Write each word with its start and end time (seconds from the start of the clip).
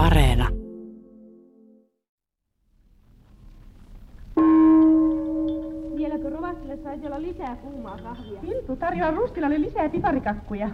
Areena. 0.00 0.48
Vieläkö 5.96 6.30
rovastille 6.30 6.76
saisi 6.76 7.06
olla 7.06 7.22
lisää 7.22 7.56
kuumaa 7.56 7.98
kahvia? 8.02 8.40
Hiltu 8.40 8.76
tarjoaa 8.76 9.10
Rustilalle 9.10 9.60
lisää 9.60 9.88
piparikakkuja. 9.88 10.70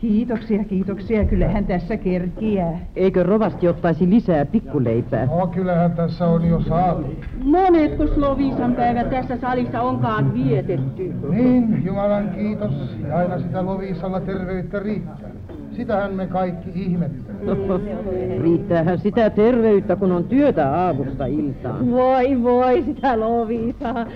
Kiitoksia, 0.00 0.64
kiitoksia. 0.64 1.24
Kyllähän 1.24 1.66
tässä 1.66 1.96
kerkiää. 1.96 2.78
Eikö 2.96 3.22
rovasti 3.22 3.68
ottaisi 3.68 4.10
lisää 4.10 4.44
pikkuleipää? 4.44 5.26
No 5.26 5.46
kyllähän 5.46 5.92
tässä 5.92 6.26
on 6.26 6.48
jo 6.48 6.60
saatu. 6.60 7.14
Monetko 7.44 8.06
Slovisan 8.06 8.74
päivä 8.74 9.04
tässä 9.04 9.36
salissa 9.36 9.82
onkaan 9.82 10.34
vietetty? 10.34 11.14
Niin, 11.30 11.84
Jumalan 11.84 12.30
kiitos. 12.34 12.96
Ja 13.08 13.16
aina 13.16 13.38
sitä 13.38 13.66
Lovisalla 13.66 14.20
terveyttä 14.20 14.78
riittää. 14.78 15.30
Sitähän 15.76 16.14
me 16.14 16.26
kaikki 16.26 16.70
ihmettelemme. 16.74 18.38
Riittäähän 18.42 18.98
sitä 18.98 19.30
terveyttä, 19.30 19.96
kun 19.96 20.12
on 20.12 20.24
työtä 20.24 20.70
aamusta 20.80 21.26
iltaan. 21.26 21.90
Voi 21.90 22.42
voi 22.42 22.82
sitä 22.82 23.20
Lovisa. 23.20 24.06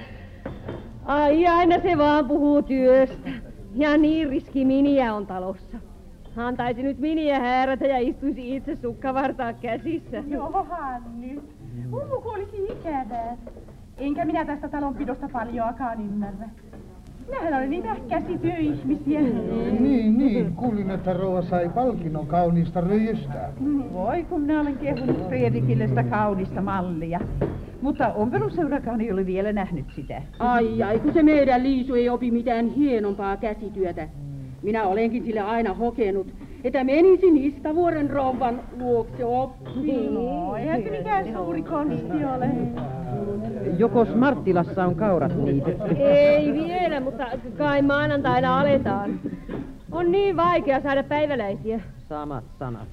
Ai 1.05 1.47
aina 1.47 1.81
se 1.81 1.99
vaan 1.99 2.29
puhuu 2.29 2.63
työstä. 2.63 3.31
Ja 3.75 3.97
niin 3.97 4.29
riski 4.29 4.65
miniä 4.65 5.15
on 5.15 5.27
talossa. 5.27 5.79
Antaisi 6.37 6.83
nyt 6.83 6.99
miniä 6.99 7.41
häärätä 7.41 7.87
ja 7.87 7.99
istuisi 7.99 8.57
itse 8.57 8.77
sukkavartaa 8.77 9.53
käsissä. 9.53 10.25
Johan 10.29 11.03
nyt. 11.19 11.43
Mummu 11.91 12.21
kuolisi 12.21 12.65
ikävää. 12.65 13.37
Enkä 13.99 14.25
minä 14.25 14.45
tästä 14.45 14.69
talonpidosta 14.69 15.29
paljoakaan 15.33 16.01
ymmärrä. 16.01 16.49
Minähän 17.27 17.55
olen 17.55 17.71
niitä 17.71 17.97
käsityöihmisiä. 18.09 19.21
Niin, 19.81 20.19
niin. 20.19 20.53
Kuulin, 20.55 20.91
että 20.91 21.13
rouva 21.13 21.43
sai 21.43 21.69
palkinnon 21.69 22.27
kauniista 22.27 22.81
röijystä. 22.81 23.53
Voi 23.93 24.23
kun 24.23 24.41
minä 24.41 24.61
olen 24.61 24.79
kehunut 24.79 25.29
Fredrikille 25.29 25.89
sitä 25.89 26.03
kaunista 26.03 26.61
mallia. 26.61 27.21
Mutta 27.83 28.13
ompeluseurakaan 28.13 29.01
ei 29.01 29.13
ole 29.13 29.27
vielä 29.27 29.53
nähnyt 29.53 29.87
sitä. 29.97 30.23
Ai 30.39 30.83
ai, 30.83 30.99
kun 30.99 31.13
se 31.13 31.23
meidän 31.23 31.63
Liisu 31.63 31.95
ei 31.95 32.09
opi 32.09 32.31
mitään 32.31 32.69
hienompaa 32.69 33.37
käsityötä. 33.37 34.09
Minä 34.63 34.85
olenkin 34.85 35.25
sille 35.25 35.41
aina 35.41 35.75
hokenut, 35.75 36.27
että 36.65 36.85
menisin 36.85 37.37
Istavuoren 37.37 38.11
rouvan 38.11 38.61
luokse 38.79 39.25
oppiin. 39.25 40.15
No, 40.15 40.57
eihän 40.57 40.83
se 40.83 40.91
mikään 40.91 41.33
suuri 41.33 41.63
konsti 41.63 42.25
ole. 42.37 42.51
Jokos 43.79 44.15
Marttilassa 44.15 44.85
on 44.85 44.95
kaurat 44.95 45.37
niitetty? 45.45 45.97
Ei 45.99 46.53
vielä, 46.53 47.01
mutta 47.01 47.27
kai 47.59 47.83
maanantaina 47.83 48.61
aletaan. 48.61 49.21
On 49.93 50.13
niin 50.13 50.37
vaikea 50.37 50.81
saada 50.81 51.03
päiväläisiä. 51.03 51.81
Samat 52.09 52.45
sanat. 52.59 52.89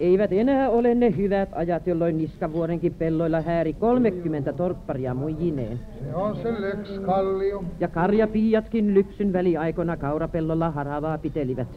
Eivät 0.00 0.32
enää 0.32 0.70
ole 0.70 0.94
ne 0.94 1.16
hyvät 1.16 1.48
ajat, 1.52 1.86
jolloin 1.86 2.18
Niskavuorenkin 2.18 2.94
pelloilla 2.94 3.40
hääri 3.40 3.72
30 3.72 4.52
torpparia 4.52 5.14
muijineen. 5.14 5.80
Se 6.04 6.14
on 6.14 6.36
se 6.36 6.52
Lex 6.60 7.00
Kallio. 7.06 7.64
Ja 7.80 7.88
karjapiiatkin 7.88 8.94
lypsyn 8.94 9.32
väliaikoina 9.32 9.96
kaurapellolla 9.96 10.70
haravaa 10.70 11.18
pitelivät. 11.18 11.68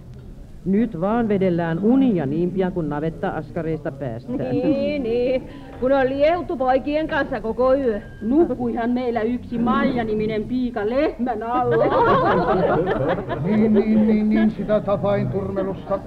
Nyt 0.65 1.01
vaan 1.01 1.27
vedellään 1.27 1.79
unia 1.79 2.25
niin 2.25 2.51
pian 2.51 2.71
kuin 2.71 2.89
navetta 2.89 3.29
askareista 3.29 3.91
päästään. 3.91 4.51
Niin, 4.51 5.03
niin. 5.03 5.49
Kun 5.79 5.91
on 5.91 6.09
liehuttu 6.09 6.57
poikien 6.57 7.07
kanssa 7.07 7.41
koko 7.41 7.73
yö. 7.73 8.01
Nukkuihan 8.21 8.89
meillä 8.89 9.21
yksi 9.21 9.57
Maija-niminen 9.57 10.43
piika 10.43 10.89
lehmän 10.89 11.43
alla. 11.43 11.75
Niin, 13.43 13.73
niin, 13.73 14.07
niin, 14.07 14.29
niin, 14.29 14.51
sitä 14.51 14.79
tapain 14.79 15.27
turmelusta. 15.27 15.99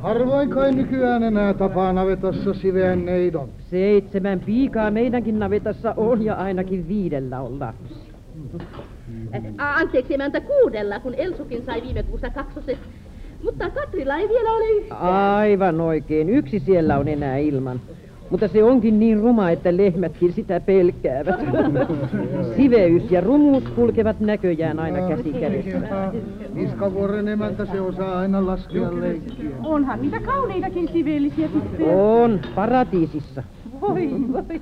Harvoin 0.00 0.50
kai 0.50 0.72
nykyään 0.72 1.22
enää 1.22 1.54
tapaa 1.54 1.92
navetassa 1.92 2.54
siveän 2.54 3.04
neidon. 3.04 3.48
Seitsemän 3.70 4.40
piikaa 4.40 4.90
meidänkin 4.90 5.38
navetassa 5.38 5.94
on 5.96 6.24
ja 6.24 6.34
ainakin 6.34 6.88
viidellä 6.88 7.40
on 7.40 7.60
lapsi. 7.60 7.94
Anteeksi 9.58 10.14
emäntä 10.14 10.40
kuudella, 10.40 11.00
kun 11.00 11.14
Elsukin 11.14 11.64
sai 11.66 11.82
viime 11.82 12.02
kuussa 12.02 12.30
kaksoset. 12.30 12.78
Mutta 13.44 13.70
Katrilla 13.70 14.16
ei 14.16 14.28
vielä 14.28 14.52
ole 14.52 14.70
yhtään. 14.70 15.02
Aivan 15.02 15.80
oikein. 15.80 16.28
Yksi 16.28 16.58
siellä 16.58 16.98
on 16.98 17.08
enää 17.08 17.36
ilman. 17.36 17.80
Mutta 18.30 18.48
se 18.48 18.64
onkin 18.64 18.98
niin 18.98 19.20
ruma, 19.20 19.50
että 19.50 19.76
lehmätkin 19.76 20.32
sitä 20.32 20.60
pelkäävät. 20.60 21.40
Siveys 22.56 23.10
ja 23.10 23.20
rumuus 23.20 23.64
kulkevat 23.64 24.20
näköjään 24.20 24.78
aina 24.78 25.08
käsi 25.08 25.32
kädessä. 25.32 26.12
Niskavuoren 26.54 27.28
emäntä 27.28 27.66
se 27.66 27.80
osaa 27.80 28.18
aina 28.18 28.46
laskea 28.46 29.00
leikkiä. 29.00 29.50
Onhan 29.64 30.02
niitä 30.02 30.20
kauneitakin 30.20 30.88
siveellisiä 30.92 31.48
tyttöjä. 31.48 31.96
On, 31.96 32.40
paratiisissa. 32.54 33.42
Voi, 33.80 34.10
voi. 34.32 34.60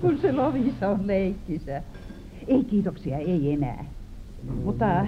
Kun 0.00 0.18
se 0.18 0.32
Lovisa 0.32 0.88
on 0.88 1.06
leikkisä. 1.06 1.82
Ei 2.48 2.64
kiitoksia, 2.64 3.18
ei 3.18 3.52
enää. 3.52 3.84
Mutta 4.64 5.06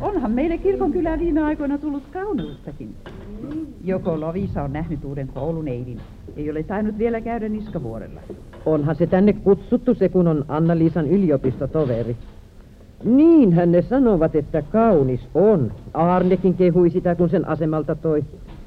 onhan 0.00 0.30
meille 0.30 0.58
kirkonkylään 0.58 1.20
viime 1.20 1.42
aikoina 1.42 1.78
tullut 1.78 2.02
kauneuttakin. 2.12 2.94
Joko 3.84 4.20
Lovisa 4.20 4.62
on 4.62 4.72
nähnyt 4.72 5.04
uuden 5.04 5.28
kouluneidin. 5.28 6.00
Ei 6.36 6.50
ole 6.50 6.62
tainnut 6.62 6.98
vielä 6.98 7.20
käydä 7.20 7.48
Niskavuorella. 7.48 8.20
Onhan 8.66 8.96
se 8.96 9.06
tänne 9.06 9.32
kutsuttu 9.32 9.94
se, 9.94 10.08
kun 10.08 10.28
on 10.28 10.44
Anna-Liisan 10.48 11.08
yliopistotoveri. 11.08 12.16
Niinhän 13.04 13.72
ne 13.72 13.82
sanovat, 13.82 14.36
että 14.36 14.62
kaunis 14.62 15.28
on. 15.34 15.72
Aarnekin 15.94 16.54
kehui 16.54 16.90
sitä, 16.90 17.14
kun 17.14 17.28
sen 17.28 17.48
asemalta 17.48 17.94
toi. 17.94 18.24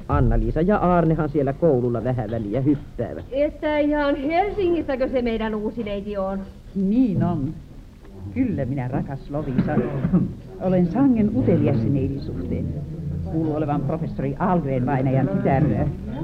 Anna-Liisa 0.08 0.62
ja 0.62 0.78
Aarnehan 0.78 1.29
siellä 1.29 1.53
koululla 1.53 2.03
vähän 2.03 2.31
väliä 2.31 2.62
hyppäävät. 2.62 3.25
Että 3.31 3.78
ihan 3.78 4.16
Helsingissäkö 4.16 5.09
se 5.09 5.22
meidän 5.22 5.56
uusi 5.56 5.84
neiti 5.84 6.18
on? 6.18 6.40
Niin 6.75 7.23
on. 7.23 7.53
Kyllä 8.34 8.66
minä 8.66 8.88
rakas 8.88 9.30
Lovisa. 9.32 9.76
Olen 10.62 10.92
sangen 10.92 11.32
utelias 11.38 11.84
neidin 11.84 12.22
suhteen. 12.22 12.66
Kuuluu 13.32 13.56
olevan 13.56 13.82
professori 13.82 14.36
Algren 14.40 14.86
vainajan 14.86 15.28
tytär, 15.28 15.64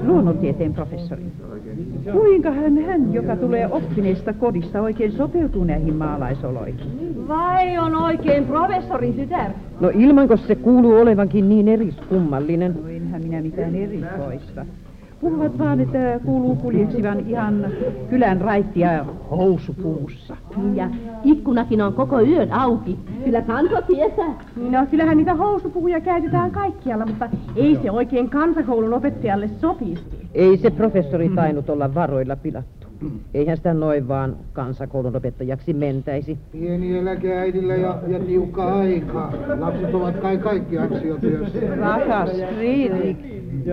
luonnontieteen 0.04 0.74
professori. 0.74 1.22
Kuinkahan 2.12 2.78
hän, 2.78 3.14
joka 3.14 3.36
tulee 3.36 3.68
oppineesta 3.72 4.32
kodista, 4.32 4.80
oikein 4.80 5.12
sopeutuu 5.12 5.64
näihin 5.64 5.94
maalaisoloihin? 5.94 6.78
Vai 7.28 7.78
on 7.78 7.94
oikein 7.94 8.44
professorin 8.44 9.14
tytär? 9.14 9.50
No 9.80 9.90
ilmanko 9.94 10.36
se 10.36 10.54
kuuluu 10.54 10.94
olevankin 10.94 11.48
niin 11.48 11.68
eriskummallinen? 11.68 12.74
No 12.82 12.88
enhän 12.88 13.22
minä 13.22 13.42
mitään 13.42 13.74
erikoista. 13.74 14.66
Puhuvat 15.20 15.58
vaan, 15.58 15.80
että 15.80 16.20
kuuluu 16.24 16.56
kuljeksivan 16.56 17.20
ihan 17.20 17.66
kylän 18.10 18.40
raittia 18.40 19.04
housupuussa. 19.30 20.36
Ja 20.74 20.90
ikkunakin 21.24 21.82
on 21.82 21.94
koko 21.94 22.20
yön 22.20 22.52
auki. 22.52 22.98
Kyllä 23.24 23.42
kansa 23.42 23.82
tietää. 23.82 24.34
No 24.56 24.86
kyllähän 24.90 25.16
niitä 25.16 25.34
housupuhuja 25.34 26.00
käytetään 26.00 26.50
kaikkialla, 26.50 27.06
mutta 27.06 27.28
ei 27.56 27.78
se 27.82 27.90
oikein 27.90 28.30
kansakoulun 28.30 28.94
opettajalle 28.94 29.48
sopisi. 29.48 30.04
Ei 30.34 30.56
se 30.56 30.70
professori 30.70 31.28
tainnut 31.28 31.70
olla 31.70 31.94
varoilla 31.94 32.36
pilattu. 32.36 32.87
Eihän 33.34 33.56
sitä 33.56 33.74
noin 33.74 34.08
vaan 34.08 34.36
kansakoulun 34.52 35.16
opettajaksi 35.16 35.72
mentäisi. 35.72 36.38
Pieni 36.52 36.98
eläke 36.98 37.36
äidillä 37.36 37.74
ja, 37.74 37.98
ja 38.08 38.20
tiukka 38.20 38.78
aika. 38.78 39.32
Lapset 39.58 39.94
ovat 39.94 40.16
kai 40.16 40.36
kaikki 40.36 40.78
ansiotyössä. 40.78 41.58
Rakas 41.76 42.30
Friedrich, 42.54 43.20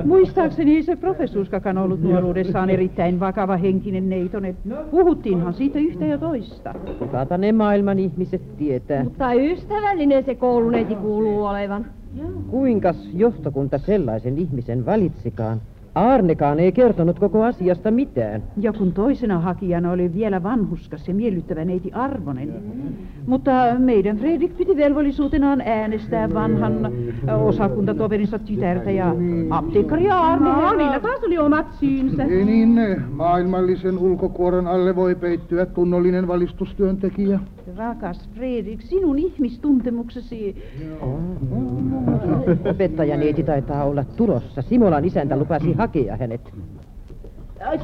muistaakseni 0.03 0.83
se 0.83 0.95
professuuskakan 0.95 1.77
ollut 1.77 2.01
nuoruudessaan 2.01 2.69
erittäin 2.69 3.19
vakava 3.19 3.57
henkinen 3.57 4.09
neitonen. 4.09 4.57
Puhuttiinhan 4.91 5.53
siitä 5.53 5.79
yhtä 5.79 6.05
ja 6.05 6.17
toista. 6.17 6.73
Kukata 6.99 7.37
ne 7.37 7.51
maailman 7.51 7.99
ihmiset 7.99 8.57
tietää. 8.57 9.03
Mutta 9.03 9.33
ystävällinen 9.33 10.23
se 10.23 10.35
kouluneiti 10.35 10.95
kuuluu 10.95 11.45
olevan. 11.45 11.85
Kuinkas 12.49 13.09
johtokunta 13.13 13.77
sellaisen 13.77 14.37
ihmisen 14.37 14.85
valitsikaan? 14.85 15.61
Aarnekaan 15.95 16.59
ei 16.59 16.71
kertonut 16.71 17.19
koko 17.19 17.43
asiasta 17.43 17.91
mitään. 17.91 18.43
Ja 18.57 18.73
kun 18.73 18.93
toisena 18.93 19.39
hakijana 19.39 19.91
oli 19.91 20.13
vielä 20.13 20.43
vanhuskas 20.43 21.07
ja 21.07 21.13
miellyttävä 21.13 21.65
neiti 21.65 21.91
Arvonen. 21.93 22.53
Mutta 23.27 23.51
meidän 23.77 24.17
Fredrik 24.17 24.57
piti 24.57 24.77
velvollisuutenaan 24.77 25.61
äänestää 25.61 26.33
vanhan 26.33 26.85
ö, 27.29 27.35
osakuntatoverinsa 27.35 28.39
tytärtä 28.39 28.91
ja 28.91 29.15
apteekkari 29.49 30.09
Arne. 30.09 30.49
No, 30.49 30.73
niillä 30.73 30.99
taas 30.99 31.23
oli 31.23 31.37
omat 31.37 31.73
syynsä. 31.79 32.23
Ei 32.23 32.45
niin. 32.45 33.01
Maailmallisen 33.11 33.97
ulkokuoren 33.97 34.67
alle 34.67 34.95
voi 34.95 35.15
peittyä 35.15 35.65
tunnollinen 35.65 36.27
valistustyöntekijä. 36.27 37.39
Rakas 37.77 38.29
Fredrik, 38.35 38.81
sinun 38.81 39.19
ihmistuntemuksesi... 39.19 40.55
Opettajaneiti 42.69 43.43
taitaa 43.43 43.83
olla 43.83 44.03
tulossa. 44.03 44.61
Simolan 44.61 45.05
isäntä 45.05 45.37
lupasi 45.37 45.73
hakea 45.85 46.17
hänet. 46.17 46.41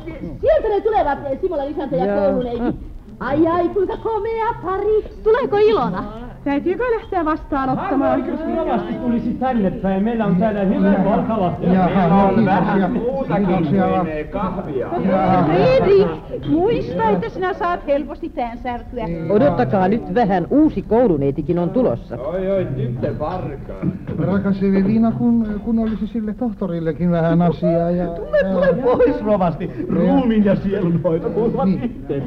Si- 0.05 0.37
Sieltä 0.41 0.67
ne 0.69 0.81
tulevat, 0.81 1.19
Simolan 1.41 1.67
isäntä 1.67 1.95
ja 1.95 2.15
kouluneiti. 2.21 2.77
Ai 3.19 3.47
ai, 3.47 3.69
kuinka 3.69 3.97
komea 3.97 4.53
pari. 4.63 5.03
Tuleeko 5.23 5.57
Ilona? 5.57 6.03
Täytyykö 6.43 6.83
lähteä 6.95 7.25
vastaanottamaan? 7.25 8.27
Jos 8.27 8.39
rovasti 8.57 8.93
tulisi 8.93 9.33
tänne 9.33 9.71
päin, 9.71 10.03
meillä 10.03 10.25
on 10.25 10.35
täällä 10.35 10.59
hyvä 10.63 10.93
ruokala. 11.03 11.53
Jaha, 11.73 12.07
no 12.07 12.33
kiitoksia. 12.35 12.87
Muutakin 12.87 13.45
Kiitoksia 13.47 13.89
vaan. 13.89 14.05
kuin 14.05 14.27
kahvia. 14.27 14.89
Fredrik, 15.45 16.07
muista, 16.49 17.09
että 17.09 17.29
sinä 17.29 17.53
saat 17.53 17.87
helposti 17.87 18.29
päänsärkyä. 18.29 19.05
Odottakaa 19.29 19.87
nyt 19.87 20.13
vähän, 20.15 20.47
uusi 20.49 20.81
kouluneitikin 20.81 21.59
on 21.59 21.69
tulossa. 21.69 22.17
Oi, 22.17 22.51
oi, 22.51 22.67
tyttö 22.75 23.19
varka. 23.19 23.73
Rakas 24.19 24.63
Evelina, 24.63 25.11
kun, 25.11 25.61
kun 25.65 25.79
olisi 25.79 26.07
sille 26.07 26.33
tohtorillekin 26.33 27.11
vähän 27.11 27.41
asiaa 27.41 27.91
ja... 27.91 28.07
Tule 28.07 28.73
pois 28.83 29.21
rovasti. 29.23 29.71
Ruumin 29.89 30.45
ja 30.45 30.55
sielunhoito 30.55 31.29
kuuluvat 31.29 31.65
Niin. 31.65 31.83
yhteen. 31.83 32.23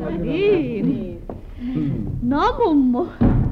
No, 0.00 0.10
Niin. 0.22 1.17
No 2.22 2.54
mummu, 2.58 3.06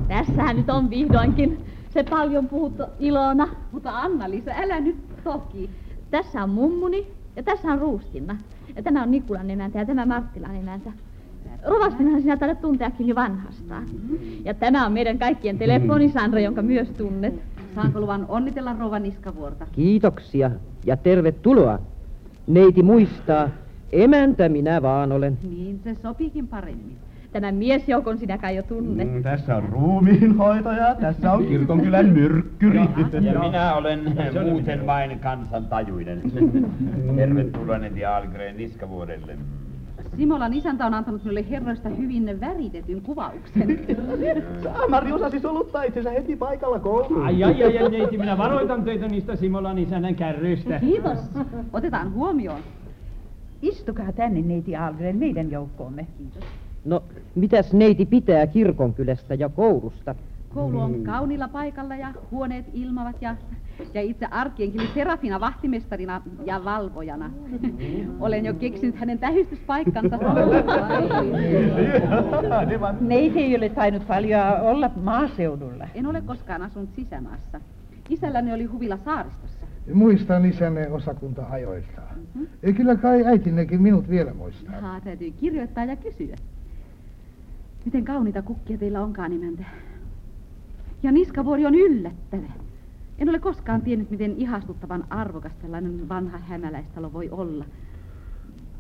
tässähän 0.09 0.57
nyt 0.57 0.71
on 0.71 0.91
vihdoinkin 0.91 1.59
se 1.91 2.03
paljon 2.03 2.49
puhuttu 2.49 2.83
Ilona. 2.99 3.49
Mutta 3.73 3.91
Anna-Liisa, 3.91 4.51
älä 4.55 4.81
nyt 4.81 4.97
toki. 5.25 5.71
Tässä 6.11 6.43
on 6.43 6.51
mummuni 6.51 7.07
ja 7.37 7.43
tässä 7.43 7.69
on 7.69 7.79
Ruustinna. 7.79 8.37
Ja 8.77 8.83
tämä 8.83 9.03
on 9.03 9.11
Nikulan 9.11 9.51
emäntä 9.51 9.79
ja 9.79 9.87
tämä 9.87 10.07
Marttilan 10.07 10.57
emäntä. 10.57 10.93
Rovastinhan 11.67 12.23
sinä 12.23 12.37
taidat 12.37 12.61
tunteakin 12.61 13.09
jo 13.09 13.15
vanhastaan. 13.15 13.87
Ja 14.45 14.55
tämä 14.55 14.87
on 14.87 14.93
meidän 14.93 15.19
kaikkien 15.19 15.59
telefonisandra, 15.59 16.41
jonka 16.41 16.63
myös 16.63 16.89
tunnet. 16.91 17.35
Saanko 17.75 18.01
luvan 18.01 18.27
onnitella 18.29 18.77
Rova 18.79 18.99
Niskavuorta? 18.99 19.67
Kiitoksia 19.73 20.51
ja 20.87 20.97
tervetuloa. 20.97 21.79
Neiti 22.47 22.83
muistaa, 22.83 23.49
emäntä 23.93 24.49
minä 24.49 24.83
vaan 24.83 25.13
olen. 25.13 25.39
Niin, 25.43 25.81
se 25.85 25.95
sopiikin 25.95 26.49
paremmin. 26.49 27.06
Tämän 27.37 27.55
miesjoukon 27.55 28.19
sinä 28.19 28.39
kai 28.39 28.57
jo 28.57 28.63
tunnet. 28.63 29.13
Mm, 29.13 29.23
tässä 29.23 29.57
on 29.57 29.63
ruumiinhoitaja, 29.63 30.95
tässä 30.95 31.33
on 31.33 31.47
kirkonkylän 31.47 32.07
myrkkyri. 32.07 32.81
Ja 33.23 33.41
minä 33.41 33.75
olen 33.75 34.01
muuten 34.51 34.87
vain 34.87 35.19
kansantajuinen. 35.19 36.23
Tervetuloa 37.17 37.79
Neti 37.79 38.05
Algren 38.05 38.57
niskavuodelle. 38.57 39.37
Simolan 40.17 40.53
isäntä 40.53 40.87
on 40.87 40.95
antanut 40.95 41.25
minulle 41.25 41.45
herroista 41.51 41.89
hyvin 41.89 42.41
väritetyn 42.41 43.03
kuvauksen. 43.03 43.81
Saamari 44.63 45.13
osasi 45.13 45.41
soluttaa 45.41 45.83
itsensä 45.83 46.11
heti 46.11 46.37
paikalla 46.37 46.79
kouluun. 46.79 47.23
Ai 47.23 47.45
ai 47.45 47.65
ai, 47.65 47.79
ai 47.79 47.91
neiti, 47.91 48.19
minä 48.19 48.39
varoitan 48.39 48.85
teitä 48.85 49.09
niistä 49.09 49.37
Simolan 49.37 49.79
isännän 49.79 50.15
kärryistä. 50.15 50.81
Kiitos. 50.81 51.19
Otetaan 51.73 52.13
huomioon. 52.13 52.61
Istukaa 53.63 54.13
tänne, 54.13 54.43
neiti 54.43 54.77
Algren, 54.77 55.17
meidän 55.17 55.51
joukkoomme. 55.51 56.07
No, 56.87 57.03
mitäs 57.35 57.73
neiti 57.73 58.07
pitää 58.07 58.47
kirkonkylästä 58.47 59.35
ja 59.35 59.49
koulusta? 59.49 60.15
Koulu 60.55 60.81
on 60.81 61.03
kauniilla 61.03 61.49
paikalla 61.49 61.97
ja 61.97 62.13
huoneet 62.31 62.67
ilmavat 62.73 63.17
ja, 63.21 63.37
ja 63.95 64.03
itse 64.03 64.27
Arkkienkin 64.31 64.81
Serafina 64.95 65.41
vahtimestarina 65.41 66.23
ja 66.45 66.65
valvojana. 66.65 67.31
Olen 68.21 68.45
jo 68.45 68.55
keksinyt 68.55 68.97
hänen 68.97 69.19
tähystyspaikkansa. 69.19 70.19
Neiti 73.01 73.39
ei 73.39 73.57
ole 73.57 73.69
tainnut 73.69 74.07
paljon 74.07 74.41
olla 74.61 74.91
maaseudulla. 74.97 75.89
En 75.95 76.07
ole 76.07 76.21
koskaan 76.21 76.63
asunut 76.63 76.91
sisämaassa. 76.97 77.61
Isälläni 78.11 78.53
oli 78.53 78.65
huvila 78.65 78.97
saaristossa. 78.97 79.67
Muistan 79.95 80.45
isänne 80.45 80.89
osakunta-ajoilta. 80.89 82.01
Ei 82.63 82.73
kyllä 82.73 82.97
kai 82.97 83.25
äitinnekin 83.25 83.83
minut 83.83 84.11
vielä 84.11 84.35
muistaa. 84.35 84.81
Haa, 84.81 85.01
täytyy 85.01 85.31
kirjoittaa 85.31 85.85
ja 85.85 85.97
kysyä. 85.97 86.37
Miten 87.87 88.05
kauniita 88.05 88.43
kukkia 88.43 88.79
teillä 88.79 89.03
onkaan 89.03 89.31
nimäntä. 89.31 89.65
Ja 91.03 91.13
niskavuori 91.13 91.67
on 91.67 91.75
yllättävä. 91.75 92.53
En 93.19 93.29
ole 93.29 93.39
koskaan 93.39 93.83
tiennyt, 93.83 94.11
miten 94.11 94.35
ihastuttavan 94.37 95.05
arvokas 95.11 95.57
tällainen 95.57 96.09
vanha 96.09 96.39
hämäläistalo 96.39 97.13
voi 97.13 97.31
olla. 97.31 97.65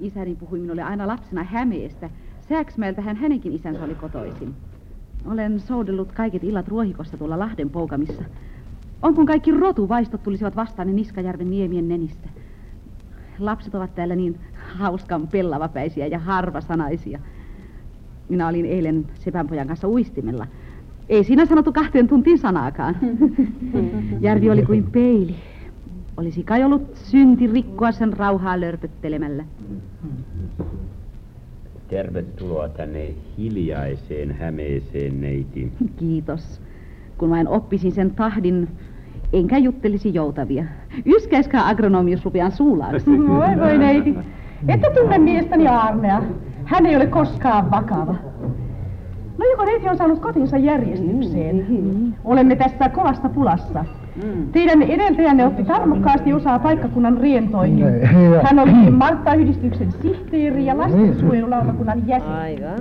Isäni 0.00 0.34
puhui 0.34 0.60
minulle 0.60 0.82
aina 0.82 1.06
lapsena 1.06 1.44
Hämeestä. 1.44 2.10
Sääksmäeltä 2.48 3.02
hän 3.02 3.16
hänenkin 3.16 3.52
isänsä 3.52 3.84
oli 3.84 3.94
kotoisin. 3.94 4.54
Olen 5.26 5.60
soudellut 5.60 6.12
kaiket 6.12 6.44
illat 6.44 6.68
ruohikossa 6.68 7.16
tuolla 7.16 7.38
Lahden 7.38 7.70
poukamissa. 7.70 8.24
On 9.02 9.14
kun 9.14 9.26
kaikki 9.26 9.50
rotuvaistot 9.50 10.22
tulisivat 10.22 10.56
vastaan 10.56 10.96
Niskajärven 10.96 11.50
niemien 11.50 11.88
nenistä. 11.88 12.28
Lapset 13.38 13.74
ovat 13.74 13.94
täällä 13.94 14.16
niin 14.16 14.40
hauskan 14.76 15.28
pellavapäisiä 15.28 16.06
ja 16.06 16.18
harvasanaisia. 16.18 17.20
Minä 18.28 18.48
olin 18.48 18.66
eilen 18.66 19.06
sepänpojan 19.14 19.66
kanssa 19.66 19.88
uistimella. 19.88 20.46
Ei 21.08 21.24
siinä 21.24 21.46
sanottu 21.46 21.72
kahteen 21.72 22.08
tuntiin 22.08 22.38
sanaakaan. 22.38 22.96
Järvi 24.20 24.50
oli 24.50 24.62
kuin 24.62 24.84
peili. 24.84 25.34
Olisi 26.16 26.42
kai 26.42 26.64
ollut 26.64 26.96
synti 26.96 27.46
rikkoa 27.46 27.92
sen 27.92 28.12
rauhaa 28.12 28.60
lörpöttelemällä. 28.60 29.44
Tervetuloa 31.88 32.68
tänne 32.68 33.14
hiljaiseen 33.38 34.32
Hämeeseen, 34.32 35.20
neiti. 35.20 35.72
Kiitos. 35.98 36.60
Kun 37.18 37.30
vain 37.30 37.48
oppisin 37.48 37.92
sen 37.92 38.10
tahdin, 38.10 38.68
enkä 39.32 39.58
juttelisi 39.58 40.14
joutavia. 40.14 40.64
Yskäiskää 41.06 41.68
agronomius 41.68 42.24
rupean 42.24 42.52
suulaaksi. 42.52 43.10
Voi 43.28 43.60
voi 43.60 43.78
neiti. 43.78 44.14
Ette 44.68 44.90
tunne 44.90 45.18
miestäni 45.18 45.68
Arnea. 45.68 46.22
Hän 46.66 46.86
ei 46.86 46.96
ole 46.96 47.06
koskaan 47.06 47.70
vakava. 47.70 48.14
No 49.38 49.44
joko 49.50 49.64
neiti 49.64 49.88
on 49.88 49.96
saanut 49.96 50.18
kotinsa 50.18 50.58
järjestykseen? 50.58 51.66
Olemme 52.24 52.56
tässä 52.56 52.88
kovassa 52.88 53.28
pulassa. 53.28 53.84
Teidän 54.52 54.82
edeltäjänne 54.82 55.46
otti 55.46 55.64
tarmokkaasti 55.64 56.32
osaa 56.32 56.58
paikkakunnan 56.58 57.18
rientoihin. 57.18 57.84
Hän 58.42 58.58
oli 58.58 58.90
Martta-yhdistyksen 58.90 59.92
sihteeri 59.92 60.66
ja 60.66 60.78
lastensuojelulautakunnan 60.78 62.08
jäsen. 62.08 62.32
Aivan. 62.32 62.78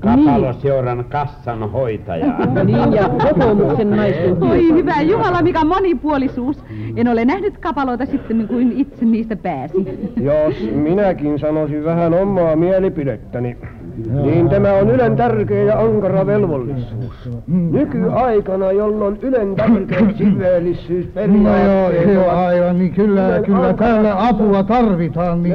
Kapaloseuran 0.00 1.04
kassan 1.08 1.70
hoitaja. 1.70 2.26
Niin, 2.64 2.92
ja 2.92 3.08
kokoomuksen 3.08 3.90
naisten 3.90 4.42
Oi 4.42 4.68
hyvä 4.68 5.00
Jumala, 5.00 5.42
mikä 5.42 5.64
monipuolisuus. 5.64 6.64
En 6.98 7.08
ole 7.08 7.24
nähnyt 7.24 7.58
kapaloita 7.58 8.06
sitten 8.06 8.48
kuin 8.48 8.72
itse 8.76 9.04
niistä 9.04 9.36
pääsi. 9.36 9.74
Jos 10.16 10.70
minäkin 10.74 11.38
sanoisin 11.38 11.84
vähän 11.84 12.14
omaa 12.14 12.56
mielipidettäni, 12.56 13.56
niin 14.22 14.48
tämä 14.48 14.72
on 14.72 14.90
Ylen 14.90 15.16
tärkeä 15.16 15.62
ja 15.64 15.78
ankara 15.80 16.26
velvollisuus. 16.26 17.28
Nykyaikana, 17.46 18.72
jolloin 18.72 19.18
Ylen 19.22 19.54
tärkeät 19.54 20.00
No 20.00 20.06
joo, 20.08 20.16
siveellisyysperiaatteet 20.18 22.12
joo, 22.14 22.24
ovat 22.24 22.36
aivan, 22.38 22.78
niin 22.78 22.92
kyllä, 22.92 23.28
Ylen 23.28 23.44
kyllä 23.44 23.72
täällä 23.72 24.26
apua 24.28 24.62
tarvitaan, 24.62 25.42
niin 25.42 25.54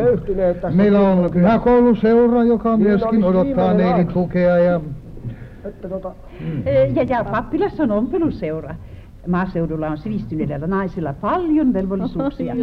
meillä 0.73 0.99
on 0.99 1.15
kirkossa. 1.17 1.33
pyhä 1.39 1.59
kouluseura, 1.59 2.43
joka 2.43 2.77
Niin 2.77 2.87
myöskin 2.87 3.23
olisi 3.23 3.37
odottaa 3.37 3.69
aika. 3.69 4.11
tukea 4.13 4.57
ja 4.57 4.81
Että 5.65 5.89
tota, 5.89 6.11
Ja, 6.95 7.03
ja 7.17 7.23
pappilassa 7.23 7.83
on 7.83 7.91
ompeluseura. 7.91 8.75
Maaseudulla 9.27 9.87
on 9.87 9.97
sivistyneillä 9.97 10.67
naisilla 10.67 11.13
paljon 11.13 11.73
velvollisuuksia. 11.73 12.55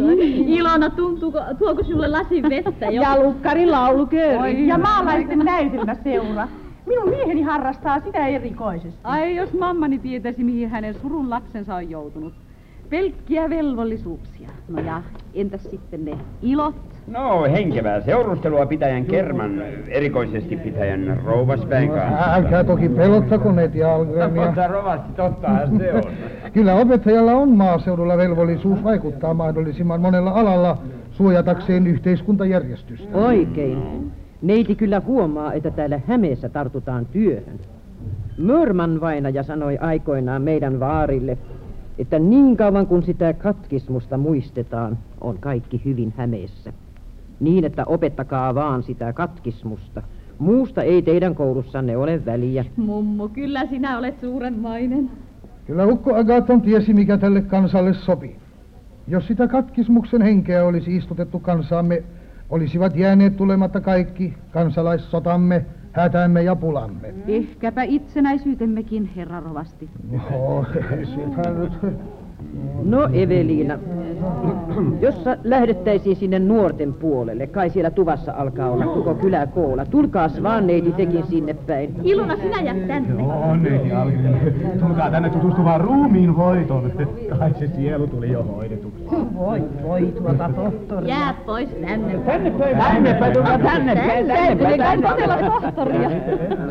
Ilona, 0.47 0.89
tuntuuko, 0.89 1.39
tuoko 1.59 1.83
sinulle 1.83 2.07
lasin 2.07 2.49
vettä 2.49 2.85
jo? 2.85 3.01
Ja 3.01 3.23
lukkarin 3.23 3.71
laulukööri. 3.71 4.67
Ja 4.67 4.77
maalaisten 4.77 5.39
näytelmäseura. 5.39 6.47
Minun 6.85 7.09
mieheni 7.09 7.41
harrastaa 7.41 7.99
sitä 7.99 8.27
erikoisesti. 8.27 8.99
Ai 9.03 9.35
jos 9.35 9.53
mammani 9.53 9.99
tietäisi, 9.99 10.43
mihin 10.43 10.69
hänen 10.69 10.93
surun 10.93 11.29
lapsensa 11.29 11.75
on 11.75 11.89
joutunut. 11.89 12.33
Pelkkiä 12.89 13.49
velvollisuuksia. 13.49 14.49
No 14.67 14.81
ja 14.81 15.03
entäs 15.33 15.63
sitten 15.63 16.05
ne 16.05 16.17
ilot? 16.41 16.90
No, 17.07 17.43
henkevää 17.43 18.01
seurustelua 18.01 18.65
pitäjän 18.65 19.05
kerman, 19.05 19.61
erikoisesti 19.87 20.57
pitäjän 20.57 21.21
rouvasväen 21.25 21.89
kanssa. 21.89 22.33
älkää 22.33 22.63
toki 22.63 22.89
pelottako 22.89 23.51
neiti 23.51 23.83
Algrenia. 23.83 24.45
Mutta 24.45 24.67
rovasti, 24.67 25.13
tottahan 25.15 25.77
se 25.77 25.93
on. 25.93 26.03
Kyllä 26.53 26.75
opettajalla 26.75 27.33
on 27.33 27.49
maaseudulla 27.49 28.17
velvollisuus 28.17 28.83
vaikuttaa 28.83 29.33
mahdollisimman 29.33 30.01
monella 30.01 30.31
alalla 30.31 30.77
suojatakseen 31.11 31.87
yhteiskuntajärjestystä. 31.87 33.17
Oikein. 33.17 34.11
Neiti 34.41 34.75
kyllä 34.75 35.01
huomaa, 35.05 35.53
että 35.53 35.71
täällä 35.71 35.99
Hämeessä 36.07 36.49
tartutaan 36.49 37.05
työhön. 37.05 37.59
Mörman 38.37 39.01
vainaja 39.01 39.43
sanoi 39.43 39.77
aikoinaan 39.77 40.41
meidän 40.41 40.79
vaarille, 40.79 41.37
että 41.99 42.19
niin 42.19 42.57
kauan 42.57 42.87
kun 42.87 43.03
sitä 43.03 43.33
katkismusta 43.33 44.17
muistetaan, 44.17 44.97
on 45.21 45.37
kaikki 45.39 45.81
hyvin 45.85 46.13
Hämeessä. 46.17 46.73
Niin, 47.41 47.65
että 47.65 47.85
opettakaa 47.85 48.55
vaan 48.55 48.83
sitä 48.83 49.13
katkismusta. 49.13 50.01
Muusta 50.39 50.81
ei 50.81 51.01
teidän 51.01 51.35
koulussanne 51.35 51.97
ole 51.97 52.25
väliä. 52.25 52.65
Mummu, 52.77 53.29
kyllä 53.29 53.65
sinä 53.65 53.97
olet 53.97 54.19
suurenmainen. 54.19 55.11
Kyllä 55.67 55.85
Ukko 55.85 56.15
Agaton 56.15 56.61
tiesi, 56.61 56.93
mikä 56.93 57.17
tälle 57.17 57.41
kansalle 57.41 57.93
sopii. 57.93 58.35
Jos 59.07 59.27
sitä 59.27 59.47
katkismuksen 59.47 60.21
henkeä 60.21 60.65
olisi 60.65 60.95
istutettu 60.95 61.39
kansaamme, 61.39 62.03
olisivat 62.49 62.95
jääneet 62.95 63.37
tulematta 63.37 63.81
kaikki 63.81 64.33
kansalaissotamme, 64.51 65.65
hätämme 65.91 66.43
ja 66.43 66.55
pulamme. 66.55 67.13
Ehkäpä 67.27 67.83
itsenäisyytemmekin, 67.83 69.09
herra 69.15 69.39
rovasti. 69.39 69.89
Joo, 70.11 70.65
sitä 71.15 71.51
nyt. 71.51 71.73
No 72.83 73.09
Eveliina, 73.13 73.79
jos 75.01 75.23
sä 75.23 75.37
lähdettäisiin 75.43 76.15
sinne 76.15 76.39
nuorten 76.39 76.93
puolelle, 76.93 77.47
kai 77.47 77.69
siellä 77.69 77.91
tuvassa 77.91 78.33
alkaa 78.37 78.71
olla 78.71 78.85
koko 78.85 79.15
kylä 79.15 79.47
koolla. 79.47 79.85
Tulkaas 79.85 80.43
vaan 80.43 80.67
neiti 80.67 80.91
tekin 80.91 81.23
sinne 81.23 81.53
päin. 81.53 81.95
Ilona, 82.03 82.35
sinä 82.35 82.61
jät 82.61 82.87
tänne. 82.87 83.23
Joo, 83.23 83.55
neiti 83.55 83.91
Algren. 83.91 84.53
Tulkaa 84.79 85.11
tänne 85.11 85.29
tutustumaan 85.29 85.81
ruumiin 85.81 86.35
hoitoon. 86.35 86.91
Kai 87.39 87.53
se 87.59 87.67
sielu 87.67 88.07
tuli 88.07 88.31
jo 88.31 88.43
hoidetuksi. 88.43 89.03
Voi, 89.37 89.63
voi 89.83 90.01
tuota 90.01 90.49
tohtori. 90.55 91.07
Jäät 91.07 91.45
pois 91.45 91.69
tänne. 91.69 92.17
Tänne 92.17 92.51
päin. 92.51 92.77
Tänne 92.77 93.13
päin, 93.13 93.33
tulkaa 93.33 93.59
tänne 93.59 93.95
päin, 93.95 94.27
tänne 94.27 94.55
päin, 94.63 94.79
tänne 94.79 95.09
Todella 95.09 95.37
tohtoria. 95.37 96.09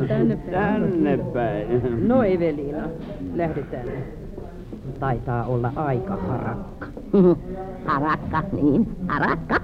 Tänne 0.09 0.37
päin. 0.37 0.83
Tänne 0.83 1.19
päin. 1.19 2.09
No 2.09 2.23
Eveliina, 2.23 2.83
lähdetään. 3.35 3.85
Taitaa 5.01 5.45
olla 5.45 5.73
aika 5.77 6.17
harakka. 6.17 6.87
Harakka, 7.87 8.43
niin, 8.53 8.97
harakka. 9.09 9.61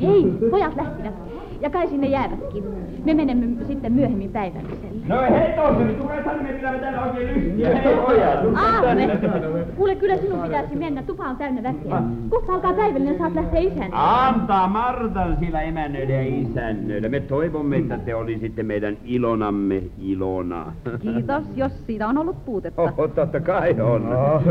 Hei, 0.00 0.24
pojat 0.50 0.76
lähtivät. 0.76 1.14
Ja 1.60 1.70
kai 1.70 1.88
sinne 1.88 2.06
jäävätkin. 2.06 2.64
Me 3.04 3.14
menemme 3.14 3.64
sitten 3.64 3.92
myöhemmin 3.92 4.30
päivälliselle. 4.30 5.06
No 5.08 5.20
hei 5.20 5.52
tohtori, 5.56 5.94
tulee 5.94 6.22
tänne, 6.22 6.42
me 6.42 6.52
pidämme 6.52 6.78
täällä 6.78 7.02
oikein 7.02 7.28
lyhtiä. 7.28 7.76
Hei 7.76 7.96
pojat, 7.96 8.38
Aarne, 8.56 9.18
kuule 9.76 9.94
kyllä 9.94 10.16
sinun 10.16 10.42
pitäisi 10.42 10.76
mennä, 10.76 11.02
tupa 11.02 11.24
on 11.24 11.36
täynnä 11.36 11.62
väkeä. 11.62 12.02
Kohta 12.28 12.52
alkaa 12.52 12.72
päivällinen, 12.72 13.18
saat 13.18 13.34
lähteä 13.34 13.60
isän. 13.60 13.90
Antaa 13.92 14.68
Martan 14.68 15.36
sillä 15.40 15.62
emännöidä 15.62 16.12
ja 16.12 16.22
isännöidä. 16.22 17.08
Me 17.08 17.20
toivomme, 17.20 17.76
että 17.76 17.98
te 17.98 18.14
olisitte 18.14 18.62
meidän 18.62 18.96
ilonamme 19.04 19.82
ilona. 19.98 20.72
Kiitos, 21.00 21.44
jos 21.56 21.86
siitä 21.86 22.08
on 22.08 22.18
ollut 22.18 22.44
puutetta. 22.44 22.82
Oho, 22.82 23.08
totta 23.08 23.40
kai 23.40 23.80
on. 23.80 24.10
No, 24.10 24.42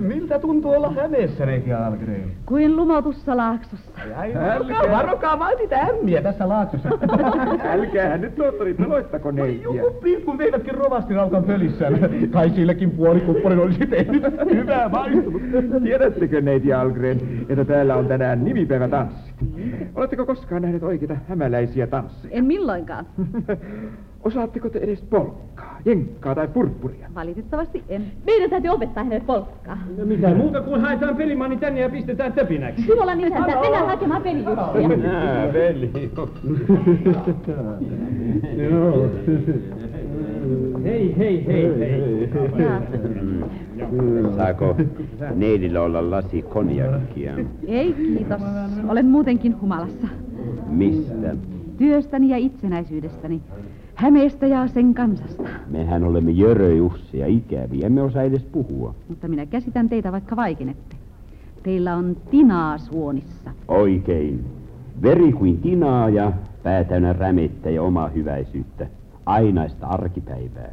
miltä 0.00 0.38
tuntuu 0.38 0.72
olla 0.72 0.90
Hämeessä, 0.90 1.46
neiti 1.46 1.72
Algren? 1.72 2.24
Kuin 2.46 2.76
lumotussa 2.76 3.36
laaksossa. 3.36 3.90
Varokaa, 4.34 4.96
varokaa 4.96 5.38
vain 5.38 5.58
niitä 5.58 5.80
ämmiä 5.80 6.22
tässä 6.22 6.48
laaksossa. 6.54 6.88
Älkäähän 7.74 8.20
nyt 8.20 8.34
tohtori 8.34 8.74
peloittako 8.74 9.30
neitiä. 9.30 9.64
Joku 9.64 10.00
pilkku 10.00 10.32
meidätkin 10.32 10.74
rovasti 10.74 11.14
raukan 11.14 11.44
pölissä. 11.44 11.90
Kai 12.30 12.50
silläkin 12.50 12.90
puoli 12.90 13.20
kupparin 13.20 13.58
olisi 13.58 13.86
tehnyt 13.86 14.22
hyvää 14.54 14.88
maistumusta. 14.88 15.80
Tiedättekö 15.82 16.40
neiti 16.40 16.72
Algren, 16.72 17.20
että 17.48 17.64
täällä 17.64 17.96
on 17.96 18.06
tänään 18.06 18.44
nimipäivätanssit? 18.44 19.34
Oletteko 19.94 20.26
koskaan 20.26 20.62
nähneet 20.62 20.82
oikeita 20.82 21.16
hämäläisiä 21.28 21.86
tansseja? 21.86 22.34
En 22.34 22.44
milloinkaan. 22.44 23.06
Osaatteko 24.24 24.70
te 24.70 24.78
edes 24.78 25.02
polkkaa, 25.02 25.78
jenkkaa 25.84 26.34
tai 26.34 26.48
purppuria? 26.48 27.08
Valitettavasti 27.14 27.82
en. 27.88 28.04
Meidän 28.26 28.50
täytyy 28.50 28.70
opettaa 28.70 29.04
hänelle 29.04 29.24
polkkaa. 29.26 29.78
Mitä 30.04 30.34
muuta 30.34 30.60
kuin 30.60 30.80
haetaan 30.80 31.16
pelimanni 31.16 31.56
tänne 31.56 31.80
ja 31.80 31.90
pistetään 31.90 32.32
töpinäksi. 32.32 32.82
Simolan 32.82 33.20
isäntä, 33.20 33.60
mennään 33.60 33.86
hakemaan 33.86 34.22
pelijuttuja. 34.22 34.88
Nää. 34.96 35.46
Joo. 38.70 39.10
Hei, 40.84 41.14
hei, 41.18 41.46
hei, 41.46 41.78
hei. 41.78 42.30
Saako 44.36 44.76
neidillä 45.34 45.82
olla 45.82 46.10
lasi 46.10 46.42
konjakkia? 46.42 47.32
Ei 47.66 47.92
kiitos. 47.92 48.40
Olen 48.88 49.06
muutenkin 49.06 49.60
humalassa. 49.60 50.08
Mistä? 50.68 51.36
Työstäni 51.78 52.28
ja 52.28 52.36
itsenäisyydestäni. 52.36 53.40
Hämeestä 53.94 54.46
ja 54.46 54.66
sen 54.68 54.94
kansasta. 54.94 55.42
Mehän 55.66 56.04
olemme 56.04 56.30
jöröjusseja 56.30 57.26
ikäviä, 57.26 57.86
emme 57.86 58.02
osaa 58.02 58.22
edes 58.22 58.44
puhua. 58.44 58.94
Mutta 59.08 59.28
minä 59.28 59.46
käsitän 59.46 59.88
teitä 59.88 60.12
vaikka 60.12 60.36
vaikenette. 60.36 60.96
Teillä 61.62 61.96
on 61.96 62.16
tinaa 62.30 62.78
suonissa. 62.78 63.50
Oikein. 63.68 64.44
Veri 65.02 65.32
kuin 65.32 65.58
tinaa 65.58 66.08
ja 66.08 66.32
pää 66.62 66.84
täynnä 66.84 67.12
rämettä 67.12 67.70
ja 67.70 67.82
omaa 67.82 68.08
hyväisyyttä. 68.08 68.86
Ainaista 69.26 69.86
arkipäivää. 69.86 70.70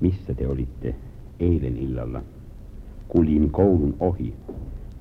Missä 0.00 0.34
te 0.34 0.48
olitte 0.48 0.94
eilen 1.40 1.76
illalla? 1.76 2.22
Kuljin 3.08 3.50
koulun 3.50 3.94
ohi. 4.00 4.34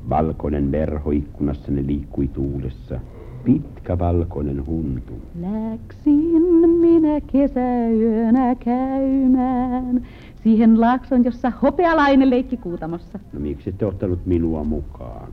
Valkoinen 0.09 0.71
verho 0.71 1.11
ikkunassanne 1.11 1.83
liikkui 1.87 2.27
tuulessa. 2.27 2.99
Pitkä 3.43 3.99
valkoinen 3.99 4.65
huntu. 4.65 5.13
Läksin 5.41 6.69
minä 6.69 7.21
kesäyönä 7.31 8.55
käymään 8.55 10.01
siihen 10.43 10.81
laakson, 10.81 11.23
jossa 11.25 11.51
hopealainen 11.61 12.29
leikki 12.29 12.57
kuutamossa. 12.57 13.19
No 13.33 13.39
miksi 13.39 13.69
ette 13.69 13.85
ottanut 13.85 14.25
minua 14.25 14.63
mukaan? 14.63 15.31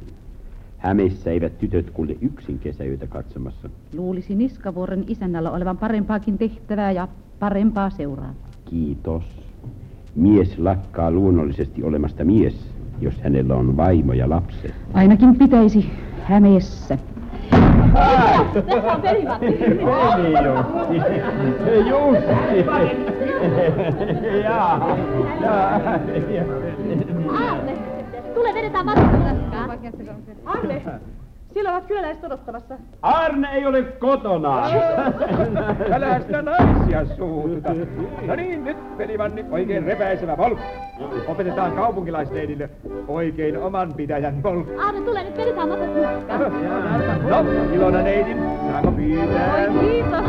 Hämeissä 0.79 1.31
eivät 1.31 1.59
tytöt 1.59 1.91
kulje 1.91 2.17
yksin 2.21 2.59
kesäyötä 2.59 3.07
katsomassa. 3.07 3.71
Luulisi 3.97 4.35
Niskavuoren 4.35 5.05
isännällä 5.07 5.50
olevan 5.50 5.79
parempaakin 5.79 6.38
tehtävää 6.38 6.93
ja 6.93 7.09
parempaa 7.38 7.91
seuraa. 7.91 8.35
Kiitos. 8.65 9.25
Mies 10.15 10.59
lakkaa 10.59 11.11
luonnollisesti 11.11 11.83
olemasta 11.83 12.25
mies, 12.25 12.71
jos 13.00 13.21
hänellä 13.21 13.55
on 13.55 13.77
vaimo 13.77 14.12
ja 14.12 14.31
lapset. 14.31 14.75
Ainakin 14.93 15.37
pitäisi 15.37 15.91
Hämeessä. 16.23 16.99
Tässä 18.67 18.93
on 18.95 19.02
pelimatti. 19.02 19.47
Veli 21.64 21.88
Jussi. 21.88 21.88
Jussi. 21.88 22.67
Jaa. 24.45 24.97
Aarne, 27.33 27.73
tule 28.35 28.55
vedetään 28.55 28.85
matkataskaa. 28.85 29.69
Anne, 30.45 30.83
siellä 31.59 31.73
ovat 31.73 31.87
kyläläiset 31.87 32.25
odottamassa. 32.25 32.75
Arne 33.03 33.49
ei 33.53 33.67
ole 33.67 33.83
kotona. 33.83 34.62
Älä 35.93 36.21
sitä 36.21 36.43
naisia 36.43 37.07
suututa. 37.17 37.71
No 38.27 38.35
niin, 38.35 38.65
nyt 38.65 38.97
pelimanni 38.97 39.45
oikein 39.50 39.85
repäisevä 39.85 40.37
polku. 40.37 40.61
Opetetaan 41.29 41.73
kaupunkilaisneidille 41.73 42.71
oikein 43.09 43.59
oman 43.59 43.95
pitäjän 43.95 44.43
polku. 44.43 44.81
Aarne, 44.81 45.00
tule 45.00 45.25
nyt 45.25 45.37
vedetään 45.37 45.69
matkataskaa. 45.69 46.38
No, 47.29 47.45
Ilona 47.73 48.03
neidin, 48.03 48.38
saako 48.71 48.93
pyytää? 48.93 49.55
Oi 49.55 49.79
kiitos. 49.81 50.25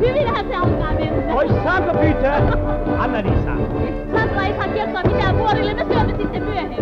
Hyvinhän 0.00 0.46
se 0.48 0.54
alkaa 0.56 0.92
mennä. 0.92 1.34
Oi, 1.34 1.48
saanko 1.48 1.98
pyytää? 1.98 2.36
Anna-Liisa. 2.98 3.52
Sandra 4.16 4.42
ei 4.42 4.54
saa 4.56 4.68
kertoa 4.68 5.02
mitään 5.02 5.38
vuorille, 5.38 5.74
me 5.74 5.84
syömme 5.84 6.14
sitten 6.16 6.42
myöhemmin. 6.42 6.78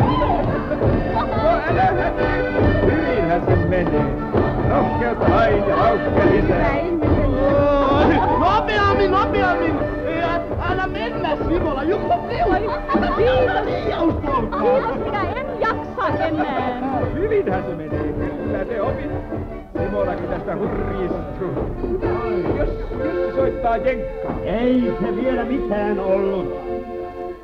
No 1.15 1.49
älä 1.69 1.83
hätää. 1.83 2.78
Se 3.69 3.85
menee. 3.85 4.05
Rohkeutta 4.71 5.31
vain 5.31 5.69
ja 5.69 5.77
hauska 5.77 6.21
lisää. 6.33 6.75
Nopeammin, 8.41 9.11
nopeammin! 9.11 9.75
Älä 10.71 10.87
mennä, 10.87 11.37
Simola, 11.49 11.83
joku 11.83 12.09
Kiitos. 12.29 12.63
Kiitos, 13.17 15.05
minä 15.05 15.23
en 15.23 15.47
jaksa 15.61 16.25
enää. 16.25 16.81
Hyvinhän 17.15 17.65
se 17.69 17.75
menee. 17.75 18.13
Kyllä 18.45 18.65
te 18.65 18.83
opit. 18.83 19.11
Simonakin 19.79 20.29
tästä 20.29 20.57
hurjistuu. 20.57 21.53
Jos 22.59 22.69
soittaa 23.35 23.77
jenkkaa. 23.77 24.35
Ei 24.45 24.93
se 25.01 25.17
vielä 25.17 25.45
mitään 25.45 26.01
ollut. 26.01 26.98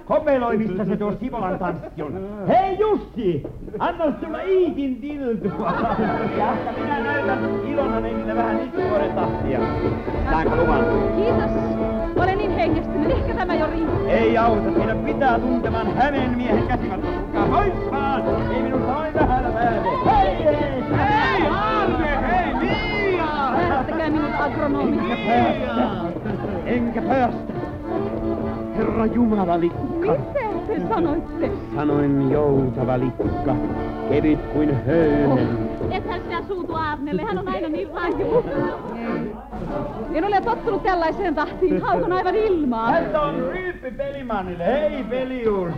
Kopeloimista 0.06 0.84
se 0.84 0.96
tuo 0.96 1.12
Simolan 1.20 1.58
tanssi 1.58 2.02
on. 2.02 2.28
Hei 2.48 2.78
Jussi! 2.78 3.42
Anna 3.78 4.12
tulla 4.12 4.40
Iitin 4.40 4.96
tiltua. 4.96 5.74
Ja 6.38 6.56
minä 6.82 7.00
näytän 7.00 7.38
Ilona 7.68 8.00
neidille 8.00 8.36
vähän 8.36 8.60
istuvuoden 8.60 9.12
tahtia. 9.12 9.58
Saanko 10.30 10.56
luvan? 10.56 10.84
Kiitos. 11.16 11.50
Olen 12.16 12.38
niin 12.38 12.50
hengestynyt. 12.50 13.10
Ehkä 13.10 13.34
tämä 13.34 13.54
jo 13.54 13.66
riittää. 13.66 14.08
Ei 14.08 14.38
auta, 14.38 14.72
siinä 14.74 14.94
pitää 14.94 15.38
tunteman 15.38 15.94
hänen 15.96 16.30
miehen 16.30 16.66
käsivartta. 16.66 17.06
Tulkaa 17.06 17.46
pois 17.46 17.90
vaan! 17.90 18.22
Ei 18.56 18.62
minusta 18.62 18.92
noin 18.92 19.14
vähällä 19.14 19.48
pääse. 19.48 19.88
Hei, 20.06 20.44
hei! 20.44 20.84
Hei, 20.96 21.48
Arne, 21.50 22.18
hei, 22.28 22.54
Mia! 22.54 23.26
Päästäkää 23.68 24.10
minut 24.10 24.30
agronomi. 24.38 24.98
Päästä. 25.26 25.90
Enkä 26.66 27.02
päästä. 27.02 27.53
Herra 28.76 29.06
Jumala 29.06 29.60
likka. 29.60 30.12
Mitä 30.12 30.66
te 30.66 30.88
sanoitte? 30.88 31.50
Sanoin 31.74 32.30
joutava 32.30 32.98
likka, 32.98 33.56
kevyt 34.08 34.38
kuin 34.52 34.84
höyhen. 34.86 35.48
Ethän 35.90 36.20
sinä 36.22 36.33
suutu 36.44 36.74
Aarnelle, 36.74 37.22
hän 37.22 37.38
on 37.38 37.48
aina 37.48 37.68
niin 37.68 37.88
raju. 37.94 38.44
En 40.14 40.24
ole 40.24 40.40
tottunut 40.40 40.82
tällaiseen 40.82 41.34
tahtiin. 41.34 41.82
Haukon 41.82 42.12
aivan 42.12 42.34
ilmaa. 42.34 42.90
Häntä 42.90 43.20
on 43.20 43.34
ryyppä 43.34 43.74
Typpi 43.84 43.96
Pelimannille. 43.96 44.64
Hei 44.64 45.04
Pelius. 45.04 45.72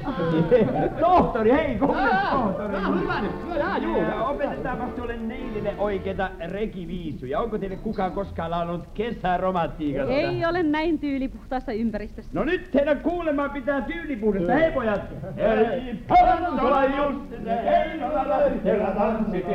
Tohtori, 1.01 1.53
hei, 1.53 1.79
kummin 1.79 2.09
tohtori. 2.31 2.77
hyvä 3.01 3.21
nyt. 3.21 3.31
Jaa, 3.59 3.79
juu. 3.79 3.97
Ja 3.97 4.25
opetetaanpas 4.25 4.91
tuolle 4.91 5.17
neilille 5.17 5.75
oikeita 5.79 6.31
rekiviisuja. 6.51 7.41
Onko 7.41 7.59
teille 7.59 7.77
kukaan 7.77 8.13
koskaan 8.13 8.51
laulanut 8.51 8.87
kesäromantiikasta? 8.95 10.13
Ei 10.13 10.45
ole 10.47 10.63
näin 10.63 10.99
tyylipuhtaassa 10.99 11.73
ympäristössä. 11.73 12.31
No 12.35 12.45
nyt 12.45 12.71
teidän 12.71 13.01
kuulemaan 13.01 13.51
pitää 13.51 13.81
tyylipuhdesta. 13.81 14.53
Hei 14.53 14.73
pojat! 14.73 15.01
Hei, 15.37 15.95
Pantola 16.09 16.85
just 16.85 17.45
se 17.45 17.63
heinolla 17.65 18.29
lähtevä 18.29 18.91
tanssitti 18.91 19.53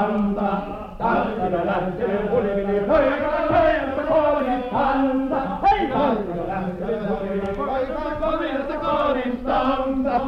hevosanta. 0.00 0.80
Tanssilla 0.98 1.66
lähtee 1.66 2.28
pulivili 2.30 2.80
poika, 2.80 3.46
poika, 3.48 4.02
koodin 4.08 4.62
panta. 4.72 5.58
Hei, 5.70 5.88
tanssilla 5.88 6.48
lähtee 6.48 7.00
pulivili 7.08 7.56
poika, 7.56 8.16
koodista 8.20 8.74
koodistanta. 8.74 10.20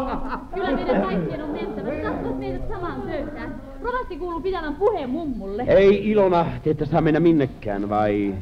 Kyllä 0.55 0.71
meidän 0.71 1.03
kaikkien 1.03 1.43
on 1.43 1.51
mentävä. 1.51 1.91
Tahtois 2.03 2.37
meidät 2.37 2.69
samaan 2.69 3.03
pöytään. 3.03 3.55
Rovasti 3.83 4.17
kuuluu 4.17 4.41
pitävän 4.41 4.75
puheen 4.75 5.11
mummulle. 5.11 5.65
Ei 5.67 6.11
Ilona, 6.11 6.47
te 6.65 6.71
ette 6.71 6.87
saa 6.87 7.01
mennä 7.01 7.21
minnekään, 7.21 7.89
vai 7.89 8.35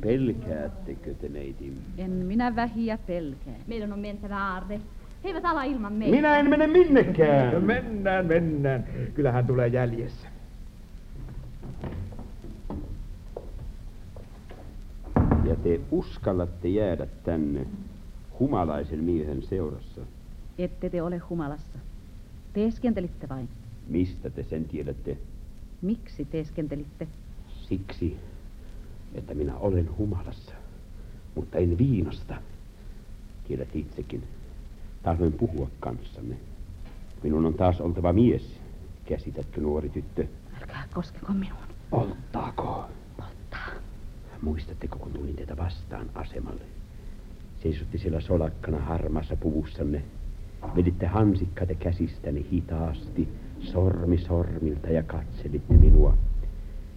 pelkäättekö 0.00 1.14
te 1.14 1.28
neiti? 1.28 1.72
En 1.98 2.10
minä 2.10 2.56
vähiä 2.56 2.98
pelkää. 3.06 3.54
Meidän 3.66 3.92
on 3.92 3.98
mentävä 3.98 4.38
Aarne. 4.38 4.80
He 5.24 5.28
eivät 5.28 5.44
ala 5.44 5.62
ilman 5.62 5.92
meitä. 5.92 6.16
Minä 6.16 6.36
en 6.36 6.50
mene 6.50 6.66
minnekään. 6.66 7.64
Mennään, 7.64 8.26
mennään. 8.26 8.84
Kyllähän 9.14 9.46
tulee 9.46 9.68
jäljessä. 9.68 10.33
Ja 15.44 15.56
te 15.56 15.80
uskallatte 15.90 16.68
jäädä 16.68 17.06
tänne 17.24 17.66
humalaisen 18.40 19.04
miehen 19.04 19.42
seurassa. 19.42 20.00
Ette 20.58 20.90
te 20.90 21.02
ole 21.02 21.18
humalassa. 21.18 21.78
Teeskentelitte 22.52 23.28
vain. 23.28 23.48
Mistä 23.86 24.30
te 24.30 24.42
sen 24.42 24.64
tiedätte? 24.64 25.18
Miksi 25.82 26.24
teeskentelitte? 26.24 27.08
Siksi, 27.48 28.16
että 29.14 29.34
minä 29.34 29.56
olen 29.56 29.96
humalassa, 29.98 30.52
mutta 31.34 31.58
en 31.58 31.78
viinasta. 31.78 32.34
Tiedät 33.48 33.76
itsekin. 33.76 34.22
Tahdoin 35.02 35.32
puhua 35.32 35.68
kanssanne. 35.80 36.36
Minun 37.22 37.46
on 37.46 37.54
taas 37.54 37.80
oltava 37.80 38.12
mies. 38.12 38.60
Käsitätkö, 39.06 39.60
nuori 39.60 39.88
tyttö? 39.88 40.26
Älkää 40.60 40.88
koskeko 40.94 41.32
minuun. 41.32 41.64
Polttaako? 41.90 42.88
Muistatteko, 44.44 44.98
kun 44.98 45.12
tulin 45.12 45.36
teitä 45.36 45.56
vastaan 45.56 46.10
asemalle? 46.14 46.62
Seisotti 47.62 47.98
siellä 47.98 48.20
solakkana 48.20 48.78
harmaassa 48.78 49.36
puvussanne. 49.36 50.02
Veditte 50.76 51.06
hansikkaita 51.06 51.74
käsistäni 51.74 52.46
hitaasti, 52.52 53.28
sormi 53.60 54.18
sormilta 54.18 54.88
ja 54.88 55.02
katselitte 55.02 55.74
minua. 55.74 56.16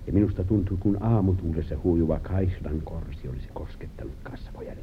Ja 0.07 0.13
minusta 0.13 0.43
tuntui, 0.43 0.77
kun 0.79 0.97
aamutuulessa 1.03 1.75
huijuva 1.83 2.19
kaislan 2.19 2.81
korsi 2.81 3.27
olisi 3.29 3.47
koskettanut 3.53 4.15
kasvojani. 4.23 4.81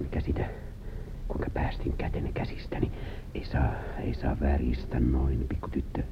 En 0.00 0.08
käsitä, 0.10 0.50
kuinka 1.28 1.50
päästin 1.50 1.92
kätenne 1.92 2.32
käsistäni. 2.32 2.90
Ei 3.34 3.44
saa, 3.44 3.72
ei 3.98 4.14
saa 4.14 4.36
väristä 4.40 5.00
noin, 5.00 5.46
pikkutyttö. 5.48 6.02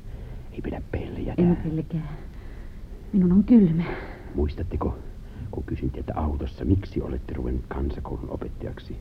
Ei 0.52 0.61
pidä 0.61 0.83
peljätä. 0.93 1.43
En 1.43 1.57
pelkää. 1.57 2.17
Minun 3.12 3.33
on 3.33 3.45
kylmä. 3.45 3.85
Muistatteko, 4.35 4.99
kun 5.50 5.64
kysyin 5.64 5.90
teiltä 5.90 6.12
autossa, 6.17 6.64
miksi 6.64 7.02
olette 7.02 7.35
ruvennut 7.35 7.64
kansakoulun 7.69 8.31
opettajaksi? 8.31 8.97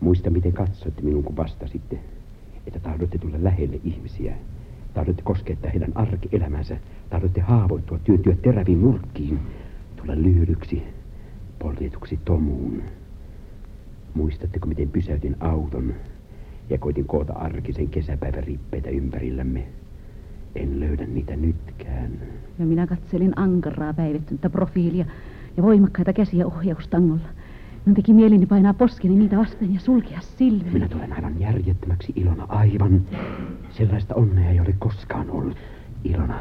Muista, 0.00 0.30
miten 0.30 0.52
katsoitte 0.52 1.02
minun, 1.02 1.24
kun 1.24 1.36
vastasitte, 1.36 1.98
että 2.66 2.80
tahdotte 2.80 3.18
tulla 3.18 3.36
lähelle 3.40 3.80
ihmisiä. 3.84 4.34
Tahdotte 4.94 5.22
koskettaa 5.22 5.70
heidän 5.70 5.92
arkielämänsä. 5.94 6.76
Tahdotte 7.10 7.40
haavoittua, 7.40 7.98
työntyä 7.98 8.36
teräviin 8.42 8.82
nurkkiin. 8.82 9.38
Tulla 9.96 10.14
lyhydyksi, 10.16 10.82
poljetuksi 11.58 12.18
tomuun. 12.24 12.82
Muistatteko, 14.14 14.66
miten 14.66 14.90
pysäytin 14.90 15.36
auton 15.40 15.94
ja 16.70 16.78
koitin 16.78 17.04
koota 17.04 17.32
arkisen 17.32 17.88
kesäpäivän 17.88 18.44
rippeitä 18.44 18.90
ympärillämme? 18.90 19.66
En 20.54 20.80
löydä 20.80 21.06
niitä 21.06 21.36
nytkään. 21.36 22.12
Ja 22.58 22.66
minä 22.66 22.86
katselin 22.86 23.32
ankaraa 23.36 23.94
päivittynyttä 23.94 24.50
profiilia 24.50 25.04
ja 25.58 25.62
voimakkaita 25.62 26.12
käsiä 26.12 26.46
ohjaustangolla. 26.46 27.28
Minun 27.84 27.94
teki 27.94 28.12
mielini 28.12 28.46
painaa 28.46 28.74
poskeni 28.74 29.14
niitä 29.14 29.36
vasten 29.36 29.74
ja 29.74 29.80
sulkea 29.80 30.20
silmäni. 30.20 30.70
Minä 30.70 30.88
tulen 30.88 31.12
aivan 31.12 31.40
järjettömäksi, 31.40 32.12
Ilona, 32.16 32.46
aivan. 32.48 33.02
Sellaista 33.70 34.14
onnea 34.14 34.50
ei 34.50 34.60
ole 34.60 34.74
koskaan 34.78 35.30
ollut. 35.30 35.56
Ilona, 36.04 36.40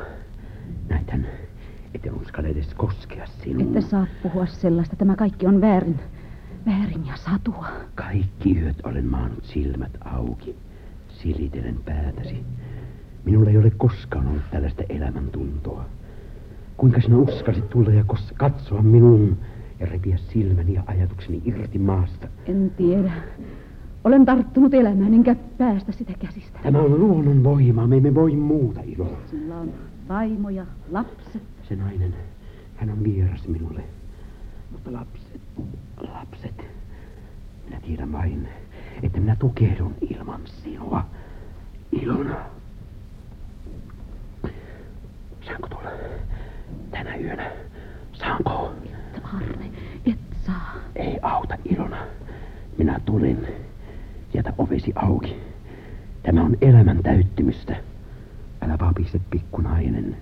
näethän, 0.89 1.27
etten 1.93 2.13
uskalla 2.13 2.49
edes 2.49 2.73
koskea 2.73 3.25
sinuun. 3.25 3.67
Ette 3.67 3.81
saa 3.81 4.07
puhua 4.23 4.45
sellaista. 4.45 4.95
Tämä 4.95 5.15
kaikki 5.15 5.47
on 5.47 5.61
väärin. 5.61 5.99
Väärin 6.65 7.05
ja 7.05 7.15
satua. 7.15 7.67
Kaikki 7.95 8.59
yöt 8.59 8.77
olen 8.83 9.05
maannut 9.05 9.45
silmät 9.45 9.97
auki. 10.05 10.55
Silitelen 11.09 11.77
päätäsi. 11.85 12.45
Minulla 13.25 13.49
ei 13.49 13.57
ole 13.57 13.71
koskaan 13.77 14.27
ollut 14.27 14.51
tällaista 14.51 14.83
elämäntuntoa. 14.89 15.85
Kuinka 16.77 17.01
sinä 17.01 17.17
uskalsit 17.17 17.69
tulla 17.69 17.89
ja 17.89 18.03
katsoa 18.37 18.81
minuun 18.81 19.37
ja 19.79 19.85
repiä 19.85 20.17
silmäni 20.17 20.73
ja 20.73 20.83
ajatukseni 20.85 21.41
irti 21.45 21.79
maasta? 21.79 22.27
En 22.45 22.71
tiedä. 22.77 23.11
Olen 24.03 24.25
tarttunut 24.25 24.73
elämään, 24.73 25.13
enkä 25.13 25.35
päästä 25.57 25.91
sitä 25.91 26.13
käsistä. 26.19 26.59
Tämä 26.63 26.79
on 26.79 26.99
luonnon 26.99 27.43
voima, 27.43 27.87
me 27.87 27.97
emme 27.97 28.15
voi 28.15 28.35
muuta, 28.35 28.81
Ilo. 28.85 29.17
Sillä 29.31 29.57
on 29.57 29.73
vaimo 30.09 30.49
ja 30.49 30.65
lapset. 30.91 31.41
Se 31.69 31.75
nainen, 31.75 32.13
hän 32.75 32.89
on 32.89 33.03
vieras 33.03 33.47
minulle. 33.47 33.83
Mutta 34.71 34.93
lapset, 34.93 35.41
lapset, 35.97 36.65
minä 37.65 37.79
tiedän 37.81 38.11
vain, 38.11 38.47
että 39.03 39.19
minä 39.19 39.35
tukehdun 39.35 39.95
ilman 40.09 40.41
sinua. 40.45 41.05
Ilona. 41.91 42.35
Saanko 45.45 45.67
tulla 45.67 45.91
tänä 46.91 47.15
yönä? 47.15 47.51
Saanko? 48.13 48.73
Arne, 49.23 49.71
et 50.05 50.19
saa. 50.45 50.73
Ei 50.95 51.19
auta, 51.21 51.57
Ilona. 51.65 51.97
Minä 52.77 52.99
tulen. 53.05 53.47
Jätä 54.33 54.53
ovesi 54.57 54.93
auki. 54.95 55.41
Tämä 56.23 56.41
on 56.41 56.57
elämän 56.61 57.03
täyttymystä. 57.03 57.75
Älä 58.61 58.77
vapise, 58.81 59.19
pikkunainen. 59.29 60.17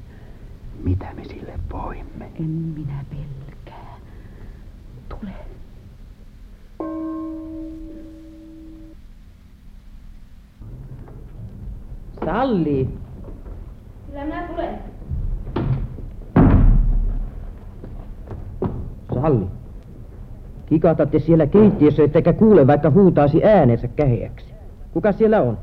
Mitä 0.83 1.05
me 1.15 1.23
sille 1.23 1.53
voimme? 1.71 2.31
En 2.39 2.49
minä 2.49 3.05
pelkää. 3.09 3.97
Tule. 5.09 5.31
Salli. 12.25 12.89
Kyllä 14.07 14.23
minä 14.23 14.47
tulen. 14.47 14.94
Salli. 19.25 19.47
Kikatatte 20.65 21.19
siellä 21.19 21.47
keittiössä, 21.47 22.03
ettekä 22.03 22.33
kuule, 22.33 22.67
vaikka 22.67 22.89
huutaisi 22.89 23.45
äänensä 23.45 23.87
käheäksi. 23.87 24.53
Kuka 24.93 25.11
siellä 25.11 25.41
on? 25.41 25.57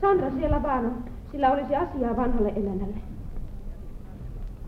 Sandra 0.00 0.30
siellä 0.30 0.62
vaan 0.62 0.86
on. 0.86 0.94
Sillä 1.32 1.50
olisi 1.52 1.76
asiaa 1.76 2.16
vanhalle 2.16 2.48
emännälle. 2.56 2.96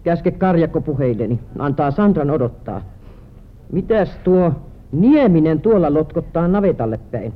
Käske 0.05 0.31
karjakko 0.31 0.81
puheilleni. 0.81 1.41
Antaa 1.59 1.91
Sandran 1.91 2.31
odottaa. 2.31 2.83
Mitäs 3.73 4.19
tuo 4.25 4.53
Nieminen 4.93 5.61
tuolla 5.61 5.95
lotkottaa 5.95 6.49
navetalle 6.49 7.01
päin? 7.11 7.33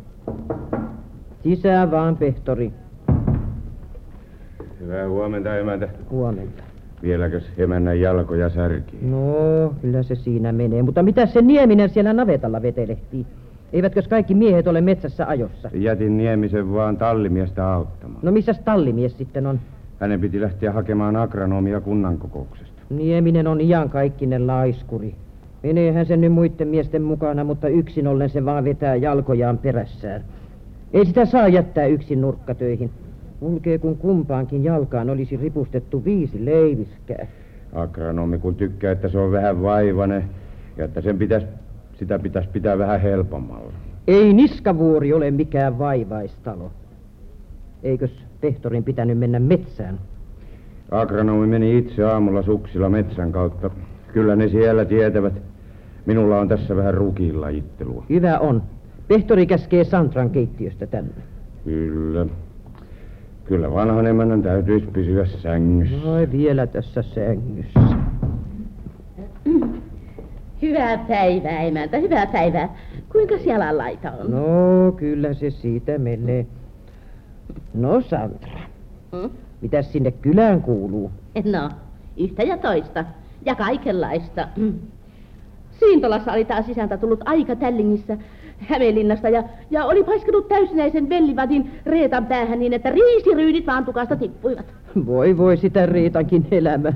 Sisään 1.42 1.90
vaan, 1.90 2.16
pehtori. 2.16 2.72
Hyvää 4.80 5.08
huomenta, 5.08 5.56
emäntä. 5.56 5.88
Huomenta. 6.10 6.69
Vieläkös 7.02 7.44
emännän 7.58 8.00
jalkoja 8.00 8.50
särkii? 8.50 8.98
No, 9.02 9.74
kyllä 9.82 10.02
se 10.02 10.14
siinä 10.14 10.52
menee. 10.52 10.82
Mutta 10.82 11.02
mitä 11.02 11.26
se 11.26 11.42
Nieminen 11.42 11.90
siellä 11.90 12.12
navetalla 12.12 12.62
vetelehtii? 12.62 13.26
Eivätkös 13.72 14.08
kaikki 14.08 14.34
miehet 14.34 14.66
ole 14.66 14.80
metsässä 14.80 15.26
ajossa? 15.26 15.70
Jätin 15.74 16.16
Niemisen 16.16 16.72
vaan 16.72 16.96
tallimiestä 16.96 17.72
auttamaan. 17.72 18.20
No 18.22 18.32
missäs 18.32 18.58
tallimies 18.58 19.18
sitten 19.18 19.46
on? 19.46 19.60
Hänen 20.00 20.20
piti 20.20 20.40
lähteä 20.40 20.72
hakemaan 20.72 21.16
agronomia 21.16 21.80
kunnan 21.80 22.18
kokouksesta. 22.18 22.82
Nieminen 22.90 23.46
on 23.46 23.60
iankaikkinen 23.60 24.46
laiskuri. 24.46 25.14
Meneehän 25.62 26.06
se 26.06 26.16
nyt 26.16 26.32
muiden 26.32 26.68
miesten 26.68 27.02
mukana, 27.02 27.44
mutta 27.44 27.68
yksin 27.68 28.06
ollen 28.06 28.30
se 28.30 28.44
vaan 28.44 28.64
vetää 28.64 28.96
jalkojaan 28.96 29.58
perässään. 29.58 30.24
Ei 30.92 31.06
sitä 31.06 31.24
saa 31.24 31.48
jättää 31.48 31.86
yksin 31.86 32.20
nurkkatöihin. 32.20 32.90
Kulkee 33.40 33.78
kun 33.78 33.96
kumpaankin 33.96 34.64
jalkaan 34.64 35.10
olisi 35.10 35.36
ripustettu 35.36 36.04
viisi 36.04 36.44
leiviskää. 36.44 37.26
Agronomi 37.72 38.38
kun 38.38 38.54
tykkää, 38.54 38.92
että 38.92 39.08
se 39.08 39.18
on 39.18 39.32
vähän 39.32 39.62
vaivane 39.62 40.24
ja 40.76 40.84
että 40.84 41.00
sen 41.00 41.18
pitäisi, 41.18 41.46
sitä 41.94 42.18
pitäisi 42.18 42.48
pitää 42.48 42.78
vähän 42.78 43.00
helpommalla. 43.00 43.72
Ei 44.06 44.32
Niskavuori 44.32 45.12
ole 45.12 45.30
mikään 45.30 45.78
vaivaistalo. 45.78 46.70
Eikös 47.82 48.10
pehtorin 48.40 48.84
pitänyt 48.84 49.18
mennä 49.18 49.38
metsään? 49.38 49.98
Agronomi 50.90 51.46
meni 51.46 51.78
itse 51.78 52.04
aamulla 52.04 52.42
suksilla 52.42 52.88
metsän 52.88 53.32
kautta. 53.32 53.70
Kyllä 54.12 54.36
ne 54.36 54.48
siellä 54.48 54.84
tietävät. 54.84 55.42
Minulla 56.06 56.40
on 56.40 56.48
tässä 56.48 56.76
vähän 56.76 56.94
rukiin 56.94 57.40
lajittelua. 57.40 58.04
Hyvä 58.10 58.38
on. 58.38 58.62
Pehtori 59.08 59.46
käskee 59.46 59.84
Santran 59.84 60.30
keittiöstä 60.30 60.86
tänne. 60.86 61.22
Kyllä. 61.64 62.26
Kyllä 63.50 63.74
vanhan 63.74 64.06
emännän 64.06 64.42
täytyisi 64.42 64.86
pysyä 64.86 65.26
sängyssä. 65.26 65.96
Vai 66.06 66.28
vielä 66.32 66.66
tässä 66.66 67.02
sängyssä. 67.02 67.80
Hyvää 70.62 70.98
päivää, 70.98 71.60
emäntä, 71.60 71.98
hyvää 71.98 72.26
päivää. 72.26 72.76
Kuinka 73.12 73.38
siellä 73.38 73.78
laita 73.78 74.12
on? 74.12 74.30
No, 74.30 74.92
kyllä 74.92 75.34
se 75.34 75.50
siitä 75.50 75.98
menee. 75.98 76.46
No, 77.74 78.00
Santra. 78.00 78.60
Hmm? 79.12 79.30
Mitäs 79.60 79.92
sinne 79.92 80.10
kylään 80.10 80.62
kuuluu? 80.62 81.10
No, 81.44 81.70
yhtä 82.16 82.42
ja 82.42 82.58
toista. 82.58 83.04
Ja 83.46 83.54
kaikenlaista. 83.54 84.48
Siintolassa 85.70 86.32
oli 86.32 86.44
taas 86.44 86.68
isäntä 86.68 86.96
tullut 86.96 87.20
aika 87.24 87.56
tällingissä 87.56 88.18
Hämeenlinnasta 88.68 89.28
ja, 89.28 89.44
ja 89.70 89.84
oli 89.84 90.04
paiskenut 90.04 90.48
täysinäisen 90.48 91.08
vellivadin 91.08 91.70
Reetan 91.86 92.26
päähän 92.26 92.58
niin, 92.58 92.72
että 92.72 92.90
riisiryydit 92.90 93.66
vaan 93.66 93.84
tukasta 93.84 94.16
tippuivat. 94.16 94.74
Voi 95.06 95.38
voi 95.38 95.56
sitä 95.56 95.86
Riitankin 95.86 96.46
elämä. 96.50 96.92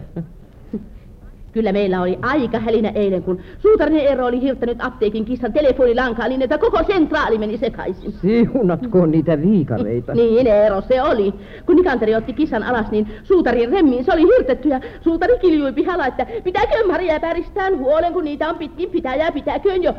Kyllä 1.52 1.72
meillä 1.72 2.02
oli 2.02 2.18
aika 2.22 2.58
hälinä 2.58 2.92
eilen, 2.94 3.22
kun 3.22 3.40
suutarin 3.58 3.96
Eero 3.96 4.26
oli 4.26 4.40
hirttänyt 4.40 4.78
apteekin 4.80 5.24
kissan 5.24 5.52
telefonilankaa 5.52 6.28
niin, 6.28 6.42
että 6.42 6.58
koko 6.58 6.82
sentraali 6.86 7.38
meni 7.38 7.56
sekaisin. 7.58 8.12
Siunatkoon 8.12 9.10
niitä 9.10 9.42
viikareita. 9.42 10.14
Niin, 10.24 10.46
Eero, 10.46 10.80
se 10.80 11.02
oli. 11.02 11.34
Kun 11.66 11.76
Nikanteri 11.76 12.14
otti 12.14 12.32
kissan 12.32 12.62
alas, 12.62 12.90
niin 12.90 13.06
suutarin 13.22 13.72
remmiin 13.72 14.04
se 14.04 14.12
oli 14.12 14.22
hirtetty 14.22 14.68
ja 14.68 14.80
suutari 15.00 15.38
kiljui 15.38 15.72
pihalla, 15.72 16.06
että 16.06 16.26
pitääkö 16.44 16.86
Maria 16.86 17.20
päristään 17.20 17.78
huolen, 17.78 18.12
kun 18.12 18.24
niitä 18.24 18.48
on 18.48 18.56
pitkin 18.56 18.90
pitäjää, 18.90 19.32
pitääköön 19.32 19.82
jo. 19.82 19.94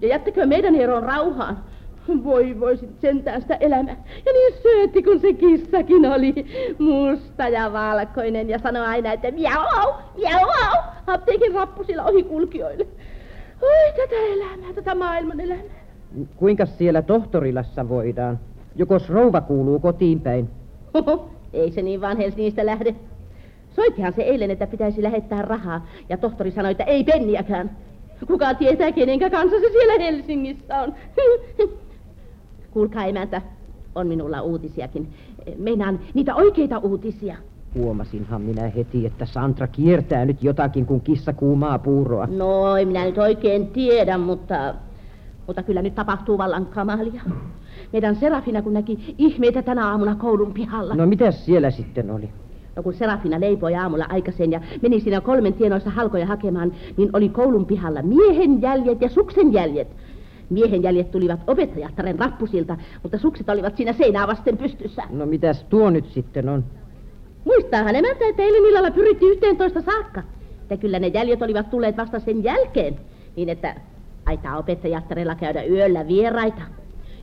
Ja 0.00 0.08
jättäkö 0.08 0.46
meidän 0.46 0.74
Eeron 0.74 1.02
rauhaan. 1.02 1.58
Voi 2.24 2.60
voi 2.60 2.76
sit 2.76 3.00
sentään 3.00 3.42
sitä 3.42 3.54
elämää. 3.54 4.04
Ja 4.26 4.32
niin 4.32 4.54
söötti 4.62 5.02
kun 5.02 5.20
se 5.20 5.32
kissakin 5.32 6.06
oli. 6.06 6.34
Musta 6.78 7.48
ja 7.48 7.72
valkoinen 7.72 8.48
ja 8.48 8.58
sanoi 8.58 8.86
aina, 8.86 9.12
että 9.12 9.30
miau, 9.30 9.94
miau, 10.16 10.48
apteekin 11.06 11.54
rappusilla 11.54 12.04
ohi 12.04 12.22
kulkijoille. 12.22 12.86
Oi 13.62 13.92
tätä 13.96 14.16
elämää, 14.32 14.72
tätä 14.74 14.94
maailman 14.94 15.40
elämää. 15.40 15.88
Kuinka 16.36 16.66
siellä 16.66 17.02
tohtorilassa 17.02 17.88
voidaan? 17.88 18.38
Jokos 18.76 19.10
rouva 19.10 19.40
kuuluu 19.40 19.78
kotiin 19.78 20.20
päin? 20.20 20.50
Oho, 20.94 21.30
ei 21.52 21.70
se 21.70 21.82
niin 21.82 22.00
vaan 22.00 22.16
Helsingistä 22.16 22.66
lähde. 22.66 22.94
Soittihan 23.70 24.12
se 24.12 24.22
eilen, 24.22 24.50
että 24.50 24.66
pitäisi 24.66 25.02
lähettää 25.02 25.42
rahaa, 25.42 25.86
ja 26.08 26.16
tohtori 26.16 26.50
sanoi, 26.50 26.70
että 26.70 26.84
ei 26.84 27.04
penniäkään. 27.04 27.70
Kuka 28.26 28.54
tietää, 28.54 28.92
kenenkä 28.92 29.30
kanssa 29.30 29.56
se 29.60 29.68
siellä 29.72 30.04
Helsingissä 30.04 30.80
on. 30.80 30.94
Kuulkaa 32.70 33.04
emäntä, 33.04 33.42
on 33.94 34.06
minulla 34.06 34.42
uutisiakin. 34.42 35.08
Meinaan 35.58 36.00
niitä 36.14 36.34
oikeita 36.34 36.78
uutisia. 36.78 37.36
Huomasinhan 37.74 38.42
minä 38.42 38.68
heti, 38.68 39.06
että 39.06 39.26
Santra 39.26 39.66
kiertää 39.66 40.24
nyt 40.24 40.42
jotakin, 40.42 40.86
kun 40.86 41.00
kissa 41.00 41.32
kuumaa 41.32 41.78
puuroa. 41.78 42.28
No, 42.30 42.76
en 42.76 42.88
minä 42.88 43.04
nyt 43.04 43.18
oikein 43.18 43.66
tiedä, 43.66 44.18
mutta, 44.18 44.74
mutta 45.46 45.62
kyllä 45.62 45.82
nyt 45.82 45.94
tapahtuu 45.94 46.38
vallan 46.38 46.66
kamalia. 46.66 47.22
Meidän 47.92 48.16
Serafina, 48.16 48.62
kun 48.62 48.74
näki 48.74 49.14
ihmeitä 49.18 49.62
tänä 49.62 49.88
aamuna 49.88 50.14
koulun 50.14 50.54
pihalla. 50.54 50.94
No 50.94 51.06
mitäs 51.06 51.44
siellä 51.46 51.70
sitten 51.70 52.10
oli? 52.10 52.28
No 52.78 52.82
kun 52.82 52.94
Serafina 52.94 53.40
leipoi 53.40 53.74
aamulla 53.74 54.06
aikaisen 54.08 54.52
ja 54.52 54.60
meni 54.82 55.00
siinä 55.00 55.20
kolmen 55.20 55.54
tienoissa 55.54 55.90
halkoja 55.90 56.26
hakemaan, 56.26 56.72
niin 56.96 57.10
oli 57.12 57.28
koulun 57.28 57.66
pihalla 57.66 58.02
miehen 58.02 58.62
jäljet 58.62 59.00
ja 59.00 59.08
suksen 59.08 59.52
jäljet. 59.52 59.88
Miehen 60.50 60.82
jäljet 60.82 61.10
tulivat 61.10 61.40
opettajattaren 61.46 62.18
rappusilta, 62.18 62.76
mutta 63.02 63.18
sukset 63.18 63.48
olivat 63.48 63.76
siinä 63.76 63.92
seinää 63.92 64.26
vasten 64.26 64.58
pystyssä. 64.58 65.02
No 65.10 65.26
mitäs 65.26 65.64
tuo 65.64 65.90
nyt 65.90 66.06
sitten 66.06 66.48
on? 66.48 66.64
Muistaahan 67.44 67.96
emäntä, 67.96 68.28
että 68.28 68.42
eilen 68.42 68.64
illalla 68.64 68.90
pyritti 68.90 69.26
11 69.26 69.80
saakka. 69.80 70.22
Ja 70.70 70.76
kyllä 70.76 70.98
ne 70.98 71.06
jäljet 71.06 71.42
olivat 71.42 71.70
tulleet 71.70 71.96
vasta 71.96 72.20
sen 72.20 72.44
jälkeen, 72.44 72.96
niin 73.36 73.48
että 73.48 73.74
aitaa 74.26 74.58
opettajattarella 74.58 75.34
käydä 75.34 75.62
yöllä 75.64 76.08
vieraita. 76.08 76.62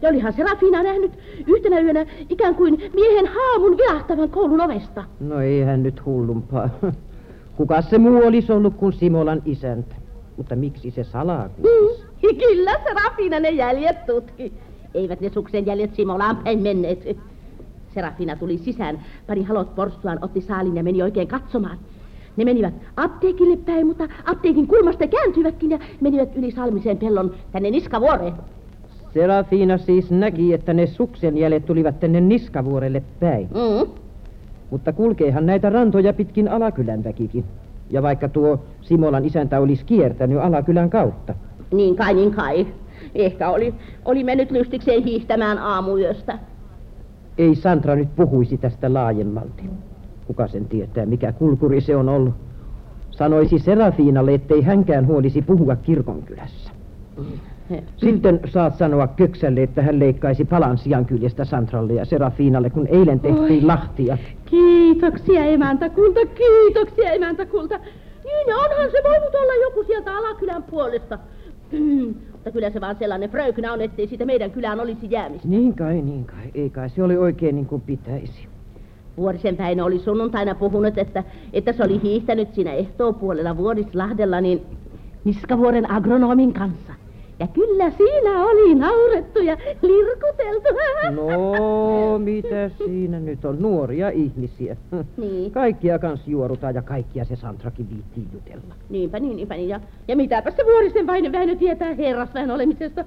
Ja 0.02 0.10
olihan 0.10 0.34
Serafina 0.34 0.84
nähnyt 0.84 1.12
yhtenä 1.48 1.80
yönä 1.80 2.06
ikään 2.30 2.56
kuin 2.56 2.82
miehen 2.94 3.28
haamun 3.28 3.78
vilahtavan 3.78 4.30
koulun 4.30 4.62
ovesta. 4.62 5.04
No 5.20 5.42
eihän 5.42 5.84
nyt 5.84 6.06
hullumpaa. 6.06 6.70
Kuka 7.58 7.82
se 7.82 7.98
muu 7.98 8.28
olisi 8.28 8.52
ollut 8.52 8.76
kuin 8.76 8.94
Simolan 8.94 9.42
isäntä? 9.46 9.96
Mutta 10.38 10.56
miksi 10.56 10.92
se 10.92 11.04
salaa 11.04 11.50
mm, 11.58 12.30
Kyllä 12.38 12.72
Serafina 12.84 13.40
ne 13.40 13.50
jäljet 13.50 14.06
tutki. 14.06 14.54
Eivät 14.94 15.22
ne 15.22 15.30
suksen 15.30 15.66
jäljet 15.66 15.96
Simolaan 15.96 16.38
päin 16.38 16.62
menneet. 16.62 17.18
Serafina 17.94 18.36
tuli 18.36 18.58
sisään, 18.58 19.00
pari 19.28 19.44
halot 19.44 19.76
porstuaan, 19.76 20.20
otti 20.22 20.42
saalin 20.42 20.76
ja 20.76 20.84
meni 20.84 21.04
oikein 21.04 21.28
katsomaan. 21.28 21.78
Ne 22.38 22.46
menivät 22.46 22.74
apteekille 22.98 23.58
päin, 23.58 23.88
mutta 23.88 24.08
apteekin 24.26 24.68
kulmasta 24.68 25.08
kääntyivätkin 25.08 25.72
ja 25.72 25.80
menivät 26.02 26.36
yli 26.36 26.52
Salmiseen 26.52 26.98
pellon 26.98 27.36
tänne 27.52 27.72
Niskavuoreen. 27.72 28.34
Serafina 29.16 29.78
siis 29.78 30.12
näki, 30.12 30.54
että 30.54 30.74
ne 30.74 30.86
suksen 30.86 31.38
jäljet 31.38 31.66
tulivat 31.66 32.00
tänne 32.00 32.22
Niskavuorelle 32.22 33.04
päin. 33.20 33.48
Mm. 33.48 33.92
Mutta 34.70 34.94
kulkeehan 34.94 35.46
näitä 35.46 35.70
rantoja 35.70 36.14
pitkin 36.14 36.48
Alakylän 36.48 37.04
väkikin. 37.04 37.46
Ja 37.90 38.04
vaikka 38.04 38.30
tuo 38.30 38.60
Simolan 38.82 39.26
isäntä 39.26 39.60
olisi 39.60 39.86
kiertänyt 39.86 40.40
Alakylän 40.40 40.90
kautta. 40.90 41.34
Niin 41.74 41.96
kai, 41.96 42.14
niin 42.14 42.32
kai. 42.32 42.68
Ehkä 43.16 43.50
oli, 43.50 43.74
oli 44.06 44.24
mennyt 44.24 44.52
lystikseen 44.52 45.04
hiihtämään 45.04 45.58
aamuyöstä. 45.58 46.40
Ei 47.38 47.56
Sandra 47.56 47.96
nyt 47.96 48.16
puhuisi 48.16 48.58
tästä 48.58 48.94
laajemmalti. 48.94 49.64
Kuka 50.28 50.48
sen 50.48 50.66
tietää, 50.66 51.06
mikä 51.06 51.32
kulkuri 51.32 51.82
se 51.82 51.96
on 51.96 52.10
ollut. 52.10 52.34
Sanoisi 53.12 53.60
Serafiinalle, 53.60 54.34
ettei 54.34 54.62
hänkään 54.62 55.08
huolisi 55.08 55.42
puhua 55.42 55.76
kirkonkylässä. 55.76 56.72
Sitten 57.98 58.40
saat 58.46 58.76
sanoa 58.76 59.08
Köksälle, 59.08 59.64
että 59.64 59.82
hän 59.82 60.00
leikkaisi 60.00 60.46
palan 60.46 60.78
siankyljestä 60.78 61.46
Santralle 61.46 61.94
ja 61.94 62.06
Serafiinalle, 62.06 62.70
kun 62.70 62.88
eilen 62.88 63.20
tehtiin 63.20 63.64
Oi. 63.64 63.68
lahtia. 63.68 64.18
Kiitoksia 64.46 65.46
emäntäkulta, 65.46 66.20
kiitoksia 66.26 67.12
emäntäkulta. 67.12 67.78
Niin 68.24 68.56
onhan 68.56 68.92
se 68.92 68.98
voinut 69.04 69.36
olla 69.36 69.54
joku 69.62 69.84
sieltä 69.84 70.18
Alakylän 70.18 70.64
puolesta. 70.64 71.20
Mutta 72.32 72.52
kyllä 72.52 72.70
se 72.70 72.82
vaan 72.82 72.96
sellainen 72.96 73.30
fröykynä 73.30 73.74
on, 73.74 73.82
ettei 73.82 74.08
siitä 74.08 74.26
meidän 74.26 74.52
kylään 74.52 74.80
olisi 74.80 75.08
jäämistä. 75.10 75.48
Niin 75.48 75.74
kai, 75.74 76.02
niin 76.02 76.26
kai. 76.26 76.52
Ei 76.56 76.70
kai 76.70 76.90
se 76.90 77.04
oli 77.04 77.18
oikein 77.18 77.56
niin 77.56 77.66
kuin 77.66 77.82
pitäisi. 77.82 78.48
Vuorisen 79.18 79.58
päin 79.58 79.82
oli 79.82 80.00
sunnuntaina 80.00 80.56
puhunut, 80.56 80.98
että, 80.98 81.24
että 81.54 81.74
se 81.74 81.84
oli 81.84 82.02
hiihtänyt 82.02 82.54
siinä 82.54 82.74
ehtoopuolella 82.74 83.58
Vuorislahdella 83.58 84.42
niin 84.42 84.62
Niskavuoren 85.24 85.92
agronomin 85.92 86.54
kanssa. 86.54 86.94
Ja 87.40 87.48
kyllä 87.48 87.92
siinä 87.92 88.46
oli 88.46 88.76
naurettu 88.76 89.40
ja 89.40 89.58
lirkuteltu. 89.82 90.70
No, 91.12 92.20
mitä 92.20 92.70
siinä 92.70 93.20
nyt 93.20 93.46
on? 93.46 93.62
Nuoria 93.62 94.10
ihmisiä. 94.10 94.78
Niin. 95.18 95.52
Kaikkia 95.52 96.00
kans 96.00 96.28
juorutaan 96.28 96.76
ja 96.76 96.82
kaikkia 96.82 97.26
se 97.26 97.36
Santrakin 97.36 97.90
viittii 97.90 98.28
jutella. 98.34 98.76
Niinpä 98.90 99.20
niin, 99.20 99.36
niinpä 99.36 99.56
niin. 99.56 99.70
Ja, 99.70 99.80
ja 100.08 100.16
mitäpä 100.16 100.52
se 100.52 100.66
Vuorisen 100.66 101.08
Väinö 101.08 101.32
Väinö 101.32 101.56
tietää 101.56 101.94
herrasväen 101.94 102.52
olemisesta. 102.52 103.06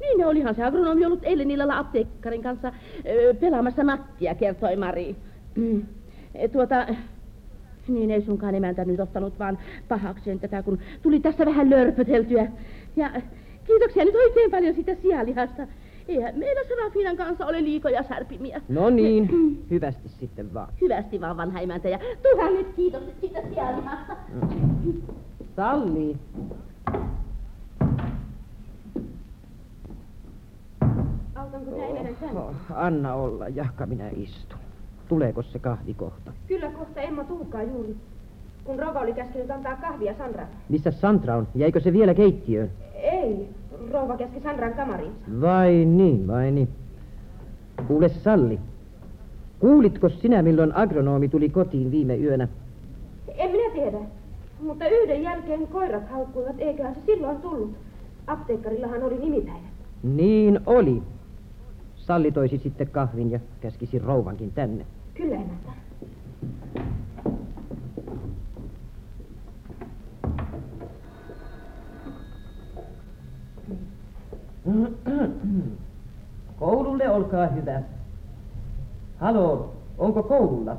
Niin 0.00 0.26
olihan 0.26 0.54
se 0.54 0.64
agronomi 0.64 1.06
ollut 1.06 1.20
eilen 1.22 1.50
illalla 1.50 1.78
apteekkarin 1.78 2.42
kanssa 2.42 2.72
ö, 3.06 3.34
pelaamassa 3.34 3.82
nattia, 3.82 4.34
kertoi 4.34 4.76
Mari. 4.76 5.16
Mm. 5.56 5.82
Tuota, 6.52 6.86
niin 7.88 8.10
ei 8.10 8.22
sunkaan 8.22 8.54
emäntä 8.54 8.84
nyt 8.84 9.00
ottanut 9.00 9.38
vaan 9.38 9.58
pahakseen 9.88 10.40
tätä, 10.40 10.62
kun 10.62 10.78
tuli 11.02 11.20
tässä 11.20 11.46
vähän 11.46 11.70
lörpöteltyä. 11.70 12.46
Ja 12.96 13.10
kiitoksia 13.72 14.04
nyt 14.04 14.14
oikein 14.14 14.50
paljon 14.50 14.74
siitä 14.74 14.94
sialihasta. 14.94 15.66
Eihän 16.08 16.38
meillä 16.38 16.68
Serafinan 16.68 17.16
kanssa 17.16 17.46
ole 17.46 17.62
liikoja 17.62 18.02
särpimiä. 18.02 18.60
No 18.68 18.90
niin, 18.90 19.22
Me, 19.22 19.58
hyvästi 19.70 20.08
sitten 20.08 20.54
vaan. 20.54 20.72
Hyvästi 20.80 21.20
vaan, 21.20 21.36
vanha 21.36 21.60
emäntä, 21.60 21.88
ja 21.88 21.98
tuhannet 22.22 22.66
kiitokset 22.76 23.20
siitä 23.20 23.40
sialihasta. 23.54 24.16
Mm. 24.32 25.02
Salli. 25.56 26.16
Autanko 31.34 31.70
oh, 32.34 32.54
Anna 32.74 33.14
olla, 33.14 33.48
jahka 33.48 33.86
minä 33.86 34.08
istun. 34.16 34.58
Tuleeko 35.08 35.42
se 35.42 35.58
kahvi 35.58 35.94
kohta? 35.94 36.32
Kyllä 36.48 36.70
kohta 36.70 37.00
Emma 37.00 37.24
tulkaa 37.24 37.62
juuri. 37.62 37.96
Kun 38.64 38.78
Rova 38.78 39.00
oli 39.00 39.12
käskenyt 39.12 39.50
antaa 39.50 39.76
kahvia 39.76 40.14
Sandra. 40.18 40.46
Missä 40.68 40.90
Sandra 40.90 41.36
on? 41.36 41.48
Jäikö 41.54 41.80
se 41.80 41.92
vielä 41.92 42.14
keittiöön? 42.14 42.70
Ei. 42.94 43.48
Rouva 43.90 44.16
käski 44.16 44.40
Sandran 44.40 44.74
kamariinsa. 44.74 45.18
Vai 45.40 45.84
niin, 45.84 46.26
vai 46.26 46.50
niin. 46.50 46.68
Kuule 47.88 48.08
Salli, 48.08 48.60
kuulitko 49.58 50.08
sinä 50.08 50.42
milloin 50.42 50.76
agronomi 50.76 51.28
tuli 51.28 51.48
kotiin 51.48 51.90
viime 51.90 52.16
yönä? 52.16 52.48
En 53.34 53.50
minä 53.50 53.70
tiedä. 53.72 53.98
Mutta 54.62 54.88
yhden 54.88 55.22
jälkeen 55.22 55.66
koirat 55.66 56.10
haukkuivat, 56.10 56.56
eiköhän 56.58 56.94
se 56.94 57.00
silloin 57.06 57.36
tullut. 57.36 57.70
Apteekkarillahan 58.26 59.02
oli 59.02 59.18
nimipäivä. 59.18 59.66
Niin 60.02 60.60
oli. 60.66 61.02
Salli 61.96 62.32
toisi 62.32 62.58
sitten 62.58 62.88
kahvin 62.88 63.30
ja 63.30 63.40
käskisi 63.60 63.98
rouvankin 63.98 64.52
tänne. 64.52 64.86
Kyllä 65.14 65.34
emäntä. 65.34 65.72
Koululle 76.58 77.10
olkaa 77.10 77.46
hyvä. 77.46 77.82
Halo, 79.18 79.72
onko 79.98 80.22
koululla? 80.22 80.76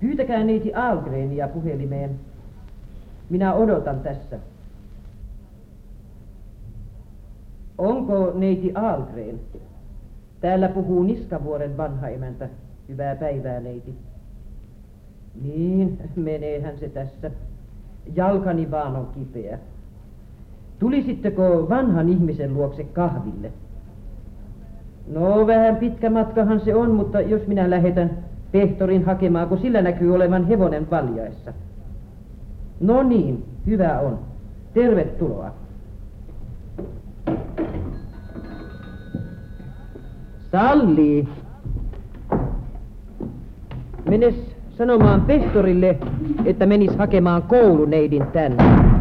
Pyytäkää 0.00 0.44
neiti 0.44 0.74
Algrenia 0.74 1.48
puhelimeen. 1.48 2.20
Minä 3.30 3.54
odotan 3.54 4.00
tässä. 4.00 4.38
Onko 7.78 8.32
neiti 8.34 8.72
Algren? 8.74 9.40
Täällä 10.40 10.68
puhuu 10.68 11.02
Niskavuoren 11.02 11.76
vanha 11.76 12.08
emäntä. 12.08 12.48
Hyvää 12.88 13.16
päivää, 13.16 13.60
neiti. 13.60 13.94
Niin, 15.42 15.98
meneehän 16.16 16.78
se 16.78 16.88
tässä. 16.88 17.30
Jalkani 18.14 18.70
vaan 18.70 18.96
on 18.96 19.06
kipeä. 19.06 19.58
Tulisitteko 20.82 21.66
vanhan 21.68 22.08
ihmisen 22.08 22.54
luokse 22.54 22.84
kahville? 22.84 23.50
No, 25.12 25.46
vähän 25.46 25.76
pitkä 25.76 26.10
matkahan 26.10 26.60
se 26.60 26.74
on, 26.74 26.90
mutta 26.90 27.20
jos 27.20 27.46
minä 27.46 27.70
lähetän 27.70 28.10
pehtorin 28.52 29.04
hakemaan, 29.04 29.48
kun 29.48 29.58
sillä 29.58 29.82
näkyy 29.82 30.14
olevan 30.14 30.46
hevonen 30.46 30.90
valjaessa. 30.90 31.52
No 32.80 33.02
niin, 33.02 33.44
hyvä 33.66 34.00
on. 34.00 34.18
Tervetuloa. 34.74 35.50
Salli. 40.52 41.28
Menes 44.08 44.34
sanomaan 44.78 45.20
pehtorille, 45.20 45.98
että 46.44 46.66
menis 46.66 46.96
hakemaan 46.96 47.42
kouluneidin 47.42 48.26
tänne. 48.26 48.91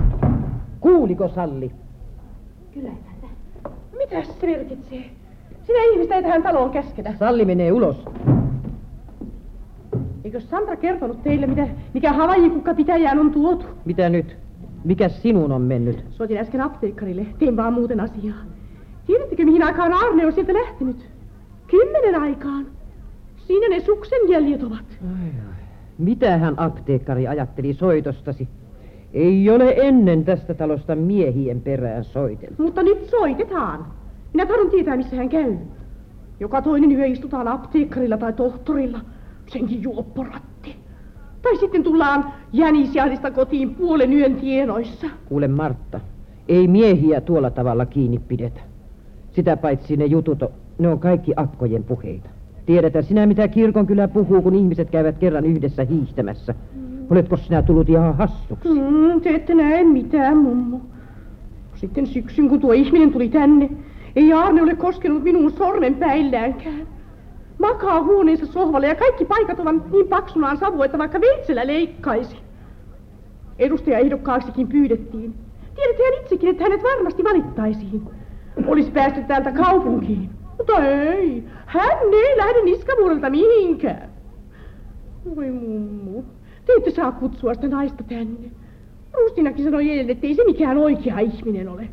Kuuliko 0.81 1.27
Salli? 1.27 1.71
Kyllä 2.73 2.89
emäntä. 2.89 3.27
Mitä 3.97 4.23
se 4.23 4.47
merkitsee? 4.47 5.03
Sinä 5.63 5.83
ihmistä 5.91 6.15
ei 6.15 6.23
tähän 6.23 6.43
taloon 6.43 6.69
käsketä. 6.69 7.13
Salli 7.19 7.45
menee 7.45 7.71
ulos. 7.71 8.05
Eikö 10.23 10.39
Sandra 10.39 10.75
kertonut 10.75 11.23
teille, 11.23 11.47
mitä, 11.47 11.67
mikä 11.93 12.13
havajikukka 12.13 12.73
pitäjään 12.73 13.19
on 13.19 13.31
tuotu? 13.31 13.65
Mitä 13.85 14.09
nyt? 14.09 14.37
Mikä 14.83 15.09
sinun 15.09 15.51
on 15.51 15.61
mennyt? 15.61 16.05
Soitin 16.11 16.37
äsken 16.37 16.61
apteekkarille. 16.61 17.25
Tein 17.39 17.57
vaan 17.57 17.73
muuten 17.73 17.99
asiaa. 17.99 18.37
Tiedättekö, 19.05 19.45
mihin 19.45 19.63
aikaan 19.63 19.93
Arne 19.93 20.25
on 20.25 20.33
sieltä 20.33 20.53
lähtenyt? 20.53 21.09
Kymmenen 21.67 22.21
aikaan. 22.21 22.67
Siinä 23.37 23.69
ne 23.69 23.79
suksen 23.79 24.29
jäljet 24.29 24.63
ovat. 24.63 24.85
Ai, 25.03 25.29
ai. 25.47 25.63
Mitä 25.97 26.37
hän 26.37 26.59
apteekkari 26.59 27.27
ajatteli 27.27 27.73
soitostasi? 27.73 28.47
Ei 29.13 29.49
ole 29.49 29.73
ennen 29.77 30.25
tästä 30.25 30.53
talosta 30.53 30.95
miehien 30.95 31.61
perään 31.61 32.03
soitellut. 32.03 32.59
Mutta 32.59 32.83
nyt 32.83 33.05
soitetaan. 33.09 33.85
Minä 34.33 34.45
tahdon 34.45 34.69
tietää, 34.69 34.97
missä 34.97 35.15
hän 35.15 35.29
käy. 35.29 35.55
Joka 36.39 36.61
toinen 36.61 36.91
yö 36.91 37.05
istutaan 37.05 37.47
apteekkarilla 37.47 38.17
tai 38.17 38.33
tohtorilla. 38.33 38.99
Senkin 39.47 39.83
juopporatti. 39.83 40.75
Tai 41.41 41.57
sitten 41.57 41.83
tullaan 41.83 42.33
jänisjahdista 42.53 43.31
kotiin 43.31 43.75
puolen 43.75 44.13
yön 44.13 44.35
tienoissa. 44.35 45.07
Kuule 45.25 45.47
Martta, 45.47 45.99
ei 46.47 46.67
miehiä 46.67 47.21
tuolla 47.21 47.49
tavalla 47.49 47.85
kiinni 47.85 48.19
pidetä. 48.19 48.59
Sitä 49.31 49.57
paitsi 49.57 49.97
ne 49.97 50.05
jutut, 50.05 50.43
on, 50.43 50.49
ne 50.79 50.87
on 50.87 50.99
kaikki 50.99 51.33
akkojen 51.35 51.83
puheita. 51.83 52.29
Tiedetään 52.65 53.03
sinä, 53.03 53.25
mitä 53.25 53.47
kirkon 53.47 53.87
kyllä 53.87 54.07
puhuu, 54.07 54.41
kun 54.41 54.55
ihmiset 54.55 54.89
käyvät 54.89 55.17
kerran 55.17 55.45
yhdessä 55.45 55.83
hiihtämässä. 55.83 56.55
Oletko 57.11 57.37
sinä 57.37 57.61
tullut 57.61 57.89
ihan 57.89 58.17
hassuksi? 58.17 58.69
Mm, 58.69 59.21
te 59.21 59.29
ette 59.29 59.55
näe 59.55 59.83
mitään, 59.83 60.37
mummo. 60.37 60.81
Sitten 61.75 62.07
syksyn, 62.07 62.49
kun 62.49 62.59
tuo 62.59 62.71
ihminen 62.71 63.11
tuli 63.11 63.29
tänne, 63.29 63.69
ei 64.15 64.33
Arne 64.33 64.61
ole 64.61 64.75
koskenut 64.75 65.23
minun 65.23 65.51
sormen 65.51 65.95
päilläänkään. 65.95 66.87
Makaa 67.59 68.03
huoneensa 68.03 68.45
sohvalle 68.45 68.87
ja 68.87 68.95
kaikki 68.95 69.25
paikat 69.25 69.59
ovat 69.59 69.91
niin 69.91 70.07
paksunaan 70.07 70.57
savu, 70.57 70.83
että 70.83 70.97
vaikka 70.97 71.21
veitsellä 71.21 71.67
leikkaisi. 71.67 72.37
Edustaja 73.59 73.99
ehdokkaaksikin 73.99 74.67
pyydettiin. 74.67 75.33
Tiedätte 75.75 76.03
hän 76.03 76.21
itsekin, 76.21 76.49
että 76.49 76.63
hänet 76.63 76.83
varmasti 76.83 77.23
valittaisiin. 77.23 78.01
Olisi 78.67 78.91
päästy 78.91 79.23
täältä 79.23 79.51
kaupunkiin. 79.51 80.29
Mutta 80.57 80.85
ei, 80.85 81.43
hän 81.65 81.97
ei 82.13 82.37
lähde 82.37 82.61
niskavuorelta 82.63 83.29
mihinkään. 83.29 84.09
Voi 85.35 85.51
mummu, 85.51 86.23
te 86.65 86.73
ette 86.77 86.91
saa 86.91 87.11
kutsua 87.11 87.53
sitä 87.53 87.67
naista 87.67 88.03
tänne. 88.03 88.51
Rustinakin 89.13 89.65
sanoi 89.65 89.89
eilen, 89.89 90.09
että 90.09 90.27
ei 90.27 90.35
se 90.35 90.43
mikään 90.45 90.77
oikea 90.77 91.19
ihminen 91.19 91.69
ole. 91.69 91.89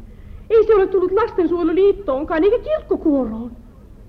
Ei 0.50 0.66
se 0.66 0.74
ole 0.74 0.86
tullut 0.86 1.12
lastensuojeluliittoonkaan 1.12 2.44
eikä 2.44 2.58
kirkkokuoroon. 2.58 3.52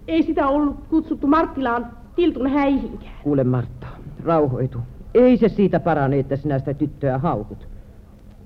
Ei 0.08 0.24
sitä 0.24 0.48
ollut 0.48 0.76
kutsuttu 0.90 1.28
Marttilaan 1.28 1.88
Tiltun 2.16 2.50
häihinkään. 2.50 3.14
Kuule 3.24 3.44
Martta, 3.44 3.88
rauhoitu. 4.24 4.78
Ei 5.14 5.38
se 5.38 5.50
siitä 5.50 5.80
parane, 5.80 6.20
että 6.20 6.36
sinä 6.36 6.60
sitä 6.60 6.74
tyttöä 6.74 7.18
haukut. 7.18 7.68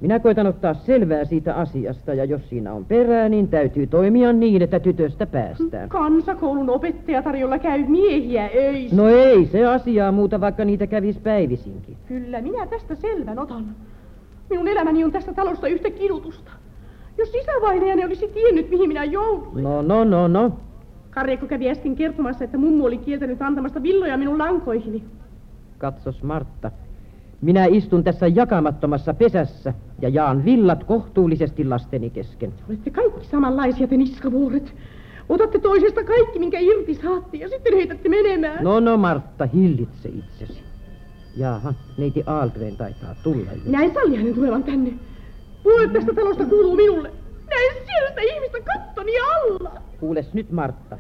Minä 0.04 0.20
koitan 0.20 0.48
ottaa 0.48 0.74
selvää 0.74 1.26
siitä 1.26 1.56
asiasta, 1.56 2.14
ja 2.14 2.26
jos 2.26 2.50
siinä 2.50 2.74
on 2.74 2.86
perää, 2.86 3.30
niin 3.30 3.48
täytyy 3.48 3.88
toimia 3.88 4.34
niin, 4.34 4.62
että 4.62 4.80
tytöstä 4.80 5.26
päästään. 5.26 5.90
Kansakoulun 5.90 6.70
opettaja 6.70 7.22
tarjolla 7.22 7.60
käy 7.60 7.86
miehiä 7.88 8.50
öissä. 8.56 8.96
No 8.96 9.08
ei 9.08 9.46
se 9.46 9.66
asiaa 9.66 10.12
muuta, 10.12 10.42
vaikka 10.42 10.66
niitä 10.66 10.88
kävis 10.88 11.18
päivisinkin. 11.18 11.98
Kyllä, 12.08 12.42
minä 12.42 12.66
tästä 12.68 12.96
selvän 12.96 13.40
otan. 13.40 13.66
Minun 14.50 14.68
elämäni 14.68 15.04
on 15.04 15.12
tästä 15.12 15.34
talosta 15.34 15.68
yhtä 15.68 15.90
kidutusta. 15.90 16.52
Jos 17.18 17.36
isävainajani 17.36 18.06
olisi 18.06 18.28
tiennyt, 18.28 18.70
mihin 18.70 18.88
minä 18.88 19.04
jouduin. 19.04 19.64
No, 19.64 19.82
no, 19.82 20.04
no, 20.04 20.28
no. 20.28 20.52
Karjekko 21.10 21.46
kävi 21.48 21.70
äsken 21.70 21.96
kertomassa, 21.96 22.44
että 22.44 22.58
mummu 22.58 22.86
oli 22.86 22.98
kieltänyt 22.98 23.42
antamasta 23.42 23.84
villoja 23.84 24.18
minun 24.18 24.38
lankoihini. 24.40 25.04
Katsos 25.78 26.24
Martta. 26.24 26.72
Minä 27.44 27.66
istun 27.66 28.04
tässä 28.04 28.28
jakamattomassa 28.28 29.14
pesässä 29.14 29.74
ja 30.02 30.10
jaan 30.10 30.46
villat 30.46 30.84
kohtuullisesti 30.84 31.66
lasteni 31.66 32.10
kesken. 32.10 32.54
Olette 32.70 32.90
kaikki 32.90 33.26
samanlaisia 33.26 33.88
te 33.88 33.98
niskavuoret. 33.98 34.76
Otatte 35.30 35.60
toisesta 35.60 36.04
kaikki, 36.04 36.40
minkä 36.40 36.60
irti 36.60 36.94
saatte, 36.96 37.38
ja 37.38 37.50
sitten 37.50 37.74
heitätte 37.74 38.10
menemään. 38.10 38.64
No, 38.64 38.80
no, 38.80 38.98
Martta, 38.98 39.46
hillitse 39.46 40.10
itsesi. 40.10 40.64
Jaaha, 41.38 41.74
neiti 41.98 42.24
Aalgren 42.26 42.78
taitaa 42.78 43.16
tulla 43.24 43.52
jo. 43.52 43.62
Minä 43.66 43.84
en 43.84 43.94
salli 43.94 44.16
hänen 44.16 44.34
tulevan 44.34 44.64
tänne. 44.64 44.94
Puolet 45.64 45.94
tästä 45.94 46.14
talosta 46.14 46.46
kuuluu 46.46 46.76
minulle. 46.76 47.12
Siellä 47.86 48.10
sitä 48.10 48.22
ihmistä 48.22 48.58
kattoni 48.74 49.12
alla. 49.20 49.72
Kuules 50.00 50.34
nyt, 50.34 50.52
Martta. 50.52 50.98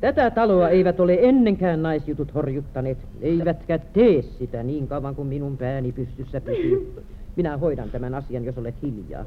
Tätä 0.00 0.30
taloa 0.30 0.68
eivät 0.68 1.00
ole 1.00 1.18
ennenkään 1.20 1.82
naisjutut 1.82 2.34
horjuttaneet, 2.34 2.98
eivätkä 3.20 3.78
tee 3.78 4.22
sitä 4.22 4.62
niin 4.62 4.88
kauan 4.88 5.14
kuin 5.14 5.28
minun 5.28 5.56
pääni 5.56 5.92
pystyssä 5.92 6.40
pysyy. 6.40 7.02
Minä 7.36 7.56
hoidan 7.56 7.90
tämän 7.90 8.14
asian, 8.14 8.44
jos 8.44 8.58
olet 8.58 8.74
hiljaa. 8.82 9.24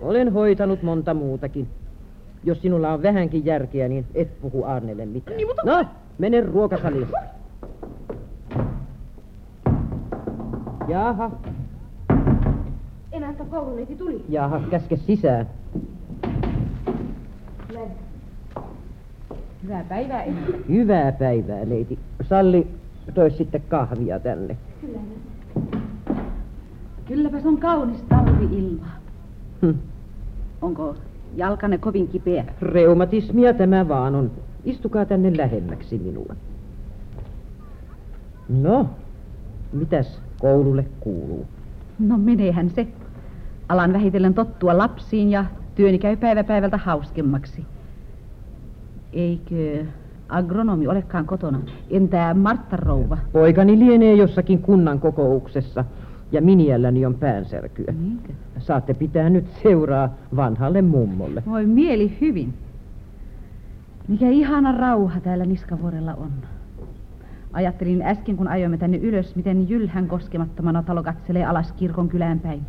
Olen 0.00 0.32
hoitanut 0.32 0.82
monta 0.82 1.14
muutakin. 1.14 1.66
Jos 2.44 2.62
sinulla 2.62 2.92
on 2.92 3.02
vähänkin 3.02 3.44
järkeä, 3.44 3.88
niin 3.88 4.06
et 4.14 4.40
puhu 4.40 4.64
Arnelle 4.64 5.06
mitään. 5.06 5.36
Niin, 5.36 5.48
mutta... 5.48 5.62
No, 5.64 5.84
mene 6.18 6.40
ruokasaliin. 6.40 7.06
Jaha, 10.88 11.30
Emäntä 13.12 13.44
kouluneiti 13.44 13.96
tuli. 13.96 14.24
jaha, 14.28 14.60
käske 14.70 14.96
sisään. 14.96 15.46
Hyvää 19.62 19.84
päivää, 19.88 20.22
emäntä. 20.22 20.52
Hyvää 20.68 21.12
päivää, 21.12 21.64
neiti. 21.64 21.98
Salli, 22.22 22.66
tois 23.14 23.36
sitten 23.36 23.62
kahvia 23.68 24.20
tänne. 24.20 24.56
Kyllä. 24.80 24.98
Kylläpäs 27.04 27.46
on 27.46 27.58
kaunis 27.58 28.02
talvi-ilma. 28.08 28.86
Hm. 29.62 29.70
Onko 30.62 30.96
jalkanne 31.36 31.78
kovin 31.78 32.08
kipeä? 32.08 32.44
Reumatismia 32.62 33.54
tämä 33.54 33.88
vaan 33.88 34.14
on. 34.14 34.30
Istukaa 34.64 35.04
tänne 35.04 35.36
lähemmäksi 35.36 35.98
minua. 35.98 36.34
No, 38.48 38.86
mitäs 39.72 40.22
koululle 40.40 40.84
kuuluu? 41.00 41.46
No 41.98 42.18
meneehän 42.18 42.70
se. 42.70 42.86
Alan 43.68 43.92
vähitellen 43.92 44.34
tottua 44.34 44.78
lapsiin 44.78 45.30
ja 45.30 45.44
Työni 45.74 45.98
käy 45.98 46.16
päivä 46.16 46.44
päivältä 46.44 46.76
hauskemmaksi. 46.76 47.64
Eikö 49.12 49.84
agronomi 50.28 50.86
olekaan 50.88 51.26
kotona? 51.26 51.60
Entä 51.90 52.34
Martta 52.34 52.76
rouva? 52.76 53.18
Poikani 53.32 53.78
lienee 53.78 54.14
jossakin 54.14 54.62
kunnan 54.62 55.00
kokouksessa 55.00 55.84
ja 56.32 56.42
miniälläni 56.42 57.06
on 57.06 57.14
päänsärkyä. 57.14 57.94
Niinkö? 58.00 58.32
Saatte 58.58 58.94
pitää 58.94 59.30
nyt 59.30 59.46
seuraa 59.62 60.14
vanhalle 60.36 60.82
mummolle. 60.82 61.42
Voi 61.46 61.66
mieli 61.66 62.16
hyvin. 62.20 62.54
Mikä 64.08 64.28
ihana 64.28 64.72
rauha 64.72 65.20
täällä 65.20 65.44
Niskavuorella 65.44 66.14
on. 66.14 66.30
Ajattelin 67.52 68.02
äsken, 68.02 68.36
kun 68.36 68.48
ajoimme 68.48 68.78
tänne 68.78 68.96
ylös, 68.96 69.36
miten 69.36 69.68
jylhän 69.68 70.08
koskemattomana 70.08 70.82
talo 70.82 71.02
katselee 71.02 71.44
alas 71.44 71.72
kirkon 71.72 72.08
kylään 72.08 72.40
päin. 72.40 72.60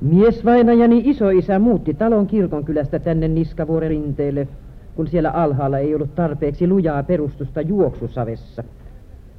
Miesvainajani 0.00 1.02
isoisä 1.04 1.58
muutti 1.58 1.94
talon 1.94 2.26
kirkonkylästä 2.26 2.98
tänne 2.98 3.28
Niskavuoren 3.28 3.90
rinteelle, 3.90 4.48
kun 4.96 5.06
siellä 5.06 5.30
alhaalla 5.30 5.78
ei 5.78 5.94
ollut 5.94 6.14
tarpeeksi 6.14 6.68
lujaa 6.68 7.02
perustusta 7.02 7.60
juoksusavessa. 7.60 8.64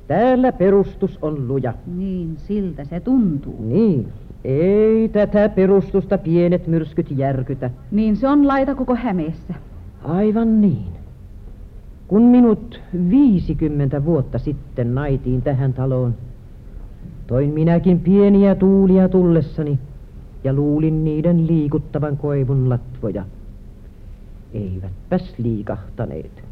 Täällä 0.08 0.52
perustus 0.52 1.20
on 1.22 1.48
luja. 1.48 1.74
Niin, 1.96 2.38
siltä 2.38 2.86
se 2.86 3.00
tuntuu. 3.00 3.56
Niin, 3.60 4.08
ei 4.44 5.10
tätä 5.10 5.50
perustusta 5.50 6.18
pienet 6.18 6.68
myrskyt 6.68 7.12
järkytä. 7.12 7.70
Niin 7.92 8.16
se 8.16 8.28
on 8.28 8.48
laita 8.48 8.76
koko 8.76 8.96
Hämeessä. 8.96 9.54
Aivan 10.04 10.62
niin. 10.62 10.98
Kun 12.08 12.22
minut 12.22 12.82
50 13.10 14.06
vuotta 14.06 14.38
sitten 14.38 14.96
naitiin 14.96 15.42
tähän 15.42 15.74
taloon, 15.74 16.16
toin 17.28 17.54
minäkin 17.54 18.00
pieniä 18.00 18.56
tuulia 18.56 19.10
tullessani 19.10 19.80
ja 20.44 20.54
luulin 20.54 21.04
niiden 21.04 21.48
liikuttavan 21.48 22.18
koivun 22.18 22.70
latvoja. 22.70 23.26
Eivätpäs 24.58 25.34
liikahtaneet. 25.38 26.44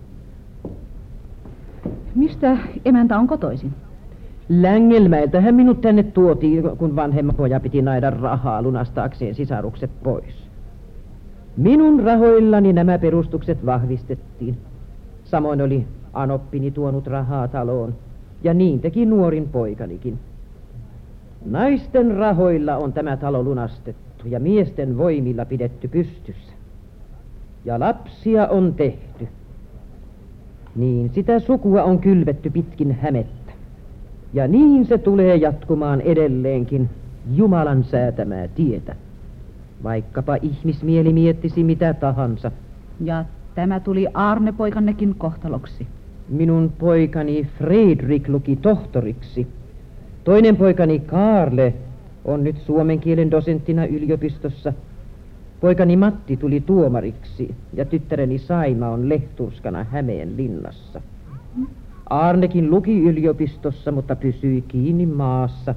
Mistä 2.15 2.57
emäntä 2.85 3.19
on 3.19 3.27
kotoisin? 3.27 3.73
Längelmäeltähän 4.49 5.55
minut 5.55 5.81
tänne 5.81 6.03
tuotiin, 6.03 6.63
kun 6.77 6.95
vanhemma 6.95 7.33
poja 7.33 7.59
piti 7.59 7.81
naida 7.81 8.09
rahaa 8.09 8.61
lunastaakseen 8.61 9.35
sisarukset 9.35 9.91
pois. 10.03 10.45
Minun 11.57 11.99
rahoillani 11.99 12.73
nämä 12.73 12.97
perustukset 12.97 13.65
vahvistettiin. 13.65 14.57
Samoin 15.23 15.61
oli 15.61 15.87
anoppini 16.13 16.71
tuonut 16.71 17.07
rahaa 17.07 17.47
taloon, 17.47 17.95
ja 18.43 18.53
niin 18.53 18.79
teki 18.79 19.05
nuorin 19.05 19.49
poikanikin. 19.49 20.19
Naisten 21.45 22.15
rahoilla 22.15 22.77
on 22.77 22.93
tämä 22.93 23.17
talo 23.17 23.43
lunastettu 23.43 24.27
ja 24.27 24.39
miesten 24.39 24.97
voimilla 24.97 25.45
pidetty 25.45 25.87
pystyssä. 25.87 26.54
Ja 27.65 27.79
lapsia 27.79 28.47
on 28.47 28.73
tehty. 28.73 29.27
Niin 30.75 31.09
sitä 31.13 31.39
sukua 31.39 31.83
on 31.83 31.99
kylvetty 31.99 32.49
pitkin 32.49 32.91
hämettä. 32.91 33.51
Ja 34.33 34.47
niin 34.47 34.85
se 34.85 34.97
tulee 34.97 35.35
jatkumaan 35.35 36.01
edelleenkin 36.01 36.89
Jumalan 37.33 37.83
säätämää 37.83 38.47
tietä. 38.47 38.95
Vaikkapa 39.83 40.37
ihmismieli 40.41 41.13
miettisi 41.13 41.63
mitä 41.63 41.93
tahansa. 41.93 42.51
Ja 43.01 43.25
tämä 43.55 43.79
tuli 43.79 44.07
Arne 44.13 44.51
poikannekin 44.51 45.15
kohtaloksi. 45.15 45.87
Minun 46.29 46.73
poikani 46.79 47.47
Fredrik 47.57 48.29
luki 48.29 48.55
tohtoriksi. 48.55 49.47
Toinen 50.23 50.57
poikani 50.57 50.99
Kaarle 50.99 51.73
on 52.25 52.43
nyt 52.43 52.57
suomen 52.57 52.99
kielen 52.99 53.31
dosenttina 53.31 53.85
yliopistossa. 53.85 54.73
Poikani 55.65 55.97
Matti 55.97 56.37
tuli 56.37 56.61
tuomariksi 56.61 57.55
ja 57.73 57.85
tyttäreni 57.85 58.37
Saima 58.37 58.89
on 58.89 59.09
lehturskana 59.09 59.83
Hämeen 59.83 60.37
linnassa. 60.37 61.01
Arnekin 62.09 62.71
luki 62.71 63.03
yliopistossa, 63.03 63.91
mutta 63.91 64.15
pysyi 64.15 64.61
kiinni 64.61 65.05
maassa. 65.05 65.75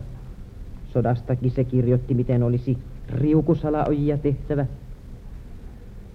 Sodastakin 0.92 1.50
se 1.50 1.64
kirjoitti, 1.64 2.14
miten 2.14 2.42
olisi 2.42 2.78
riukusalaojia 3.08 4.18
tehtävä. 4.18 4.66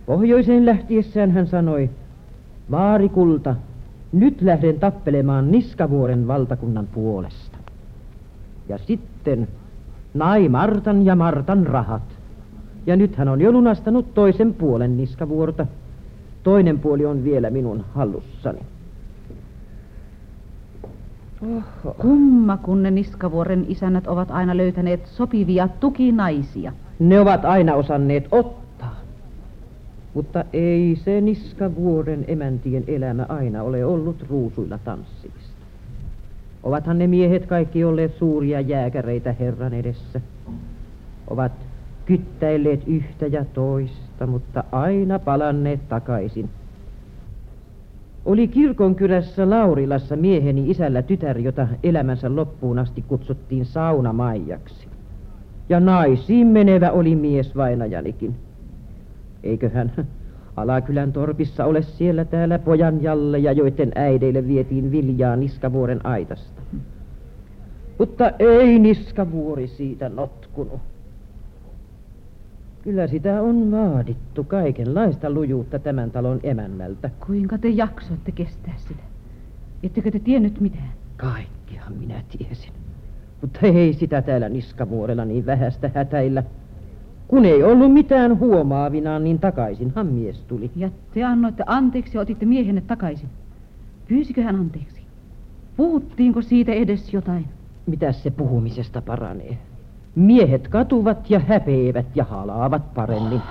Pohjoiseen 0.05 0.65
lähtiessään 0.65 1.31
hän 1.31 1.47
sanoi, 1.47 1.89
Vaarikulta, 2.71 3.55
nyt 4.11 4.41
lähden 4.41 4.79
tappelemaan 4.79 5.51
Niskavuoren 5.51 6.27
valtakunnan 6.27 6.87
puolesta. 6.87 7.57
Ja 8.69 8.77
sitten 8.77 9.47
nai 10.13 10.49
Martan 10.49 11.05
ja 11.05 11.15
Martan 11.15 11.67
rahat. 11.67 12.22
Ja 12.85 12.95
nyt 12.95 13.15
hän 13.15 13.27
on 13.27 13.41
jo 13.41 13.51
lunastanut 13.51 14.13
toisen 14.13 14.53
puolen 14.53 14.97
Niskavuorta. 14.97 15.65
Toinen 16.43 16.79
puoli 16.79 17.05
on 17.05 17.23
vielä 17.23 17.49
minun 17.49 17.85
hallussani. 17.93 18.59
Oho. 21.41 21.93
Kumma, 21.93 22.57
kun 22.57 22.83
ne 22.83 22.91
Niskavuoren 22.91 23.65
isännät 23.67 24.07
ovat 24.07 24.31
aina 24.31 24.57
löytäneet 24.57 25.05
sopivia 25.05 25.67
tukinaisia. 25.67 26.73
Ne 26.99 27.19
ovat 27.19 27.45
aina 27.45 27.73
osanneet 27.73 28.27
ottaa. 28.31 28.95
Mutta 30.13 30.45
ei 30.53 30.95
se 30.95 31.21
Niskavuoren 31.21 32.25
emäntien 32.27 32.83
elämä 32.87 33.25
aina 33.29 33.63
ole 33.63 33.85
ollut 33.85 34.25
ruusuilla 34.29 34.77
tanssimista. 34.77 35.53
Ovathan 36.63 36.99
ne 36.99 37.07
miehet 37.07 37.45
kaikki 37.45 37.83
olleet 37.83 38.15
suuria 38.17 38.61
jääkäreitä 38.61 39.35
Herran 39.39 39.73
edessä. 39.73 40.21
Ovat 41.27 41.51
kyttäilleet 42.05 42.87
yhtä 42.87 43.27
ja 43.27 43.45
toista, 43.45 44.27
mutta 44.27 44.63
aina 44.71 45.19
palanneet 45.19 45.89
takaisin. 45.89 46.49
Oli 48.25 48.47
kirkonkylässä 48.47 49.49
Laurilassa 49.49 50.15
mieheni 50.15 50.69
isällä 50.69 51.01
tytär, 51.01 51.37
jota 51.37 51.67
elämänsä 51.83 52.35
loppuun 52.35 52.79
asti 52.79 53.01
kutsuttiin 53.01 53.65
saunamaijaksi. 53.65 54.87
Ja 55.69 55.79
naisiin 55.79 56.47
menevä 56.47 56.91
oli 56.91 57.15
mies 57.15 57.55
vainajanikin. 57.55 58.35
Eiköhän 59.43 59.91
Alakylän 60.55 61.13
torpissa 61.13 61.65
ole 61.65 61.81
siellä 61.81 62.25
täällä 62.25 62.59
pojan 62.59 63.03
jalleja, 63.03 63.51
joiden 63.51 63.91
äideille 63.95 64.47
vietiin 64.47 64.91
viljaa 64.91 65.35
Niskavuoren 65.35 66.05
aitasta. 66.05 66.61
Mutta 67.99 68.31
ei 68.39 68.79
Niskavuori 68.79 69.67
siitä 69.67 70.09
notkunut. 70.09 70.79
Kyllä 72.83 73.07
sitä 73.07 73.41
on 73.41 73.71
vaadittu 73.71 74.43
kaikenlaista 74.43 75.29
lujuutta 75.29 75.79
tämän 75.79 76.11
talon 76.11 76.39
emännältä. 76.43 77.09
Kuinka 77.27 77.57
te 77.57 77.69
jaksoitte 77.69 78.31
kestää 78.31 78.73
sitä? 78.77 79.03
Ettekö 79.83 80.11
te 80.11 80.19
tiennyt 80.19 80.59
mitään? 80.59 80.93
Kaikkihan 81.17 81.93
minä 81.93 82.23
tiesin. 82.37 82.73
Mutta 83.41 83.59
ei 83.61 83.93
sitä 83.93 84.21
täällä 84.21 84.49
Niskavuorella 84.49 85.25
niin 85.25 85.45
vähästä 85.45 85.91
hätäillä. 85.95 86.43
Kun 87.27 87.45
ei 87.45 87.63
ollut 87.63 87.93
mitään 87.93 88.39
huomaavinaan, 88.39 89.23
niin 89.23 89.39
takaisinhan 89.39 90.07
mies 90.07 90.41
tuli. 90.41 90.71
Ja 90.75 90.89
te 91.13 91.23
annoitte 91.23 91.63
anteeksi 91.67 92.17
ja 92.17 92.21
otitte 92.21 92.45
miehenne 92.45 92.81
takaisin. 92.81 93.29
Pyysikö 94.07 94.43
hän 94.43 94.55
anteeksi? 94.55 95.01
Puhuttiinko 95.77 96.41
siitä 96.41 96.71
edes 96.71 97.13
jotain? 97.13 97.45
Mitäs 97.85 98.23
se 98.23 98.31
puhumisesta 98.31 99.01
paranee? 99.01 99.57
Miehet 100.15 100.67
katuvat 100.67 101.29
ja 101.29 101.39
häpeivät 101.39 102.05
ja 102.15 102.23
halaavat 102.23 102.93
paremmin. 102.93 103.41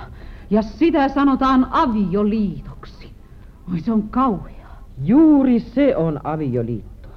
Ja 0.49 0.61
sitä 0.61 1.09
sanotaan 1.09 1.67
avioliitoksi. 1.71 3.07
Oi 3.73 3.79
se 3.79 3.91
on 3.91 4.03
kauhea. 4.03 4.67
Juuri 5.03 5.59
se 5.59 5.95
on 5.95 6.19
avioliittoa. 6.23 7.11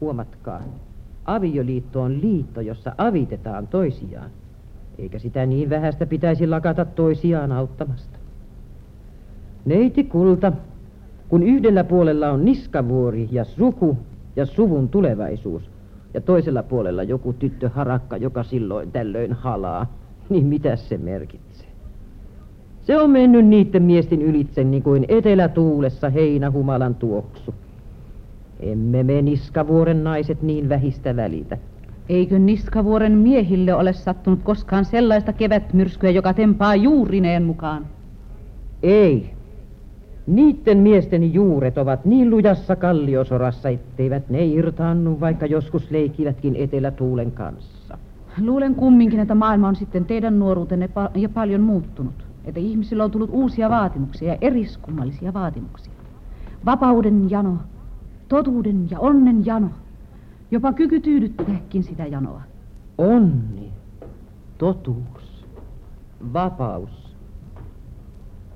Huomatkaa, 0.00 0.60
avioliitto 1.24 2.02
on 2.02 2.20
liitto, 2.20 2.60
jossa 2.60 2.92
avitetaan 2.98 3.66
toisiaan. 3.66 4.30
Eikä 4.98 5.18
sitä 5.18 5.46
niin 5.46 5.70
vähästä 5.70 6.06
pitäisi 6.06 6.46
lakata 6.46 6.84
toisiaan 6.84 7.52
auttamasta. 7.52 8.18
Neiti 9.64 10.04
Kulta, 10.04 10.52
kun 11.28 11.42
yhdellä 11.42 11.84
puolella 11.84 12.30
on 12.30 12.44
niskavuori 12.44 13.28
ja 13.32 13.44
suku 13.44 13.98
ja 14.36 14.46
suvun 14.46 14.88
tulevaisuus, 14.88 15.70
ja 16.14 16.20
toisella 16.20 16.62
puolella 16.62 17.02
joku 17.02 17.32
tyttö 17.32 17.68
harakka, 17.68 18.16
joka 18.16 18.42
silloin 18.42 18.92
tällöin 18.92 19.32
halaa, 19.32 19.86
niin 20.28 20.46
mitä 20.46 20.76
se 20.76 20.98
merkitsee? 20.98 21.68
Se 22.82 23.00
on 23.00 23.10
mennyt 23.10 23.46
niiden 23.46 23.82
miesten 23.82 24.22
ylitse 24.22 24.64
niin 24.64 24.82
kuin 24.82 25.04
etelätuulessa 25.08 26.10
heinähumalan 26.10 26.94
tuoksu. 26.94 27.54
Emme 28.60 29.02
me 29.02 29.22
Niskavuoren 29.22 30.04
naiset 30.04 30.42
niin 30.42 30.68
vähistä 30.68 31.16
välitä. 31.16 31.58
Eikö 32.08 32.38
Niskavuoren 32.38 33.12
miehille 33.12 33.74
ole 33.74 33.92
sattunut 33.92 34.42
koskaan 34.42 34.84
sellaista 34.84 35.32
kevätmyrskyä, 35.32 36.10
joka 36.10 36.34
tempaa 36.34 36.76
juurineen 36.76 37.42
mukaan? 37.42 37.86
Ei. 38.82 39.31
Niiden 40.26 40.78
miesten 40.78 41.34
juuret 41.34 41.78
ovat 41.78 42.04
niin 42.04 42.30
lujassa 42.30 42.76
kalliosorassa, 42.76 43.68
etteivät 43.68 44.28
ne 44.30 44.44
irtaannu, 44.46 45.20
vaikka 45.20 45.46
joskus 45.46 45.90
leikivätkin 45.90 46.56
etelätuulen 46.56 47.32
kanssa. 47.32 47.98
Luulen 48.40 48.74
kumminkin, 48.74 49.20
että 49.20 49.34
maailma 49.34 49.68
on 49.68 49.76
sitten 49.76 50.04
teidän 50.04 50.38
nuoruutenne 50.38 50.86
pa- 50.86 51.18
ja 51.18 51.28
paljon 51.28 51.60
muuttunut. 51.60 52.14
että 52.44 52.60
ihmisillä 52.60 53.04
on 53.04 53.10
tullut 53.10 53.30
uusia 53.32 53.70
vaatimuksia 53.70 54.28
ja 54.28 54.38
eriskummallisia 54.40 55.34
vaatimuksia. 55.34 55.92
Vapauden 56.64 57.30
jano, 57.30 57.58
totuuden 58.28 58.90
ja 58.90 58.98
onnen 59.00 59.46
jano, 59.46 59.70
jopa 60.50 60.72
kyky 60.72 61.00
tyydyttääkin 61.00 61.82
sitä 61.82 62.06
janoa. 62.06 62.42
Onni, 62.98 63.72
totuus, 64.58 65.46
vapaus. 66.32 67.01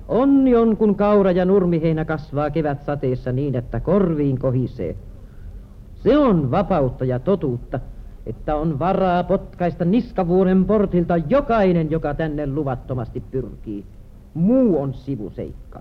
Onni 0.07 0.55
on, 0.55 0.77
kun 0.77 0.95
kaura 0.95 1.31
ja 1.31 1.45
nurmiheinä 1.45 2.05
kasvaa 2.05 2.49
kevät 2.49 2.81
sateessa 2.81 3.31
niin, 3.31 3.55
että 3.55 3.79
korviin 3.79 4.39
kohisee. 4.39 4.95
Se 5.95 6.17
on 6.17 6.51
vapautta 6.51 7.05
ja 7.05 7.19
totuutta, 7.19 7.79
että 8.25 8.55
on 8.55 8.79
varaa 8.79 9.23
potkaista 9.23 9.85
niskavuoren 9.85 10.65
portilta 10.65 11.17
jokainen, 11.17 11.91
joka 11.91 12.13
tänne 12.13 12.47
luvattomasti 12.47 13.23
pyrkii. 13.31 13.85
Muu 14.33 14.81
on 14.81 14.93
sivuseikka. 14.93 15.79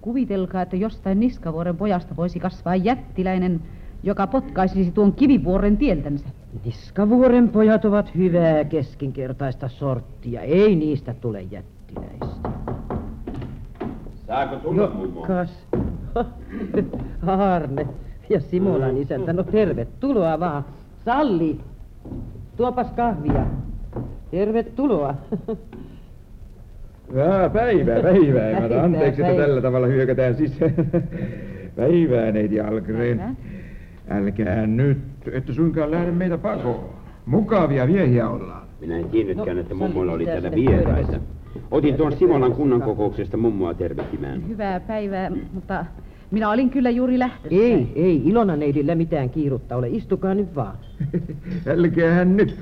Kuvitelkaa, 0.00 0.62
että 0.62 0.76
jostain 0.76 1.20
Niskavuoren 1.20 1.76
pojasta 1.76 2.16
voisi 2.16 2.40
kasvaa 2.40 2.76
jättiläinen, 2.76 3.60
joka 4.02 4.26
potkaisisi 4.26 4.90
tuon 4.90 5.12
kivivuoren 5.12 5.76
tieltänsä. 5.76 6.28
Niskavuoren 6.64 7.48
pojat 7.48 7.84
ovat 7.84 8.14
hyvää 8.14 8.64
keskinkertaista 8.64 9.68
sorttia. 9.68 10.40
Ei 10.40 10.76
niistä 10.76 11.14
tule 11.14 11.42
jättiläistä. 11.42 12.61
Saako 14.32 14.56
tulla, 14.56 14.90
mummo? 14.90 15.20
Kas. 15.20 15.66
Arne 17.54 17.86
ja 18.30 18.40
Simolan 18.40 18.96
isäntä. 18.96 19.32
No 19.32 19.42
tervetuloa 19.42 20.40
vaan. 20.40 20.64
Salli, 21.04 21.60
tuopas 22.56 22.90
kahvia. 22.96 23.46
Tervetuloa. 24.30 25.14
Hyvää 27.12 27.50
päivää, 27.50 28.02
päivää. 28.12 28.60
Päivää, 28.60 28.82
anteeksi, 28.84 29.20
että 29.22 29.22
päivää. 29.22 29.46
tällä 29.46 29.60
tavalla 29.62 29.86
hyökätään 29.86 30.34
sisään. 30.34 30.74
Päivää, 31.76 32.32
neiti 32.32 32.60
Algren. 32.60 33.36
Älkää 34.10 34.66
nyt, 34.66 34.98
että 35.32 35.52
suinkaan 35.52 35.90
lähde 35.90 36.10
meitä 36.10 36.38
pakoon. 36.38 36.84
Mukavia 37.26 37.86
viehiä 37.86 38.28
ollaan. 38.28 38.62
Minä 38.80 38.96
en 38.98 39.04
tiennytkään, 39.04 39.56
No, 39.56 39.60
että 39.62 39.74
mummolla 39.74 40.12
oli 40.12 40.26
täällä 40.26 40.50
vieraita. 40.50 41.16
Otin 41.70 41.94
tuon 41.94 42.12
Simolan 42.12 42.52
kunnan 42.52 42.82
kokouksesta 42.82 43.36
mummoa 43.36 43.74
tervehtimään. 43.74 44.48
Hyvää 44.48 44.80
päivää, 44.80 45.30
mutta 45.52 45.84
minä 46.30 46.50
olin 46.50 46.70
kyllä 46.70 46.90
juuri 46.90 47.18
lähdössä. 47.18 47.48
Ei, 47.50 47.92
ei 47.94 48.22
Ilona 48.24 48.56
neidillä 48.56 48.94
mitään 48.94 49.30
kiirutta 49.30 49.76
ole. 49.76 49.88
Istukaa 49.88 50.34
nyt 50.34 50.54
vaan. 50.56 50.76
Älkäähän 51.76 52.36
nyt. 52.36 52.56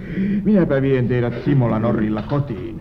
Minäpä 0.44 0.82
vien 0.82 1.08
teidät 1.08 1.34
Simolan 1.44 1.84
orilla 1.84 2.22
kotiin, 2.22 2.80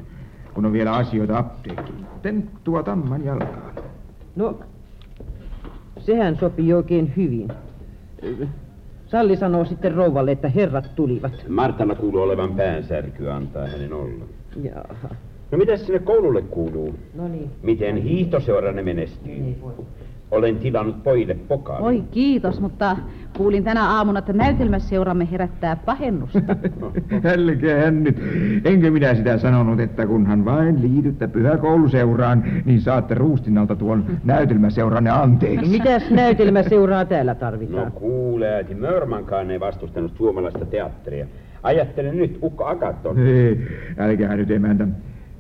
kun 0.54 0.66
on 0.66 0.74
vielä 0.74 0.94
asioita 0.96 1.38
apteekkiin. 1.38 2.06
Tenttua 2.22 2.84
tamman 2.84 3.26
jalkaan. 3.26 3.76
No, 4.36 4.60
sehän 6.00 6.36
sopii 6.36 6.74
oikein 6.74 7.14
hyvin. 7.18 7.48
Salli 9.08 9.36
sanoo 9.38 9.66
sitten 9.66 9.94
rouvalle, 9.96 10.32
että 10.32 10.50
herrat 10.50 10.96
tulivat. 10.96 11.34
Martalla 11.48 11.96
kuuluu 11.96 12.22
olevan 12.22 12.56
päänsärky, 12.56 13.30
antaa 13.30 13.68
hänen 13.68 13.94
olla. 13.94 14.26
Jaha. 14.64 15.16
No 15.52 15.58
mitäs 15.58 15.86
sinne 15.86 16.00
koululle 16.00 16.42
kuuluu? 16.42 16.96
No 17.16 17.28
niin. 17.28 17.50
Miten 17.64 17.96
hiihtoseuranne 17.96 18.84
menestyy? 18.84 19.56
Olen 20.32 20.58
tilannut 20.58 21.04
pojille 21.04 21.34
pokaan. 21.34 21.84
Oi 21.84 22.04
kiitos, 22.12 22.60
mutta 22.62 22.98
kuulin 23.38 23.64
tänä 23.64 23.90
aamuna, 23.90 24.20
että 24.20 24.34
näytelmäseuramme 24.34 25.28
herättää 25.32 25.76
pahennusta. 25.76 26.40
Älkäähän 27.36 28.04
nyt. 28.04 28.18
Enkö 28.66 28.92
minä 28.92 29.16
sitä 29.16 29.38
sanonut, 29.38 29.80
että 29.80 30.08
kunhan 30.08 30.46
vain 30.46 30.82
liitytte 30.82 31.28
pyhäkouluseuraan, 31.28 32.44
niin 32.66 32.82
saatte 32.82 33.16
ruustinalta 33.16 33.76
tuon 33.76 34.06
näytelmäseuranne 34.24 35.10
anteeksi. 35.10 35.70
Mitäs 35.78 36.10
näytelmäseuraa 36.10 37.06
täällä 37.06 37.36
tarvitaan? 37.36 37.86
No 37.86 37.92
kuule, 37.92 38.56
äiti 38.56 38.76
Mörmankaan 38.76 39.52
ei 39.52 39.60
vastustanut 39.60 40.12
suomalaista 40.18 40.66
teatteria. 40.66 41.26
Ajattelen 41.64 42.18
nyt, 42.18 42.40
Ukko 42.44 42.66
Agaton. 42.66 43.20
Ei, 43.28 43.68
älkää 43.98 44.36
nyt 44.36 44.52
emäntä. 44.52 44.88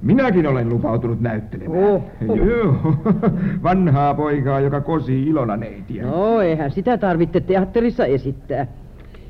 Minäkin 0.01 0.47
olen 0.47 0.69
lupautunut 0.69 1.21
näyttelemään. 1.21 1.83
Oh. 1.83 2.03
Joo, 2.35 2.75
vanhaa 3.63 4.13
poikaa, 4.13 4.59
joka 4.59 4.81
kosii 4.81 5.27
Ilona 5.27 5.57
neitiä. 5.57 6.05
No, 6.05 6.41
eihän 6.41 6.71
sitä 6.71 6.97
tarvitse 6.97 7.39
teatterissa 7.39 8.05
esittää. 8.05 8.67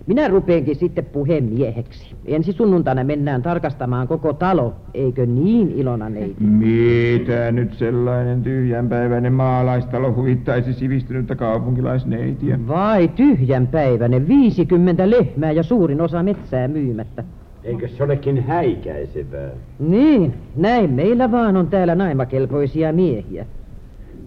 Minä 0.07 0.27
rupeenkin 0.27 0.75
sitten 0.75 1.05
puhemieheksi. 1.05 2.15
Ensi 2.25 2.51
sunnuntaina 2.51 3.03
mennään 3.03 3.41
tarkastamaan 3.41 4.07
koko 4.07 4.33
talo, 4.33 4.75
eikö 4.93 5.25
niin 5.25 5.71
Ilona 5.71 6.09
neiti? 6.09 6.43
Mitä 6.43 7.51
nyt 7.51 7.73
sellainen 7.73 8.43
tyhjänpäiväinen 8.43 9.33
maalaistalo 9.33 10.13
huvittaisi 10.15 10.73
sivistynyttä 10.73 11.35
kaupunkilaisneitiä? 11.35 12.59
Vai 12.67 13.07
tyhjänpäiväinen, 13.07 14.27
50 14.27 15.09
lehmää 15.09 15.51
ja 15.51 15.63
suurin 15.63 16.01
osa 16.01 16.23
metsää 16.23 16.67
myymättä. 16.67 17.23
Eikö 17.63 17.87
se 17.87 18.03
olekin 18.03 18.43
häikäisevää? 18.43 19.49
Niin, 19.79 20.33
näin 20.55 20.89
meillä 20.89 21.31
vaan 21.31 21.57
on 21.57 21.67
täällä 21.67 21.95
naimakelpoisia 21.95 22.93
miehiä. 22.93 23.45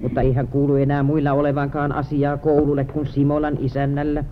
Mutta 0.00 0.20
eihän 0.20 0.48
kuulu 0.48 0.74
enää 0.74 1.02
muilla 1.02 1.32
olevankaan 1.32 1.92
asiaa 1.92 2.36
koululle 2.36 2.84
kuin 2.84 3.06
Simolan 3.06 3.58
isännällä. 3.60 4.24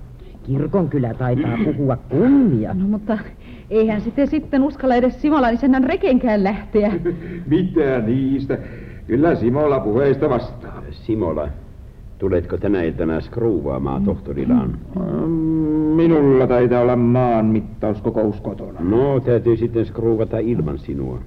Kirkon 0.46 0.88
kyllä 0.88 1.14
taitaa 1.14 1.58
puhua 1.64 1.96
kunnia. 1.96 2.74
No 2.74 2.88
mutta 2.88 3.18
eihän 3.70 4.00
sitten 4.00 4.26
sitten 4.26 4.62
uskalla 4.62 4.94
edes 4.94 5.22
Simolan 5.22 5.54
isännän 5.54 5.84
rekenkään 5.84 6.44
lähteä. 6.44 6.92
Mitä 7.46 7.98
niistä? 8.06 8.58
Kyllä 9.06 9.34
Simola 9.34 9.80
puheista 9.80 10.28
vastaa. 10.28 10.82
Simola, 10.90 11.48
tuletko 12.20 12.56
tänä 12.56 12.82
iltana 12.82 13.20
skruuvaamaan 13.20 14.04
tohtorilaan? 14.04 14.78
Mm, 14.94 15.30
Minulla 15.96 16.46
taitaa 16.46 16.80
olla 16.82 16.96
maanmittauskokous 16.96 18.40
kotona. 18.40 18.80
No, 18.80 19.20
täytyy 19.20 19.56
sitten 19.56 19.86
skruuvata 19.86 20.38
ilman 20.38 20.78
sinua. 20.78 21.18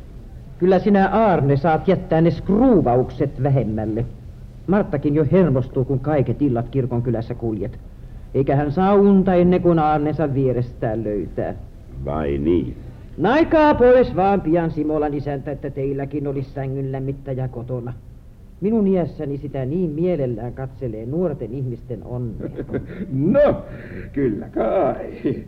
Kyllä 0.59 0.79
sinä 0.79 1.09
Aarne 1.09 1.57
saat 1.57 1.87
jättää 1.87 2.21
ne 2.21 2.31
skruuvaukset 2.31 3.43
vähemmälle. 3.43 4.05
Marttakin 4.67 5.15
jo 5.15 5.25
hermostuu, 5.31 5.85
kun 5.85 5.99
kaiket 5.99 6.41
illat 6.41 6.69
kirkon 6.69 7.01
kylässä 7.01 7.35
kuljet. 7.35 7.79
Eikä 8.33 8.55
hän 8.55 8.71
saa 8.71 8.93
unta 8.95 9.33
ennen 9.33 9.61
kuin 9.61 9.79
Aarnensa 9.79 10.33
vierestään 10.33 11.03
löytää. 11.03 11.53
Vai 12.05 12.37
niin? 12.37 12.75
Naikaa 13.17 13.73
pois 13.75 14.15
vaan 14.15 14.41
pian 14.41 14.71
Simolan 14.71 15.13
isäntä, 15.13 15.51
että 15.51 15.69
teilläkin 15.69 16.27
olisi 16.27 16.49
sängyn 16.49 16.91
lämmittäjä 16.91 17.47
kotona. 17.47 17.93
Minun 18.63 18.87
iässäni 18.87 19.37
sitä 19.37 19.65
niin 19.65 19.89
mielellään 19.89 20.53
katselee 20.53 21.05
nuorten 21.05 21.53
ihmisten 21.53 22.03
onnea. 22.03 22.49
No, 23.13 23.63
kyllä 24.13 24.49
kai. 24.49 25.43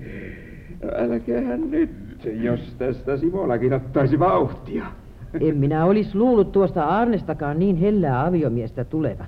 Älkäähän 0.96 1.72
nyt, 1.72 1.92
jos 2.26 2.76
tästä 2.78 3.18
Simolakin 3.18 3.74
ottaisi 3.74 4.20
vauhtia. 4.20 4.86
En 5.48 5.58
minä 5.58 5.86
olisi 5.86 6.18
luullut 6.18 6.52
tuosta 6.52 6.84
Arnestakaan 6.84 7.60
niin 7.60 7.76
hellää 7.76 8.26
aviomiestä 8.26 8.84
tulevan. 8.84 9.28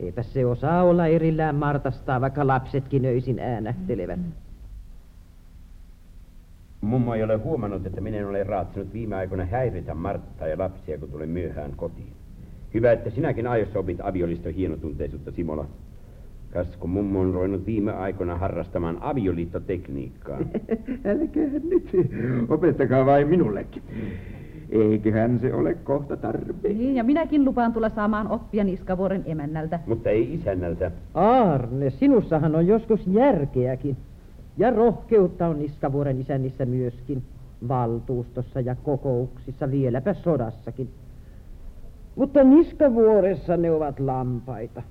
Eipä 0.00 0.22
se 0.22 0.46
osaa 0.46 0.82
olla 0.82 1.06
erillään 1.06 1.54
Martastaa, 1.54 2.20
vaikka 2.20 2.46
lapsetkin 2.46 3.04
öisin 3.04 3.38
äänähtelevät. 3.38 4.20
Mummo 6.80 7.14
ei 7.14 7.22
ole 7.22 7.36
huomannut, 7.36 7.86
että 7.86 8.00
minä 8.00 8.16
en 8.16 8.28
ole 8.28 8.44
raatsinut 8.44 8.92
viime 8.92 9.16
aikoina 9.16 9.44
häiritä 9.44 9.94
Marttaa 9.94 10.48
ja 10.48 10.58
lapsia, 10.58 10.98
kun 10.98 11.10
tulen 11.10 11.28
myöhään 11.28 11.72
kotiin. 11.76 12.12
Hyvä, 12.76 12.92
että 12.92 13.10
sinäkin 13.10 13.46
aiossa 13.46 13.78
opit 13.78 14.00
avioliiton 14.02 14.52
hienotunteisuutta, 14.52 15.30
Simola. 15.30 15.66
Kas, 16.52 16.76
kun 16.76 16.90
mummo 16.90 17.20
on 17.20 17.34
ruvennut 17.34 17.66
viime 17.66 17.92
aikoina 17.92 18.36
harrastamaan 18.36 18.98
avioliittotekniikkaa. 19.00 20.38
Älkäähän 21.10 21.62
nyt. 21.68 21.90
Opettakaa 22.48 23.06
vain 23.06 23.28
minullekin. 23.28 23.82
Eiköhän 24.70 25.38
se 25.40 25.54
ole 25.54 25.74
kohta 25.74 26.16
tarpeen. 26.16 26.78
Niin, 26.78 26.96
ja 26.96 27.04
minäkin 27.04 27.44
lupaan 27.44 27.72
tulla 27.72 27.88
saamaan 27.88 28.28
oppia 28.28 28.64
Niskavuoren 28.64 29.22
emännältä. 29.26 29.80
Mutta 29.86 30.10
ei 30.10 30.34
isännältä. 30.34 30.90
Arne, 31.14 31.90
sinussahan 31.90 32.54
on 32.54 32.66
joskus 32.66 33.06
järkeäkin. 33.06 33.96
Ja 34.58 34.70
rohkeutta 34.70 35.46
on 35.46 35.58
Niskavuoren 35.58 36.20
isännissä 36.20 36.66
myöskin. 36.66 37.22
Valtuustossa 37.68 38.60
ja 38.60 38.74
kokouksissa, 38.74 39.70
vieläpä 39.70 40.14
sodassakin. 40.14 40.88
Mutta 42.16 42.44
Niskavuoressa 42.44 43.56
ne 43.56 43.70
ovat 43.70 44.00
lampaita. 44.00 44.82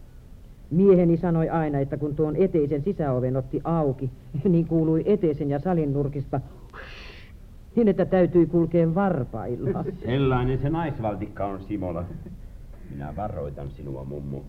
Mieheni 0.72 1.18
sanoi 1.18 1.50
aina, 1.50 1.80
että 1.80 1.98
kun 1.98 2.16
tuon 2.16 2.36
eteisen 2.36 2.82
sisäoven 2.82 3.38
otti 3.38 3.62
auki, 3.64 4.10
niin 4.50 4.68
kuului 4.68 5.04
eteisen 5.06 5.50
ja 5.50 5.60
salin 5.60 5.94
nurkista 5.94 6.42
niin, 7.76 7.88
että 7.88 8.06
täytyi 8.06 8.46
kulkea 8.46 8.96
varpailla. 8.96 9.86
Sellainen 10.06 10.60
se 10.62 10.70
naisvaltikka 10.70 11.46
on, 11.46 11.62
Simola. 11.62 12.04
Minä 12.92 13.14
varoitan 13.16 13.72
sinua, 13.72 14.04
mummu. 14.04 14.42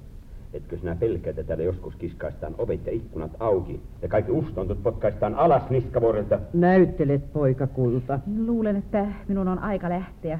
Etkö 0.52 0.78
sinä 0.78 0.96
pelkää, 0.96 1.30
että 1.30 1.44
täällä 1.44 1.64
joskus 1.64 1.96
kiskaistaan 1.96 2.54
ovet 2.58 2.86
ja 2.86 2.92
ikkunat 2.92 3.30
auki 3.40 3.80
ja 4.02 4.08
kaikki 4.08 4.32
ustontut 4.32 4.82
potkaistaan 4.82 5.34
alas 5.34 5.70
niskavuorilta? 5.70 6.38
Näyttelet, 6.52 7.32
poika 7.32 7.66
kulta. 7.66 8.20
Luulen, 8.46 8.76
että 8.76 9.06
minun 9.28 9.48
on 9.48 9.58
aika 9.58 9.88
lähteä. 9.88 10.38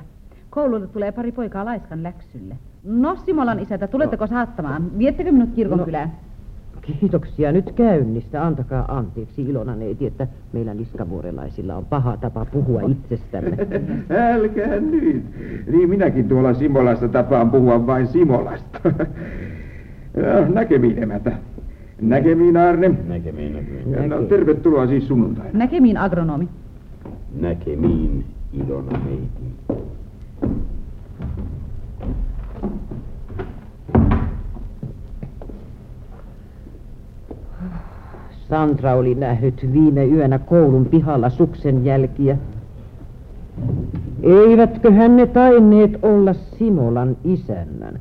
Koululle 0.57 0.87
tulee 0.87 1.13
pari 1.13 1.33
poikaa 1.33 1.65
laiskan 1.65 2.03
läksylle. 2.03 2.55
No, 2.85 3.17
Simolan 3.17 3.61
isäntä, 3.61 3.87
tuletteko 3.87 4.27
saattamaan? 4.27 4.99
Viettekö 4.99 5.33
minut 5.33 5.51
kirkonkylään? 5.55 6.13
Kiitoksia 6.83 7.53
nyt 7.53 7.73
käynnistä. 7.73 8.47
Antakaa 8.47 8.97
anteeksi 8.97 9.43
Ilona 9.43 9.77
neiti, 9.77 10.07
että 10.07 10.27
meillä 10.53 10.75
niskavuorelaisilla 10.75 11.77
on 11.77 11.85
paha 11.85 12.17
tapa 12.17 12.45
puhua 12.45 12.81
itsestämme. 12.81 13.57
Älkää 14.35 14.81
nyt. 14.81 15.25
Niin 15.73 15.91
minäkin 15.91 16.29
tuolla 16.29 16.55
Simolassa 16.55 17.09
tapaan 17.09 17.51
puhua 17.51 17.87
vain 17.87 18.07
Simolasta. 18.07 18.81
Ja, 20.17 20.49
näkemiin 20.55 21.03
emätä. 21.03 21.33
Näkemiin 22.01 22.57
Arne. 22.57 22.89
Näkemiin, 23.09 23.53
näkemiin. 23.53 24.11
No, 24.11 24.23
tervetuloa 24.23 24.87
siis 24.87 25.09
sunnuntaina. 25.09 25.51
Näkemiin 25.53 25.99
agronomi. 25.99 26.49
Näkemiin, 27.41 28.25
Ilona 28.53 29.01
neiti. 29.05 29.57
Sandra 38.49 38.95
oli 38.95 39.15
nähnyt 39.15 39.73
viime 39.73 40.05
yönä 40.05 40.39
koulun 40.39 40.87
pihalla 40.87 41.31
suksen 41.31 41.85
jälkiä. 41.85 42.39
Eivätkö 44.23 44.91
ne 44.91 45.27
taineet 45.27 46.05
olla 46.05 46.33
Simolan 46.33 47.17
isännän? 47.25 48.01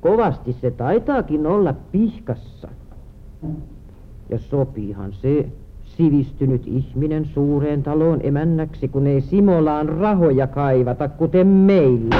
Kovasti 0.00 0.52
se 0.52 0.70
taitaakin 0.70 1.46
olla 1.46 1.74
pihkassa. 1.92 2.68
Ja 4.30 4.38
sopiihan 4.38 5.12
se 5.12 5.48
sivistynyt 5.96 6.62
ihminen 6.66 7.24
suureen 7.24 7.82
taloon 7.82 8.20
emännäksi, 8.22 8.88
kun 8.88 9.06
ei 9.06 9.20
Simolaan 9.20 9.88
rahoja 9.88 10.46
kaivata, 10.46 11.08
kuten 11.08 11.46
meille. 11.46 12.16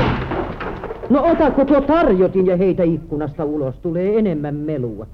No 1.11 1.25
otako 1.25 1.64
tuo 1.64 1.81
tarjotin 1.81 2.47
ja 2.47 2.57
heitä 2.57 2.83
ikkunasta 2.83 3.45
ulos, 3.45 3.79
tulee 3.79 4.18
enemmän 4.18 4.55
melua. 4.55 5.07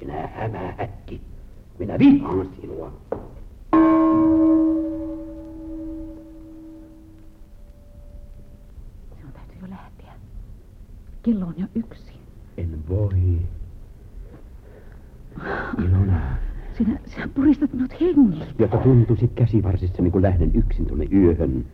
Sinä 0.00 0.28
hämähäkki. 0.34 1.20
Minä 1.78 1.98
vihaan 1.98 2.48
sinua. 2.60 2.92
Sinun 9.16 9.32
täytyy 9.32 9.56
jo 9.62 9.70
lähteä. 9.70 10.12
Kello 11.22 11.46
on 11.46 11.54
jo 11.56 11.66
yksi. 11.74 12.12
En 12.56 12.78
voi. 12.88 13.38
Ilona, 15.84 16.36
Sinä, 16.78 16.98
sinä 17.06 17.28
puristat 17.34 17.72
minut 17.72 18.00
hengiltä. 18.00 18.46
jotta 18.58 18.76
tuntuisi 18.76 19.28
käsivarsissani, 19.28 20.10
kun 20.10 20.22
lähden 20.22 20.50
yksin 20.54 20.86
tuonne 20.86 21.06
yöhön. 21.12 21.64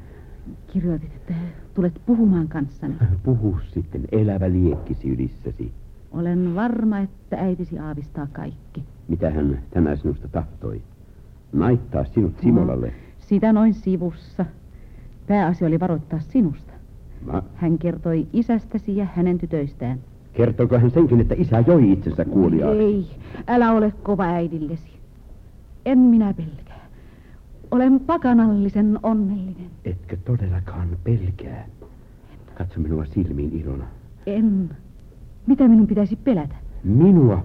Kirjoitit, 0.73 1.15
että 1.15 1.35
tulet 1.75 2.01
puhumaan 2.07 2.49
kanssani. 2.49 2.95
Puhu 3.23 3.57
sitten 3.69 4.03
elävä 4.13 4.51
liekkisi 4.53 5.09
ylissäsi. 5.11 5.73
Olen 6.13 6.55
varma, 6.55 6.99
että 6.99 7.37
äitisi 7.37 7.79
aavistaa 7.79 8.27
kaikki. 8.33 8.83
Mitä 9.09 9.31
hän 9.31 9.59
tänään 9.71 9.97
sinusta 9.99 10.29
tahtoi? 10.29 10.83
Naittaa 11.53 12.05
sinut 12.05 12.33
Simolalle. 12.43 12.93
Sitä 13.19 13.53
noin 13.53 13.75
sivussa. 13.75 14.47
Pääasia 15.27 15.69
oli 15.69 15.81
varoittaa 15.81 16.21
sinusta. 16.21 16.73
Ma, 17.27 17.43
Hän 17.55 17.79
kertoi 17.79 18.27
isästäsi 18.33 18.97
ja 18.97 19.07
hänen 19.15 19.39
tytöistään. 19.39 19.99
kertoiko 20.33 20.79
hän 20.79 20.91
senkin, 20.91 21.21
että 21.21 21.35
isä 21.39 21.65
joi 21.67 21.93
itsensä 21.93 22.25
kuoliaaksi? 22.25 22.79
Ei, 22.83 23.07
älä 23.49 23.73
ole 23.73 23.93
kova 24.03 24.25
äidillesi. 24.25 24.92
En 25.85 25.99
minä 25.99 26.35
pelkää. 26.35 26.87
Olen 27.71 28.01
pakanallisen 28.01 28.99
onnellinen. 29.03 29.71
Etkö 29.85 30.17
todellakaan 30.25 30.89
pelkää? 31.05 31.67
Katso 32.55 32.81
minua 32.81 33.05
silmiin, 33.05 33.61
Ilona. 33.61 33.85
En. 34.27 34.71
Mitä 35.47 35.69
minun 35.69 35.87
pitäisi 35.87 36.17
pelätä? 36.17 36.55
Minua? 36.85 37.45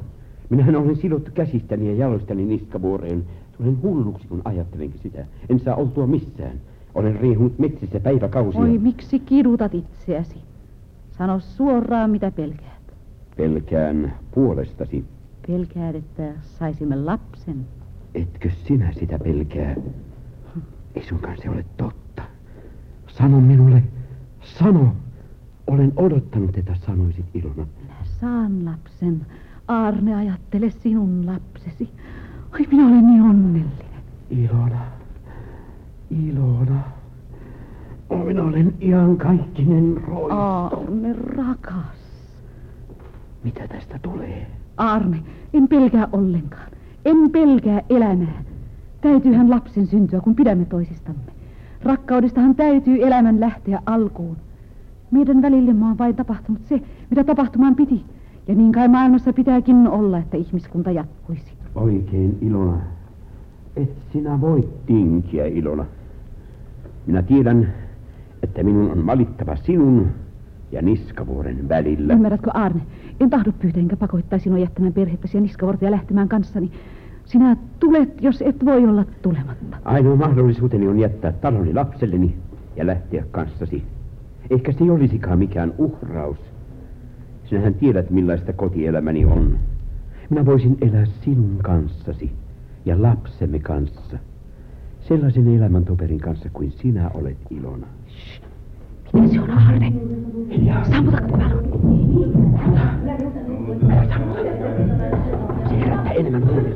Minähän 0.49 0.75
olen 0.75 0.95
sidottu 0.95 1.31
käsistäni 1.33 1.88
ja 1.88 1.95
jaloistani 1.95 2.45
niskavuoreen. 2.45 3.25
Tulen 3.57 3.81
hulluksi, 3.81 4.27
kun 4.27 4.41
ajattelenkin 4.45 4.99
sitä. 4.99 5.25
En 5.49 5.59
saa 5.59 5.75
oltua 5.75 6.07
missään. 6.07 6.57
Olen 6.95 7.19
riehunut 7.19 7.59
metsissä 7.59 7.99
päiväkausia. 7.99 8.61
Oi, 8.61 8.77
miksi 8.77 9.19
kidutat 9.19 9.75
itseäsi? 9.75 10.38
Sano 11.17 11.39
suoraan, 11.39 12.09
mitä 12.09 12.31
pelkäät. 12.31 12.93
Pelkään 13.38 14.13
puolestasi. 14.31 15.05
Pelkäät, 15.47 15.95
että 15.95 16.33
saisimme 16.41 16.95
lapsen. 16.95 17.65
Etkö 18.18 18.49
sinä 18.49 18.91
sitä 18.93 19.20
pelkää? 19.20 19.76
Ei 20.95 21.03
sunkaan 21.03 21.38
se 21.41 21.49
ole 21.49 21.65
totta. 21.78 22.24
Sano 23.07 23.41
minulle, 23.41 23.84
sano. 24.41 24.95
Olen 25.68 25.93
odottanut, 25.95 26.57
että 26.57 26.76
sanoisit 26.76 27.26
Ilona. 27.34 27.68
Saan 28.03 28.65
lapsen. 28.65 29.26
Arne, 29.68 30.15
ajattele 30.15 30.70
sinun 30.70 31.26
lapsesi. 31.26 31.89
Oi, 32.53 32.68
minä 32.72 32.88
olen 32.88 33.07
niin 33.07 33.22
onnellinen. 33.22 33.72
Ilona, 34.30 34.82
Ilona. 36.09 36.82
Oh, 38.09 38.26
minä 38.26 38.43
olen 38.43 38.74
ihan 38.80 39.18
kaikkinen 39.18 40.01
roisto. 40.07 40.65
Arne, 40.65 41.13
rakas. 41.13 41.97
Mitä 43.43 43.68
tästä 43.68 43.99
tulee? 43.99 44.47
Arne, 44.78 45.24
en 45.53 45.68
pelkää 45.68 46.07
ollenkaan. 46.11 46.76
En 47.08 47.32
pelkää 47.32 47.82
elämää. 47.89 48.43
Täytyyhän 49.01 49.49
lapsen 49.49 49.88
syntyä, 49.88 50.22
kun 50.22 50.36
pidämme 50.36 50.66
toisistamme. 50.66 51.22
Rakkaudestahan 51.84 52.55
täytyy 52.55 53.08
elämän 53.08 53.39
lähteä 53.39 53.82
alkuun. 53.86 54.38
Meidän 55.12 55.41
välillemme 55.41 55.86
on 55.86 55.97
vain 55.97 56.16
tapahtunut 56.16 56.62
se, 56.66 56.82
mitä 57.10 57.24
tapahtumaan 57.24 57.76
piti. 57.76 58.05
Ja 58.47 58.55
niin 58.55 58.72
kai 58.72 58.88
maailmassa 58.88 59.34
pitääkin 59.34 59.88
olla, 59.88 60.18
että 60.18 60.38
ihmiskunta 60.38 60.91
jatkuisi. 60.91 61.53
Oikein, 61.76 62.38
Ilona. 62.41 62.78
Et 63.76 63.95
sinä 64.14 64.41
voi 64.41 64.70
tinkiä, 64.86 65.45
Ilona. 65.45 65.86
Minä 67.05 67.22
tiedän, 67.22 67.74
että 68.43 68.64
minun 68.64 68.91
on 68.91 69.05
valittava 69.05 69.55
sinun 69.55 70.08
ja 70.72 70.82
Niskavuoren 70.82 71.70
välillä. 71.70 72.14
Ymmärrätkö, 72.14 72.51
Arne? 72.53 72.82
En 73.20 73.30
tahdo 73.30 73.51
pyytää 73.51 73.82
enkä 73.82 73.97
pakottaa 73.97 74.39
sinua 74.39 74.58
jättämään 74.58 74.93
perhettäsi 74.93 75.38
ja 75.38 75.41
niskavorta 75.41 75.86
ja 75.86 75.91
lähtemään 75.91 76.30
kanssani. 76.30 76.72
Sinä 77.28 77.57
tulet, 77.80 78.21
jos 78.21 78.41
et 78.41 78.65
voi 78.65 78.86
olla 78.86 79.05
tulematta. 79.21 79.78
Ainoa 79.86 80.15
mahdollisuuteni 80.15 80.88
on 80.88 80.99
jättää 80.99 81.32
taloni 81.32 81.73
lapselleni 81.73 82.36
ja 82.75 82.88
lähteä 82.88 83.23
kanssasi. 83.32 83.84
Eikä 84.49 84.71
se 84.71 84.91
olisikaan 84.91 85.39
mikään 85.39 85.73
uhraus. 85.78 86.38
Sinähän 87.43 87.73
tiedät, 87.73 88.09
millaista 88.09 88.53
kotielämäni 88.53 89.25
on. 89.25 89.57
Minä 90.30 90.45
voisin 90.45 90.78
elää 90.82 91.05
sinun 91.05 91.57
kanssasi 91.63 92.32
ja 92.86 93.01
lapsemme 93.01 93.59
kanssa. 93.59 94.17
Sellaisen 94.99 95.55
elämäntoverin 95.55 96.19
kanssa 96.19 96.49
kuin 96.53 96.71
sinä 96.71 97.11
olet 97.13 97.38
Ilona. 97.49 97.88
Mitä 99.13 99.28
se 99.28 99.41
on, 99.41 99.49
Arne? 99.49 99.93
Hiljaa. 100.51 100.86
Sammutatko 100.86 101.38
valon? 101.38 101.63
Älä 103.89 104.09
sammuta. 104.09 104.41
Se 105.69 105.80
herättää 105.80 106.13
enemmän 106.13 106.47
huomiota. 106.47 106.66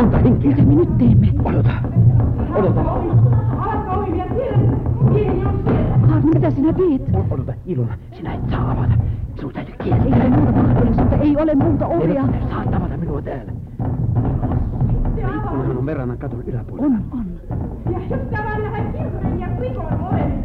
Monta 0.00 0.18
henkeä. 0.18 0.50
Mitä 0.50 0.62
me 0.62 0.74
nyt 0.74 0.98
teemme? 0.98 1.28
Odota. 1.44 1.70
Odota. 2.54 2.80
Arne, 6.12 6.30
mitä 6.34 6.50
sinä 6.50 6.72
teet? 6.72 7.02
Odota, 7.30 7.52
Ilona. 7.66 7.94
Sinä 8.12 8.34
et 8.34 8.50
saa 8.50 8.70
avata. 8.70 8.92
Sinun 9.36 9.52
täytyy 9.52 9.74
kieltää. 9.84 10.06
Ei 10.06 10.14
ole 10.14 10.36
muuta 10.36 10.52
mahdollisuutta, 10.52 11.16
ei 11.16 11.36
ole 11.36 11.54
muuta 11.54 11.86
ovea. 11.86 12.24
Ei 12.34 12.50
saat 12.50 12.74
avata 12.74 12.96
minua 12.96 13.22
täällä. 13.22 13.52
Ja 15.16 15.28
ikkunahan 15.28 15.78
on 15.78 15.86
verrannan 15.86 16.18
katon 16.18 16.42
yläpuolella. 16.46 16.98
On, 17.12 17.20
on. 17.20 17.26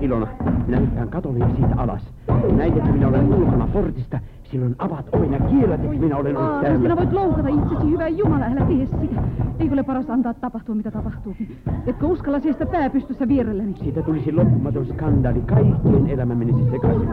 Ilona, 0.02 0.28
minä 0.68 0.80
hyppään 0.80 1.10
katolle 1.10 1.40
ja 1.40 1.50
siitä 1.56 1.76
alas. 1.78 2.14
Näin, 2.56 2.78
että 2.78 2.92
minä 2.92 3.08
olen 3.08 3.34
ulkona 3.34 3.68
portista. 3.68 4.20
Silloin 4.52 4.76
avaat 4.80 5.06
oven 5.12 5.34
ja 5.34 5.40
kiellät, 5.40 5.84
että 5.84 6.00
minä 6.00 6.18
olen 6.18 6.38
ollut 6.38 6.62
täällä. 6.62 6.80
sinä 6.80 6.96
voit 6.98 7.14
loukata 7.14 7.48
itsesi, 7.48 7.92
hyvä 7.92 8.08
Jumala, 8.08 8.46
älä 8.46 8.66
tee 8.66 8.86
sitä. 8.86 9.22
Eikö 9.60 9.74
ole 9.74 9.84
paras 9.84 10.10
antaa 10.10 10.34
tapahtua, 10.34 10.76
mitä 10.76 10.92
tapahtuukin? 10.92 11.58
Etkö 11.88 12.06
uskalla 12.06 12.40
seistä 12.40 12.66
pää 12.66 12.90
pystyssä 12.90 13.28
vierelläni? 13.28 13.76
Siitä 13.84 14.02
tulisi 14.02 14.32
loppumaton 14.32 14.86
skandaali. 14.86 15.42
Kaikkien 15.42 16.10
elämä 16.10 16.36
menisi 16.36 16.72
sekaisin. 16.72 17.10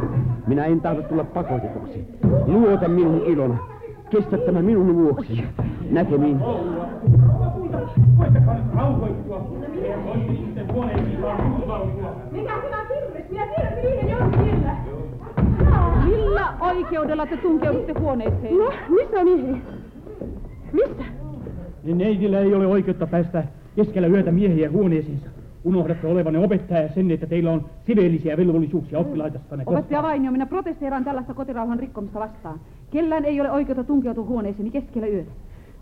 Minä 0.47 0.65
en 0.65 0.81
tahdo 0.81 1.03
tulla 1.03 1.25
pakotetuksi. 1.25 2.05
Luota 2.47 2.89
minun 2.89 3.23
Ilona. 3.27 3.59
Kestä 4.11 4.39
tämä 4.39 4.63
minun 4.63 4.97
vuoksi. 4.97 5.45
Näkemiin. 5.91 6.37
Mikä 12.33 12.55
sinä 12.63 12.85
kirves? 12.89 13.31
Minä 13.31 13.47
tiedän, 13.47 13.73
siellä. 13.83 14.42
Millä 16.05 16.53
oikeudella 16.61 17.27
te 17.27 17.37
tunkeudutte 17.37 17.93
huoneeseen? 18.01 18.59
No, 18.59 18.73
missä 18.89 19.21
on 19.21 19.25
Mieheni? 19.25 19.63
Missä? 20.73 21.05
Niin 21.83 21.99
neitillä 21.99 22.41
ei 22.41 22.55
ole 22.55 22.67
oikeutta 22.67 23.07
päästä 23.07 23.45
keskellä 23.77 24.09
yötä 24.09 24.33
miehiä 24.33 24.71
huoneeseensa. 24.71 25.27
Unohdatte 25.65 26.07
olevanne 26.07 26.39
opettaja 26.39 26.83
ja 26.83 26.89
sen, 26.89 27.11
että 27.11 27.27
teillä 27.27 27.51
on 27.51 27.65
siveellisiä 27.87 28.37
velvollisuuksia 28.37 28.99
oppilaitostanne 28.99 29.65
Opettaja 29.67 30.03
Vainio, 30.03 30.33
minä 30.33 30.47
protesteeraan 30.47 31.05
tällaista 31.05 31.35
kotirauhan 31.35 31.79
rikkomista 31.79 32.19
vastaan. 32.19 32.61
Kellään 32.91 33.25
ei 33.25 33.41
ole 33.41 33.51
oikeutta 33.51 33.85
tunkeutua 33.85 34.25
huoneeseeni 34.25 34.71
keskellä 34.71 35.07
yötä. 35.09 35.31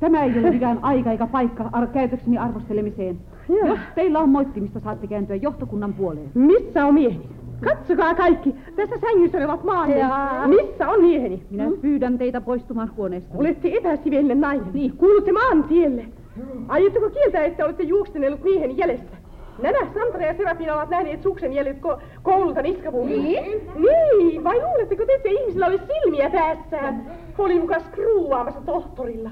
Tämä 0.00 0.24
ei 0.24 0.38
ole 0.38 0.50
mikään 0.50 0.78
aika 0.82 1.10
eikä 1.10 1.26
paikka 1.26 1.68
ar- 1.72 1.86
käytökseni 1.86 2.38
arvostelemiseen. 2.38 3.18
Jos 3.48 3.78
teillä 3.94 4.18
on 4.18 4.28
moittimista, 4.28 4.80
saatte 4.80 5.06
kääntyä 5.06 5.36
johtokunnan 5.36 5.92
puoleen. 5.92 6.30
Missä 6.34 6.86
on 6.86 6.94
mieheni? 6.94 7.28
Katsokaa 7.64 8.14
kaikki. 8.14 8.54
Tässä 8.76 8.96
sängyssä 9.00 9.38
olevat 9.38 9.64
maanne. 9.64 9.96
Missä 10.46 10.88
on 10.88 11.02
mieheni? 11.02 11.42
Minä 11.50 11.70
pyydän 11.80 12.18
teitä 12.18 12.40
poistumaan 12.40 12.90
huoneesta. 12.96 13.34
Olette 13.38 13.76
epäsivellinen 13.76 14.40
nainen. 14.40 14.66
Niin. 14.72 14.96
Kuulutte 14.96 15.32
maantielle. 15.32 16.04
Aiotteko 16.68 17.10
kieltää, 17.10 17.44
että 17.44 17.64
olette 17.64 17.82
juoksenellut 17.82 18.42
mieheni 18.42 18.74
jäljestä? 18.76 19.16
Nämä 19.62 19.78
Sandra 19.94 20.26
ja 20.26 20.34
Serafina 20.34 20.74
ovat 20.74 20.90
nähneet 20.90 21.22
suksen 21.22 21.52
jäljet 21.52 21.76
ko- 21.80 22.00
koululta 22.22 22.62
niskavuudella. 22.62 23.22
Niin? 23.22 23.70
Niin, 23.74 24.44
vai 24.44 24.62
luuletteko 24.62 25.04
te, 25.06 25.14
että 25.14 25.28
ihmisillä 25.28 25.66
olisi 25.66 25.84
silmiä 25.86 26.30
päässään? 26.30 27.10
Oli 27.38 27.60
mukaan 27.60 27.80
skruuaamassa 27.80 28.60
tohtorilla. 28.60 29.30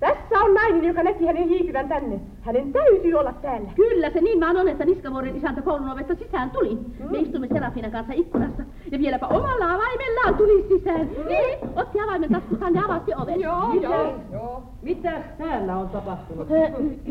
Tässä 0.00 0.40
on 0.44 0.54
nainen, 0.54 0.84
joka 0.84 1.02
näki 1.02 1.26
hänen 1.26 1.48
hiikyvän 1.48 1.88
tänne. 1.88 2.20
Hänen 2.40 2.72
täytyy 2.72 3.14
olla 3.14 3.32
täällä. 3.32 3.70
Kyllä 3.76 4.10
se 4.10 4.20
niin 4.20 4.40
vaan 4.40 4.56
on, 4.56 4.68
että 4.68 4.84
Niskavuoren 4.84 5.36
isäntä 5.36 5.62
koulun 5.62 5.90
ovesta 5.90 6.14
sisään 6.14 6.50
tuli. 6.50 6.78
Me 7.10 7.18
istumme 7.18 7.48
Serafinan 7.48 7.90
kanssa 7.90 8.12
ikkunassa 8.12 8.62
ja 8.90 8.98
vieläpä 8.98 9.26
omalla 9.26 9.74
avaimellaan 9.74 10.34
tuli 10.34 10.66
sisään. 10.68 11.08
Niin, 11.28 11.58
otti 11.76 12.00
avaimen 12.00 12.32
taskustaan 12.32 12.74
ja 12.74 12.84
avasi 12.84 13.14
oven. 13.14 13.40
Joo, 13.40 13.72
joo. 13.82 14.14
Joo. 14.32 14.62
Mitäs 14.82 15.24
täällä 15.38 15.76
on 15.76 15.88
tapahtunut? 15.88 16.48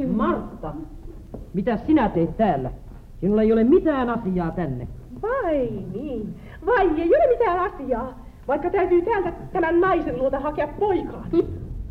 Martta, 0.08 0.74
mitä 1.54 1.78
sinä 1.78 2.10
teet 2.10 2.38
täällä? 2.38 2.72
Sinulla 3.22 3.42
ei 3.42 3.54
ole 3.54 3.64
mitään 3.64 4.10
asiaa 4.10 4.52
tänne. 4.52 4.88
Vai 5.22 5.70
niin. 5.94 6.36
Vai 6.66 7.02
ei 7.02 7.16
ole 7.16 7.38
mitään 7.38 7.60
asiaa. 7.60 8.20
Vaikka 8.48 8.70
täytyy 8.70 9.02
täältä 9.02 9.34
tämän 9.54 9.82
naisen 9.82 10.20
luota 10.20 10.40
hakea 10.40 10.68
poikaa. 10.68 11.26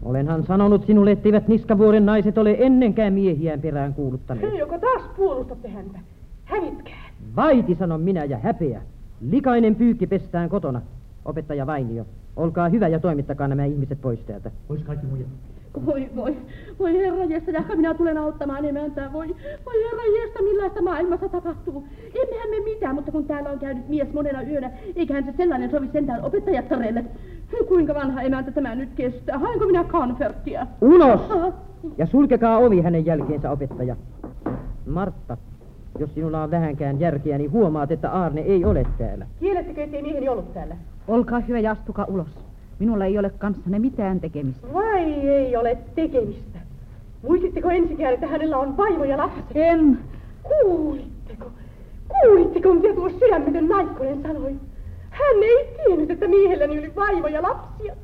Olenhan 0.03 0.45
sanonut 0.47 0.87
sinulle, 0.87 1.11
etteivät 1.11 1.49
Niskavuoren 1.49 2.07
naiset 2.07 2.39
ole 2.39 2.57
ennenkään 2.59 3.13
miehiään 3.13 3.61
perään 3.61 3.95
kuuluttaneet. 3.95 4.59
Joko 4.59 4.79
taas 4.79 5.03
puolustatte 5.17 5.69
häntä? 5.69 5.99
Hävitkää. 6.45 7.11
Vaiti, 7.37 7.75
sanon 7.75 8.01
minä, 8.01 8.25
ja 8.25 8.39
häpeä. 8.39 8.83
Likainen 9.21 9.75
pyykki 9.75 10.07
pestään 10.07 10.49
kotona. 10.49 10.83
Opettaja 11.25 11.67
Vainio, 11.67 12.07
olkaa 12.37 12.69
hyvä 12.69 12.89
ja 12.89 13.01
toimittakaa 13.01 13.49
nämä 13.49 13.65
ihmiset 13.65 14.01
pois 14.01 14.21
täältä. 14.21 14.51
Pois 14.69 14.83
kaikki 14.83 15.07
muijat. 15.07 15.29
Voi, 15.87 16.09
voi, 16.17 16.37
voi 16.79 16.97
herra 16.97 17.25
jestä, 17.25 17.51
jahka 17.51 17.77
minä 17.77 17.95
tulen 17.95 18.19
auttamaan 18.19 18.65
emäntää. 18.65 19.13
Voi, 19.13 19.37
voi 19.67 19.85
herra 19.85 20.03
jestä, 20.23 20.43
millaista 20.43 20.83
maailmassa 20.83 21.29
tapahtuu. 21.29 21.85
Emmehän 22.23 22.51
me 22.51 22.61
mitään, 22.65 22.95
mutta 22.95 23.13
kun 23.13 23.25
täällä 23.25 23.51
on 23.51 23.59
käynyt 23.59 23.89
mies 23.89 24.13
monena 24.13 24.43
yönä, 24.43 24.71
eiköhän 24.97 25.25
se 25.25 25.35
sellainen 25.37 25.71
sovi 25.71 25.89
sentään 25.93 26.25
opettajattareille. 26.25 27.05
Kuinka 27.69 27.95
vanha 27.95 28.23
emäntä 28.23 28.51
tämä 28.51 28.75
nyt 28.75 28.89
kestää? 28.95 29.39
Hainko 29.39 29.67
minä 29.67 29.85
konferttia? 29.85 30.67
Ulos! 30.81 31.21
Ja 31.99 32.07
sulkekaa 32.07 32.59
ovi 32.59 32.81
hänen 32.81 33.07
jälkeensä, 33.07 33.51
opettaja. 33.51 33.97
Martta, 34.87 35.37
jos 35.99 36.15
sinulla 36.15 36.43
on 36.43 36.51
vähänkään 36.51 37.01
järkeä, 37.01 37.39
niin 37.39 37.53
huomaat, 37.53 37.91
että 37.91 38.11
Aarne 38.11 38.41
ei 38.41 38.65
ole 38.65 38.87
täällä. 38.99 39.27
Kiellettekö, 39.41 39.85
ettei 39.85 40.03
mieheni 40.03 40.29
ollut 40.29 40.55
täällä? 40.55 40.77
Olkaa 41.09 41.41
hyvä 41.41 41.59
ja 41.59 41.71
astukaa 41.71 42.05
ulos. 42.09 42.29
Minulla 42.79 43.05
ei 43.05 43.19
ole 43.19 43.31
kanssanne 43.31 43.79
mitään 43.79 44.21
tekemistä. 44.21 44.67
Vai 44.75 45.13
ei 45.13 45.57
ole 45.57 45.79
tekemistä? 45.95 46.59
Muistitteko 47.23 47.71
ensikään, 47.71 48.15
että 48.15 48.27
hänellä 48.27 48.59
on 48.59 48.77
vaimo 48.77 49.05
ja 49.05 49.19
lapsi? 49.19 49.43
En. 49.55 49.99
Kuulitteko? 50.43 51.51
Kuulitteko, 52.09 52.75
mitä 52.75 52.95
tuo 52.95 53.09
sydämetön 53.09 53.69
naikkonen 53.69 54.23
sanoi? 54.23 54.55
Hän 55.19 55.43
ei 55.43 55.69
tiennyt, 55.77 56.11
että 56.11 56.29
miehelläni 56.29 56.79
oli 56.79 56.95
vaimo 56.97 57.29
ja 57.29 57.43
lapsia. 57.43 57.95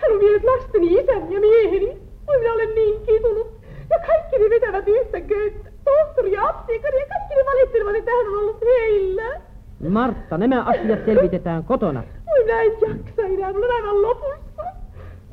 Hän 0.00 0.12
on 0.12 0.20
vienyt 0.20 0.44
lasteni 0.44 0.86
isän 0.94 1.32
ja 1.32 1.40
mieheni. 1.40 1.88
Oi, 2.28 2.38
minä 2.38 2.52
olen 2.52 2.74
niin 2.74 3.06
kitunut. 3.06 3.46
Ja 3.90 3.98
kaikki 4.06 4.38
ne 4.38 4.50
vetävät 4.50 4.88
yhtä 4.88 5.20
köyttä. 5.20 5.70
Tohtori 5.84 6.32
ja 6.32 6.48
apteekari 6.48 7.00
ja 7.00 7.06
kaikki 7.06 7.34
ne 7.34 7.44
valittelevat, 7.44 7.96
että 7.96 8.10
hän 8.10 8.26
on 8.26 8.40
ollut 8.40 8.60
heillä. 8.64 9.40
Martta, 9.88 10.38
nämä 10.38 10.62
asiat 10.62 11.04
selvitetään 11.04 11.64
kotona. 11.64 12.02
Oi, 12.32 12.44
mä 12.44 12.62
en 12.62 12.72
jaksa 12.72 13.22
enää, 13.22 13.48
on 13.48 13.74
aivan 13.74 14.02
lopussa. 14.02 14.43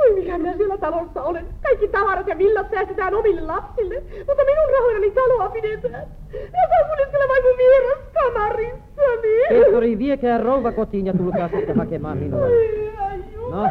Oi, 0.02 0.14
mikä 0.16 0.38
minä 0.38 0.58
siellä 0.58 0.78
talossa 0.78 1.24
olen. 1.24 1.46
Kaikki 1.64 1.88
tavarat 1.88 2.28
ja 2.28 2.38
villat 2.38 2.72
säästetään 2.72 3.16
omille 3.16 3.42
lapsille, 3.42 3.96
mutta 4.28 4.44
minun 4.46 4.70
rahoillani 4.74 5.12
taloa 5.12 5.50
pidetään. 5.50 6.08
Ja 6.34 6.68
saan 6.70 7.30
vain 7.30 7.44
mun 7.44 7.58
vieras 7.58 8.00
kamarissani. 8.14 9.62
Pettori, 9.64 9.98
viekää 9.98 10.38
rouva 10.38 10.72
kotiin 10.72 11.06
ja 11.06 11.14
tulkaa 11.14 11.48
sitten 11.48 11.78
hakemaan 11.78 12.18
minua. 12.18 12.46
Oi, 12.46 12.92
ai 12.98 13.18
No. 13.52 13.68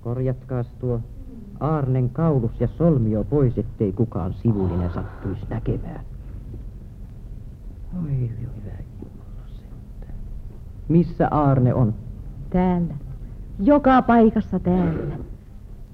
Korjatkaas 0.00 0.66
tuo 0.80 1.00
Aarnen 1.60 2.10
kaulus 2.10 2.60
ja 2.60 2.68
solmio 2.78 3.24
pois, 3.24 3.58
ettei 3.58 3.92
kukaan 3.92 4.34
sivullinen 4.42 4.90
sattuisi 4.94 5.42
näkemään. 5.50 6.00
Oi, 8.04 8.28
sentään. 8.28 8.57
Missä 10.88 11.28
Aarne 11.30 11.74
on? 11.74 11.94
Täällä. 12.50 12.94
Joka 13.58 14.02
paikassa 14.02 14.58
täällä. 14.58 15.16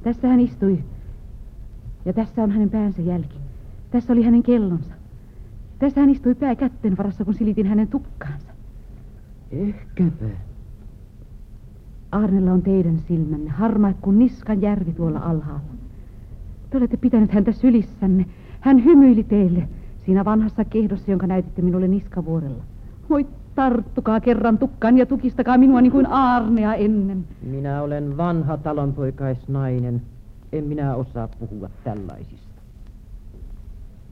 Tässä 0.03 0.29
hän 0.29 0.41
istui. 0.41 0.79
Ja 2.05 2.13
tässä 2.13 2.43
on 2.43 2.51
hänen 2.51 2.71
päänsä 2.71 3.03
jälki. 3.03 3.37
Tässä 3.91 4.13
oli 4.13 4.23
hänen 4.23 4.43
kellonsa. 4.43 4.95
Tässä 5.79 6.01
hän 6.01 6.11
istui 6.11 6.35
pää 6.35 6.55
kätten 6.55 6.97
varassa, 6.97 7.25
kun 7.25 7.35
silitin 7.35 7.67
hänen 7.67 7.89
tukkaansa. 7.89 8.53
Ehkäpä. 9.51 10.25
Arnella 12.13 12.53
on 12.53 12.63
teidän 12.63 12.99
silmänne, 12.99 13.51
harmaat 13.51 13.97
kuin 14.01 14.19
niskan 14.19 14.63
järvi 14.63 14.93
tuolla 14.93 15.19
alhaalla. 15.19 15.75
Te 16.71 16.79
olette 16.79 16.97
pitänyt 16.97 17.33
häntä 17.33 17.53
sylissänne. 17.53 18.27
Hän 18.61 18.85
hymyili 18.85 19.25
teille 19.25 19.69
siinä 20.07 20.25
vanhassa 20.25 20.65
kehdossa, 20.65 21.11
jonka 21.11 21.27
näytitte 21.27 21.63
minulle 21.63 21.89
niskavuorella. 21.89 22.65
Voi 23.11 23.27
tarttukaa 23.55 24.21
kerran 24.21 24.59
tukkaan 24.59 24.99
ja 24.99 25.07
tukistakaa 25.07 25.59
minua 25.59 25.81
niin 25.81 25.93
kuin 25.93 26.07
Aarnea 26.07 26.75
ennen. 26.75 27.25
Minä 27.43 27.83
olen 27.83 28.17
vanha 28.17 28.57
talonpoikaisnainen. 28.57 30.03
En 30.53 30.65
minä 30.65 30.95
osaa 30.95 31.29
puhua 31.29 31.71
tällaisista. 31.85 32.61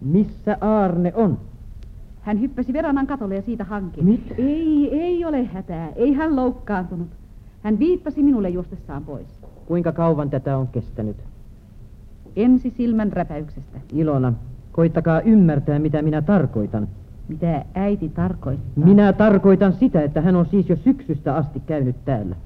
Missä 0.01 0.59
Aarne 0.61 1.13
on? 1.15 1.39
Hän 2.21 2.41
hyppäsi 2.41 2.73
veranan 2.73 3.07
katolle 3.07 3.37
ja 3.37 3.43
siitä 3.43 3.65
hankeen. 3.65 4.07
Mit? 4.07 4.35
Ei, 4.39 5.01
ei 5.01 5.25
ole 5.25 5.45
hätää. 5.45 5.93
Ei 5.97 6.13
hän 6.13 6.37
loukkaantunut. 6.37 7.09
Hän 7.63 7.79
viittasi 7.79 8.23
minulle 8.23 8.49
juostessaan 8.49 9.05
pois. 9.05 9.41
Kuinka 9.67 9.93
kauan 9.93 10.31
tätä 10.31 10.57
on 10.57 10.69
kestänyt? 10.69 11.17
Ensi 12.37 12.71
silmän 12.71 13.13
räpäyksestä. 13.13 13.79
Ilona, 13.93 14.33
koittakaa 14.73 15.21
ymmärtää, 15.21 15.79
mitä 15.79 16.03
minä 16.03 16.23
tarkoitan. 16.23 16.89
Mitä 17.33 17.65
äiti 17.75 18.09
tarkoittaa? 18.09 18.85
Minä 18.85 19.13
tarkoitan 19.13 19.73
sitä, 19.73 20.03
että 20.03 20.21
hän 20.21 20.37
on 20.37 20.47
siis 20.47 20.69
jo 20.69 20.77
syksystä 20.77 21.37
asti 21.37 21.61
käynyt 21.61 22.05
täällä. 22.05 22.37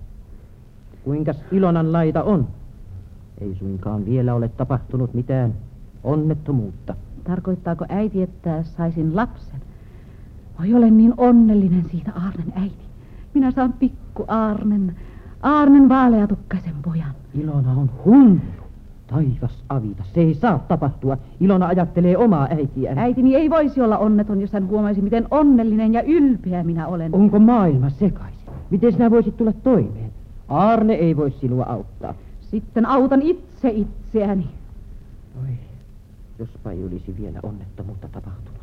Kuinkas 1.04 1.36
Ilonan 1.52 1.92
laita 1.92 2.22
on? 2.22 2.48
Ei 3.40 3.54
suinkaan 3.54 4.04
vielä 4.04 4.34
ole 4.34 4.48
tapahtunut 4.48 5.14
mitään 5.14 5.54
onnettomuutta. 6.04 6.94
Tarkoittaako 7.24 7.84
äiti, 7.88 8.22
että 8.22 8.62
saisin 8.62 9.16
lapsen? 9.16 9.60
Oi, 10.60 10.74
olen 10.74 10.96
niin 10.96 11.14
onnellinen 11.16 11.84
siitä 11.90 12.12
Aarnen 12.14 12.52
äiti. 12.54 12.84
Minä 13.34 13.50
saan 13.50 13.72
pikku 13.72 14.24
Aarnen, 14.28 14.96
Aarnen 15.42 15.88
vaaleatukkaisen 15.88 16.74
pojan. 16.84 17.14
Ilona 17.34 17.72
on 17.72 17.90
hullu. 18.04 18.65
Taivas 19.06 19.64
avita, 19.68 20.02
se 20.14 20.20
ei 20.20 20.34
saa 20.34 20.58
tapahtua. 20.58 21.18
Ilona 21.40 21.66
ajattelee 21.66 22.16
omaa 22.16 22.48
äitiään. 22.50 22.98
Äitini 22.98 23.34
ei 23.34 23.50
voisi 23.50 23.80
olla 23.80 23.98
onneton, 23.98 24.40
jos 24.40 24.52
hän 24.52 24.68
huomaisi, 24.68 25.02
miten 25.02 25.28
onnellinen 25.30 25.94
ja 25.94 26.02
ylpeä 26.02 26.62
minä 26.62 26.86
olen. 26.86 27.14
Onko 27.14 27.38
maailma 27.38 27.90
sekaisin? 27.90 28.40
Miten 28.70 28.92
sinä 28.92 29.10
voisit 29.10 29.36
tulla 29.36 29.52
toimeen? 29.52 30.10
Arne 30.48 30.94
ei 30.94 31.16
voi 31.16 31.30
sinua 31.30 31.64
auttaa. 31.64 32.14
Sitten 32.40 32.86
autan 32.86 33.22
itse 33.22 33.68
itseäni. 33.68 34.46
Oi, 35.42 35.50
jospa 36.38 36.70
ei 36.70 36.84
olisi 36.84 37.14
vielä 37.20 37.40
onnettomuutta 37.42 38.08
tapahtunut. 38.12 38.60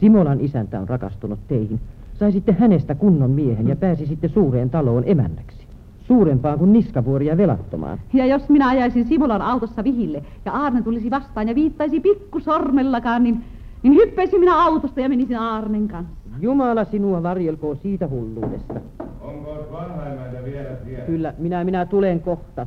Simolan 0.00 0.40
isäntä 0.40 0.80
on 0.80 0.88
rakastunut 0.88 1.38
teihin. 1.48 1.80
Saisitte 2.18 2.56
hänestä 2.58 2.94
kunnon 2.94 3.30
miehen 3.30 3.68
ja 3.68 3.76
pääsisitte 3.76 4.28
suureen 4.28 4.70
taloon 4.70 5.02
emännäksi. 5.06 5.63
Suurempaan 6.06 6.58
kuin 6.58 6.72
niskavuori 6.72 7.26
ja 7.26 7.36
velattomaan. 7.36 7.98
Ja 8.12 8.26
jos 8.26 8.48
minä 8.48 8.68
ajaisin 8.68 9.06
Simolan 9.06 9.42
autossa 9.42 9.84
vihille 9.84 10.22
ja 10.44 10.52
Aarne 10.52 10.82
tulisi 10.82 11.10
vastaan 11.10 11.48
ja 11.48 11.54
viittaisi 11.54 12.00
pikkusormellakaan, 12.00 13.22
niin, 13.22 13.44
niin 13.82 13.94
hyppäisin 13.94 14.40
minä 14.40 14.64
autosta 14.64 15.00
ja 15.00 15.08
menisin 15.08 15.38
Aarnen 15.38 15.88
kanssa. 15.88 16.14
Jumala 16.40 16.84
sinua 16.84 17.22
varjelkoon 17.22 17.76
siitä 17.76 18.08
hulluudesta. 18.08 18.74
Onko 19.20 19.66
vanha 19.72 20.06
emäntä 20.06 20.44
vielä 20.44 20.68
siellä? 20.84 21.04
Kyllä, 21.04 21.34
minä, 21.38 21.64
minä 21.64 21.86
tulen 21.86 22.20
kohta. 22.20 22.66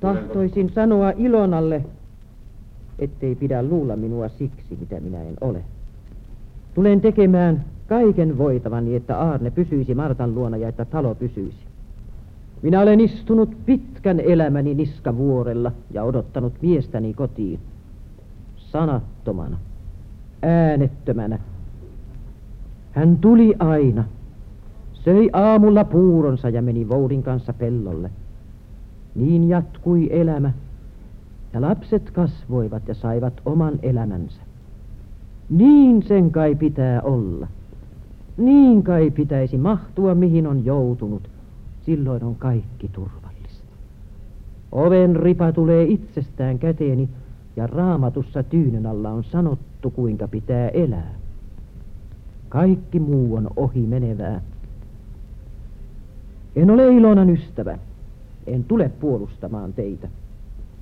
Tahtoisin 0.00 0.70
sanoa 0.70 1.12
Ilonalle, 1.16 1.84
ettei 2.98 3.34
pidä 3.34 3.62
luulla 3.62 3.96
minua 3.96 4.28
siksi, 4.28 4.76
mitä 4.80 5.00
minä 5.00 5.22
en 5.22 5.36
ole. 5.40 5.64
Tulen 6.74 7.00
tekemään 7.00 7.64
kaiken 7.90 8.38
voitavani, 8.38 8.94
että 8.94 9.18
Aarne 9.18 9.50
pysyisi 9.50 9.94
Martan 9.94 10.34
luona 10.34 10.56
ja 10.56 10.68
että 10.68 10.84
talo 10.84 11.14
pysyisi. 11.14 11.58
Minä 12.62 12.80
olen 12.80 13.00
istunut 13.00 13.56
pitkän 13.66 14.20
elämäni 14.20 14.74
niskavuorella 14.74 15.72
ja 15.90 16.04
odottanut 16.04 16.52
miestäni 16.62 17.14
kotiin. 17.14 17.60
Sanattomana, 18.56 19.56
äänettömänä. 20.42 21.38
Hän 22.92 23.16
tuli 23.16 23.54
aina. 23.58 24.04
Söi 24.92 25.30
aamulla 25.32 25.84
puuronsa 25.84 26.48
ja 26.48 26.62
meni 26.62 26.88
Voudin 26.88 27.22
kanssa 27.22 27.52
pellolle. 27.52 28.10
Niin 29.14 29.48
jatkui 29.48 30.08
elämä. 30.10 30.52
Ja 31.52 31.60
lapset 31.60 32.10
kasvoivat 32.10 32.88
ja 32.88 32.94
saivat 32.94 33.40
oman 33.44 33.78
elämänsä. 33.82 34.40
Niin 35.50 36.02
sen 36.02 36.30
kai 36.30 36.54
pitää 36.54 37.02
olla. 37.02 37.46
Niin 38.40 38.82
kai 38.82 39.10
pitäisi 39.10 39.58
mahtua, 39.58 40.14
mihin 40.14 40.46
on 40.46 40.64
joutunut. 40.64 41.30
Silloin 41.86 42.24
on 42.24 42.34
kaikki 42.34 42.88
turvallista. 42.88 43.74
Oven 44.72 45.16
ripa 45.16 45.52
tulee 45.52 45.84
itsestään 45.84 46.58
käteeni 46.58 47.08
ja 47.56 47.66
raamatussa 47.66 48.42
tyynyn 48.42 48.86
alla 48.86 49.10
on 49.10 49.24
sanottu, 49.24 49.90
kuinka 49.90 50.28
pitää 50.28 50.68
elää. 50.68 51.14
Kaikki 52.48 53.00
muu 53.00 53.36
on 53.36 53.50
ohi 53.56 53.86
menevää. 53.86 54.40
En 56.56 56.70
ole 56.70 56.96
Ilonan 56.96 57.30
ystävä. 57.30 57.78
En 58.46 58.64
tule 58.64 58.88
puolustamaan 58.88 59.72
teitä. 59.72 60.08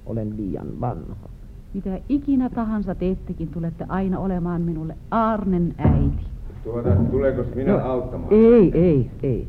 Olen 0.07 0.37
liian 0.37 0.81
vanha. 0.81 1.29
Mitä 1.75 2.01
ikinä 2.09 2.51
tahansa 2.51 2.95
teettekin, 2.95 3.49
tulette 3.49 3.87
aina 3.89 4.19
olemaan 4.19 4.63
minulle 4.63 4.97
Arnen 5.11 5.75
äiti. 5.79 6.38
Tuota, 6.65 6.91
tuleeko 7.11 7.45
minä 7.55 7.73
No, 7.73 7.79
auttamaan? 7.93 8.33
Ei, 8.33 8.71
ei, 8.75 9.11
ei. 9.23 9.49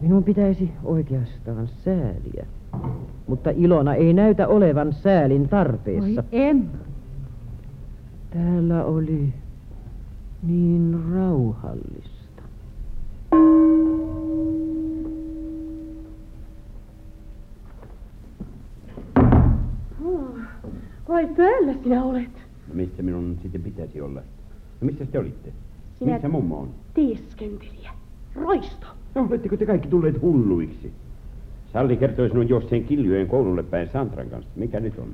Minun 0.00 0.24
pitäisi 0.24 0.70
oikeastaan 0.84 1.68
sääliä. 1.84 2.46
Mutta 3.26 3.50
Ilona 3.50 3.94
ei 3.94 4.12
näytä 4.12 4.48
olevan 4.48 4.92
säälin 4.92 5.48
tarpeessa. 5.48 6.20
Oi 6.20 6.26
en. 6.40 6.70
Täällä 8.30 8.84
oli 8.84 9.32
niin 10.42 10.98
rauhallista. 11.14 12.42
Vai 21.08 21.26
täällä 21.36 21.74
sinä 21.82 22.02
olet? 22.04 22.30
No 22.68 22.74
missä 22.74 23.02
minun 23.02 23.38
sitten 23.42 23.62
pitäisi 23.62 24.00
olla? 24.00 24.22
No 24.80 24.86
missä 24.86 25.06
te 25.06 25.18
olitte? 25.18 25.52
Sinä- 25.98 26.12
Missä 26.12 26.28
mummo 26.28 26.58
on? 26.58 26.68
Teeskentelijä. 26.94 27.90
Roisto. 28.36 28.86
No, 29.14 29.26
oletteko 29.30 29.56
te 29.56 29.66
kaikki 29.66 29.88
tulleet 29.88 30.20
hulluiksi? 30.22 30.92
Salli 31.72 31.96
kertoi 31.96 32.28
sinun 32.28 32.48
juosseen 32.48 32.84
kiljujen 32.84 33.26
koululle 33.26 33.62
päin 33.62 33.88
Santran 33.88 34.30
kanssa. 34.30 34.50
Mikä 34.56 34.80
nyt 34.80 34.98
on? 34.98 35.08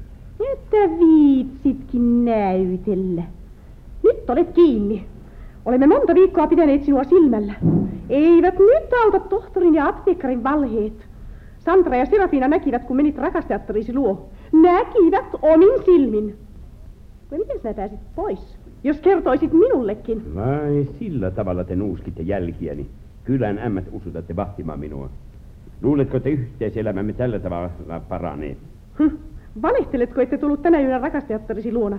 Että 0.52 0.76
viitsitkin 0.76 2.24
näytellä. 2.24 3.22
Nyt 4.02 4.30
olet 4.30 4.52
kiinni. 4.52 5.06
Olemme 5.64 5.86
monta 5.86 6.14
viikkoa 6.14 6.46
pitäneet 6.46 6.84
sinua 6.84 7.04
silmällä. 7.04 7.54
Eivät 8.08 8.54
nyt 8.58 8.92
auta 9.04 9.20
tohtorin 9.20 9.74
ja 9.74 9.88
apteekkarin 9.88 10.42
valheet. 10.44 10.92
Sandra 11.58 11.96
ja 11.96 12.06
Serafina 12.06 12.48
näkivät, 12.48 12.84
kun 12.84 12.96
menit 12.96 13.18
rakasteatterisi 13.18 13.94
luo. 13.94 14.28
Näkivät 14.52 15.24
omin 15.42 15.84
silmin. 15.84 16.36
Miten 17.30 17.60
sinä 17.60 17.74
pääsit 17.74 18.00
pois? 18.16 18.58
Jos 18.85 19.01
kertoisit 19.01 19.53
minullekin. 19.53 20.35
Vai 20.35 20.87
sillä 20.99 21.30
tavalla 21.30 21.64
te 21.64 21.76
nuuskitte 21.76 22.22
jälkiäni. 22.22 22.87
Kylän 23.24 23.59
ämmät 23.59 23.85
usutatte 23.93 24.37
vahtimaan 24.37 24.80
minua. 24.80 25.11
Luuletko, 25.82 26.16
että 26.16 26.28
yhteiselämämme 26.28 27.12
tällä 27.12 27.39
tavalla 27.39 28.01
paranee? 28.09 28.57
Hm. 28.99 29.16
Valehteletko, 29.62 30.20
ette 30.20 30.39
tullut 30.39 30.62
tänä 30.62 30.80
yönä 30.80 30.99
rakasteatterisi 30.99 31.72
luona? 31.72 31.99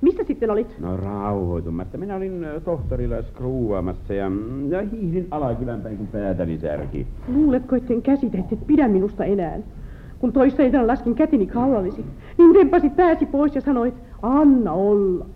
Missä 0.00 0.24
sitten 0.24 0.50
olit? 0.50 0.76
No 0.80 0.96
rauhoitumatta. 0.96 1.98
Minä 1.98 2.16
olin 2.16 2.46
tohtorilla 2.64 3.22
skruuvaamassa 3.22 4.14
ja, 4.14 4.30
ja 4.68 4.82
hiihdin 4.82 5.26
alakylän 5.30 5.80
päin, 5.80 5.96
kun 5.96 6.06
päätäni 6.06 6.58
särki. 6.58 7.06
Luuletko, 7.34 7.76
etten 7.76 8.02
käsitä, 8.02 8.38
että 8.38 8.54
et 8.54 8.66
pidä 8.66 8.88
minusta 8.88 9.24
enää? 9.24 9.58
Kun 10.18 10.32
toissa 10.32 10.62
iltana 10.62 10.86
laskin 10.86 11.14
käteni 11.14 11.46
kaulallisi, 11.46 12.04
niin 12.38 12.52
tempasit 12.52 12.96
pääsi 12.96 13.26
pois 13.26 13.54
ja 13.54 13.60
sanoit, 13.60 13.94
anna 14.22 14.72
olla. 14.72 15.26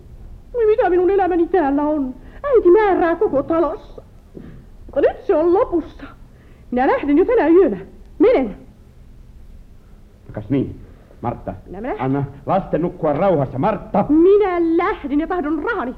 Mitä 0.67 0.89
minun 0.89 1.09
elämäni 1.09 1.47
täällä 1.47 1.83
on? 1.83 2.15
Äiti 2.43 2.71
määrää 2.71 3.15
koko 3.15 3.43
talossa. 3.43 4.01
Mutta 4.85 5.01
nyt 5.01 5.25
se 5.25 5.35
on 5.35 5.53
lopussa. 5.53 6.03
Minä 6.71 6.87
lähden 6.87 7.17
jo 7.17 7.25
tänä 7.25 7.47
yönä. 7.47 7.77
Menen. 8.19 8.55
Kas 10.31 10.49
niin, 10.49 10.75
Martta. 11.21 11.53
Minä. 11.69 11.95
Anna 11.99 12.23
lasten 12.45 12.81
nukkua 12.81 13.13
rauhassa, 13.13 13.59
Martta. 13.59 14.05
Minä 14.09 14.77
lähden 14.77 15.19
ja 15.19 15.27
tahdon 15.27 15.63
rahani. 15.63 15.95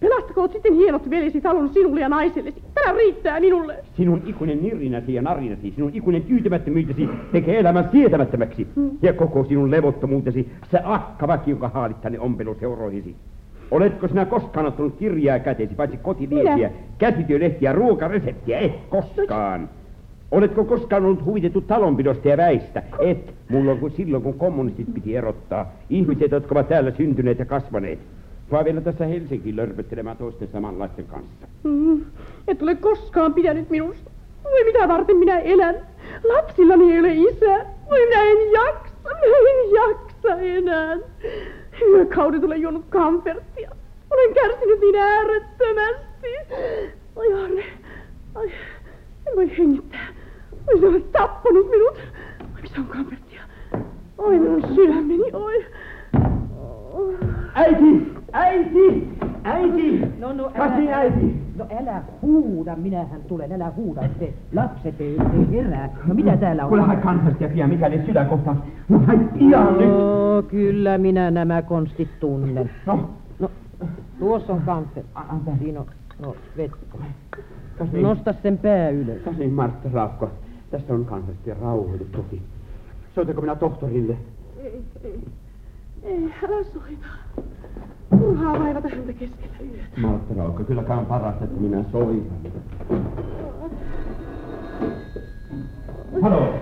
Pelastakoot 0.00 0.52
sitten 0.52 0.74
hienot 0.74 1.10
veljesi 1.10 1.40
talon 1.40 1.68
sinulle 1.68 2.00
ja 2.00 2.08
naisellesi. 2.08 2.62
Tämä 2.74 2.92
riittää 2.92 3.40
minulle. 3.40 3.84
Sinun 3.96 4.22
ikuinen 4.26 4.62
nirinäsi 4.62 5.14
ja 5.14 5.22
narinasi, 5.22 5.72
sinun 5.76 5.90
ikuinen 5.94 6.22
tyytymättömyytesi 6.22 7.08
tekee 7.32 7.58
elämän 7.58 7.88
sietämättömäksi. 7.92 8.66
Ja 9.02 9.12
koko 9.12 9.44
sinun 9.44 9.70
levottomuutesi, 9.70 10.52
se 10.70 10.80
akkavaki, 10.84 11.50
jonka 11.50 11.68
haalit 11.68 12.00
tänne 12.00 12.20
ompeluseuroihisi. 12.20 13.16
Oletko 13.70 14.08
sinä 14.08 14.24
koskaan 14.24 14.66
ottanut 14.66 14.96
kirjaa 14.98 15.38
käteesi, 15.38 15.74
paitsi 15.74 15.96
kotiviestiä, 15.96 16.54
Minä? 16.54 16.70
käsityölehtiä, 16.98 17.72
ruokareseptiä? 17.72 18.58
Et 18.58 18.72
koskaan. 18.88 19.68
Oletko 20.30 20.64
koskaan 20.64 21.04
ollut 21.04 21.24
huvitettu 21.24 21.60
talonpidosta 21.60 22.28
ja 22.28 22.36
väistä? 22.36 22.82
Et. 22.98 23.34
Mulla 23.48 23.70
on 23.70 23.78
kuin 23.78 23.92
silloin, 23.92 24.22
kun 24.22 24.34
kommunistit 24.34 24.94
piti 24.94 25.16
erottaa. 25.16 25.72
Ihmiset, 25.90 26.30
jotka 26.30 26.54
ovat 26.54 26.68
täällä 26.68 26.90
syntyneet 26.90 27.38
ja 27.38 27.44
kasvaneet. 27.44 27.98
Vaan 28.50 28.64
vielä 28.64 28.80
tässä 28.80 29.06
Helsinkiin 29.06 29.56
lörpöttelemään 29.56 30.16
toisten 30.16 30.48
samanlaisten 30.52 31.04
kanssa. 31.04 31.46
Mm. 31.64 32.04
Et 32.48 32.62
ole 32.62 32.74
koskaan 32.74 33.34
pitänyt 33.34 33.70
minusta. 33.70 34.10
Voi 34.44 34.64
mitä 34.64 34.88
varten 34.88 35.16
minä 35.16 35.38
elän. 35.38 35.74
Lapsillani 36.34 36.92
ei 36.92 37.00
ole 37.00 37.12
isää. 37.14 37.58
Voi 37.90 38.06
minä 38.06 38.22
en 38.22 38.52
jaksa. 38.52 38.94
Minä 39.04 39.38
en 39.50 39.72
jaksa 39.72 40.40
enää. 40.40 40.96
Yökaudet 41.86 42.44
olen 42.44 42.60
juonut 42.60 42.84
kamferttia. 42.88 43.70
Olen 44.10 44.34
kärsinyt 44.34 44.80
niin 44.80 44.96
äärettömästi. 44.96 46.28
Oi 47.16 47.42
Arne. 47.42 47.64
Ai, 48.34 48.50
en 49.26 49.36
voi 49.36 49.58
hengittää. 49.58 50.06
Oi 50.68 50.80
se 50.80 50.86
on 50.88 51.04
tappanut 51.12 51.70
minut. 51.70 51.94
Oi 52.54 52.62
missä 52.62 52.80
on 52.80 52.86
kamferttia? 52.86 53.42
Oi 54.18 54.38
minun 54.38 54.62
sydämeni, 54.74 55.32
oi. 55.32 55.66
Äiti! 57.54 58.12
Äiti! 58.32 59.17
Äiti! 59.48 60.12
No, 60.18 60.32
no, 60.32 60.50
Kasi 60.56 60.92
äiti! 60.92 61.42
No 61.56 61.66
älä 61.80 62.02
huuda, 62.22 62.76
minähän 62.76 63.20
tulen, 63.28 63.52
älä 63.52 63.72
huuda, 63.76 64.02
ettei 64.02 64.34
lapset 64.54 65.00
ei, 65.00 65.16
ei 65.32 65.50
herää. 65.52 65.90
No 66.06 66.14
mitä 66.14 66.36
täällä 66.36 66.62
on? 66.62 66.68
Kuule 66.68 66.82
hae 66.82 66.96
kansarstia 66.96 67.48
pian, 67.48 67.70
mikäli 67.70 68.02
sydänkohtaus. 68.06 68.58
No 68.88 68.98
hae 68.98 69.18
pian 69.38 69.78
nyt! 69.78 69.88
No, 69.88 70.42
kyllä 70.48 70.98
minä 70.98 71.30
nämä 71.30 71.62
konstit 71.62 72.20
tunnen. 72.20 72.70
No. 72.86 73.10
No, 73.38 73.50
tuossa 74.18 74.52
on 74.52 74.60
kamfer. 74.62 75.02
Antaa. 75.14 75.56
Siinä 75.58 75.80
on, 75.80 75.86
no, 76.22 76.36
vettä. 76.56 76.76
Kas 77.78 77.92
niin, 77.92 78.02
Nosta 78.02 78.34
sen 78.42 78.58
pää 78.58 78.90
ylös. 78.90 79.22
kas 79.22 79.36
niin 79.36 79.52
Martta 79.52 79.88
Raukko. 79.92 80.30
Tässä 80.70 80.94
on 80.94 81.04
kansallisesti 81.04 81.54
rauhoitu 81.54 82.04
toki. 82.04 82.42
Soitanko 83.14 83.40
minä 83.40 83.56
tohtorille? 83.56 84.16
Ei, 84.58 84.82
ei. 85.04 85.20
Ei, 86.02 86.34
älä 86.44 86.64
soita. 86.64 87.06
Turhaa 88.10 88.58
vaivata 88.58 88.88
häntä 88.88 89.12
keskellä 89.12 89.56
yötä. 89.60 90.00
Martta 90.00 90.34
Raukko, 90.34 90.64
kyllä 90.64 90.82
kai 90.82 90.98
on 90.98 91.06
parasta, 91.06 91.44
että 91.44 91.60
minä 91.60 91.84
soitan. 91.92 92.38
Halo! 96.22 96.54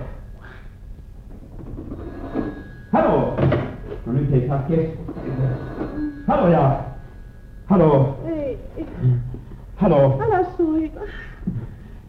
Halo! 2.91 3.37
No 4.05 4.13
nyt 4.13 4.33
ei 4.33 4.47
saa 4.47 4.59
keskustella. 4.59 5.47
Haloja! 6.27 6.83
Halo! 7.65 8.19
Ei, 8.25 8.59
ei. 8.77 8.85
Halo! 9.75 10.19
Älä 10.21 10.43
soita. 10.57 10.99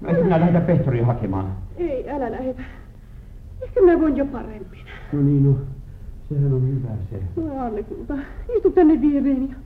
No 0.00 0.08
eikö 0.08 0.24
minä 0.24 0.40
lähdetä 0.40 0.60
Pehtoria 0.60 1.06
hakemaan? 1.06 1.52
Ei, 1.76 2.10
älä 2.10 2.30
lähetä. 2.30 2.62
Ehkä 3.62 3.80
minä 3.80 4.00
voin 4.00 4.16
jo 4.16 4.26
paremmin. 4.26 4.78
No 5.12 5.20
niin, 5.20 5.44
no. 5.44 5.54
Sehän 6.28 6.52
on 6.52 6.68
hyvä 6.68 6.88
se. 7.10 7.40
No 7.40 7.64
Anne-kulta, 7.64 8.14
istu 8.56 8.70
tänne 8.70 9.00
viereeni 9.00 9.48
ja 9.48 9.56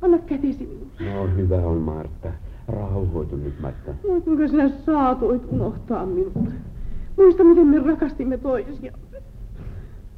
anna 0.00 0.18
kätesi 0.18 0.66
minulle. 0.66 1.14
No 1.14 1.36
hyvä 1.36 1.56
on, 1.56 1.76
Martta. 1.76 2.28
Rauhoitu 2.68 3.36
nyt, 3.36 3.60
Martta. 3.60 3.94
Voi 4.08 4.20
kuinka 4.20 4.48
sinä 4.48 4.68
saatoit 4.68 5.42
unohtaa 5.48 6.06
minut. 6.06 6.32
Muista, 7.16 7.44
miten 7.44 7.66
me 7.66 7.78
rakastimme 7.78 8.38
toisiamme. 8.38 9.18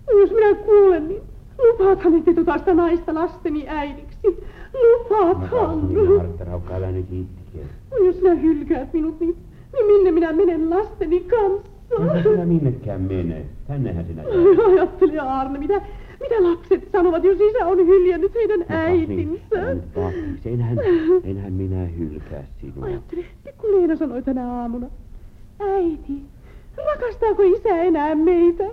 No 0.06 0.18
jos 0.20 0.30
minä 0.30 0.54
kuulen, 0.54 1.08
niin 1.08 1.22
lupaathan, 1.58 2.14
että 2.14 2.34
tuota 2.34 2.58
sitä 2.58 2.74
naista 2.74 3.14
lasteni 3.14 3.68
äidiksi. 3.68 4.44
Lupaathan. 4.74 5.88
Niin, 5.88 6.12
Martta 6.12 6.44
Raukka, 6.44 6.74
älä 6.74 6.92
nyt 6.92 7.12
itke. 7.12 7.58
No 7.90 7.96
jos 7.96 8.16
sinä 8.16 8.34
hylkäät 8.34 8.92
minut, 8.92 9.20
niin, 9.20 9.36
niin 9.72 9.86
minne 9.86 10.10
minä 10.10 10.32
menen 10.32 10.70
lasteni 10.70 11.20
kanssa? 11.20 11.72
Enhän 12.00 12.22
sinä 12.22 12.44
minnekään 12.44 13.00
mene. 13.00 13.46
Tännehän 13.72 14.06
sinä 14.06 14.22
jäät. 14.22 14.34
Ai, 14.34 14.72
Ajattele 14.72 15.18
Arne, 15.20 15.58
mitä, 15.58 15.80
mitä 16.20 16.34
lapset 16.42 16.88
sanovat, 16.92 17.24
jos 17.24 17.38
isä 17.40 17.66
on 17.66 17.78
hyljännyt 17.78 18.34
heidän 18.34 18.64
äitinsä? 18.68 19.76
Pakiksi, 19.94 20.50
enhän, 20.50 20.78
enhän 21.24 21.52
minä 21.52 21.84
hylkää 21.84 22.44
sinua. 22.60 22.86
Ajattele, 22.86 23.24
pikku 23.44 23.66
Leena 23.72 23.96
sanoi 23.96 24.22
tänä 24.22 24.52
aamuna. 24.52 24.86
Äiti, 25.60 26.22
rakastaako 26.86 27.42
isä 27.42 27.76
enää 27.82 28.14
meitä? 28.14 28.64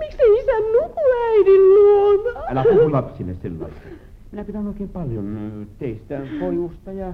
Miksi 0.00 0.22
isä 0.40 0.52
nuku 0.82 1.00
äidin 1.28 1.74
luona? 1.74 2.40
Älä 2.50 2.64
puhu 2.64 2.92
lapsille 2.92 3.34
sellaista. 3.34 3.80
Minä 4.32 4.44
pidän 4.44 4.66
oikein 4.66 4.88
paljon 4.88 5.66
teistä, 5.78 6.20
pojusta 6.40 6.92
ja, 6.92 7.12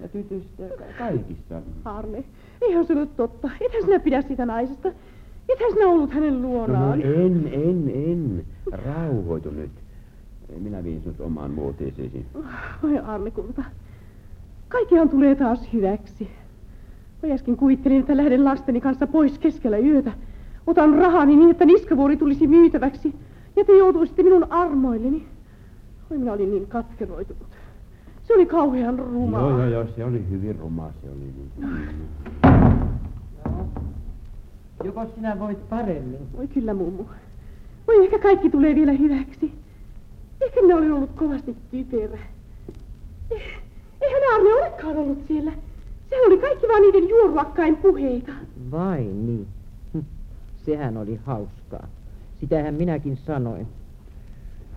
ja 0.00 0.08
tytöstä, 0.08 0.62
ka- 0.78 0.84
kaikista. 0.98 1.62
Arne, 1.84 2.24
eihän 2.62 2.86
se 2.86 2.92
ole 2.92 3.06
totta. 3.06 3.50
Ethän 3.60 3.82
sinä 3.82 4.00
pidä 4.00 4.22
sitä 4.22 4.46
naisesta. 4.46 4.92
Ethän 5.54 5.72
sinä 5.72 5.86
ollut 5.86 6.12
hänen 6.12 6.34
No, 6.34 6.48
no 6.48 6.48
luonaan. 6.48 7.00
en, 7.02 7.48
en, 7.52 7.90
en. 7.94 8.44
Rauhoitu 8.72 9.50
nyt. 9.50 9.70
Minä 10.60 10.84
vien 10.84 11.00
sinut 11.00 11.20
omaan 11.20 11.50
muoteeseesi. 11.50 12.26
Oi 12.84 12.98
Arne 12.98 13.30
kulta. 13.30 13.64
Kaikkihan 14.68 15.08
tulee 15.08 15.34
taas 15.34 15.68
hyväksi. 15.72 16.28
Mä 17.22 17.34
äsken 17.34 17.56
kuvittelin, 17.56 18.00
että 18.00 18.16
lähden 18.16 18.44
lasteni 18.44 18.80
kanssa 18.80 19.06
pois 19.06 19.38
keskellä 19.38 19.78
yötä. 19.78 20.12
Otan 20.66 20.94
rahani 20.94 21.36
niin, 21.36 21.50
että 21.50 21.64
niskavuori 21.64 22.16
tulisi 22.16 22.46
myytäväksi. 22.46 23.14
Ja 23.56 23.64
te 23.64 23.72
joutuisitte 23.78 24.22
minun 24.22 24.52
armoilleni. 24.52 25.26
Oi, 26.10 26.18
minä 26.18 26.32
olin 26.32 26.50
niin 26.50 26.66
katkeroitunut. 26.66 27.46
Se 28.22 28.34
oli 28.34 28.46
kauhean 28.46 28.98
rumaa. 28.98 29.40
Joo, 29.40 29.58
joo, 29.58 29.66
joo, 29.68 29.86
se 29.96 30.04
oli 30.04 30.24
hyvin 30.30 30.56
ruma, 30.58 30.90
se 31.02 31.10
oli 31.10 31.18
niin. 31.18 31.50
Joko 34.84 35.06
sinä 35.14 35.38
voit 35.38 35.68
paremmin? 35.68 36.18
Voi 36.36 36.48
kyllä, 36.48 36.74
mummu. 36.74 37.04
Voi 37.86 38.04
ehkä 38.04 38.18
kaikki 38.18 38.50
tulee 38.50 38.74
vielä 38.74 38.92
hyväksi. 38.92 39.52
Ehkä 40.40 40.62
minä 40.62 40.76
olen 40.76 40.92
ollut 40.92 41.10
kovasti 41.12 41.56
typerä. 41.70 42.18
Eh, 43.30 43.42
Eihän 44.02 44.22
Arne 44.34 44.54
olekaan 44.54 44.96
ollut 44.96 45.18
siellä. 45.28 45.52
Se 46.10 46.16
oli 46.26 46.38
kaikki 46.38 46.68
vaan 46.68 46.82
niiden 46.82 47.08
juoruakkain 47.08 47.76
puheita. 47.76 48.32
Vai 48.70 49.02
niin? 49.04 49.46
Hm, 49.94 49.98
Sehän 50.56 50.96
oli 50.96 51.20
hauskaa. 51.24 51.86
Sitähän 52.40 52.74
minäkin 52.74 53.16
sanoin. 53.16 53.66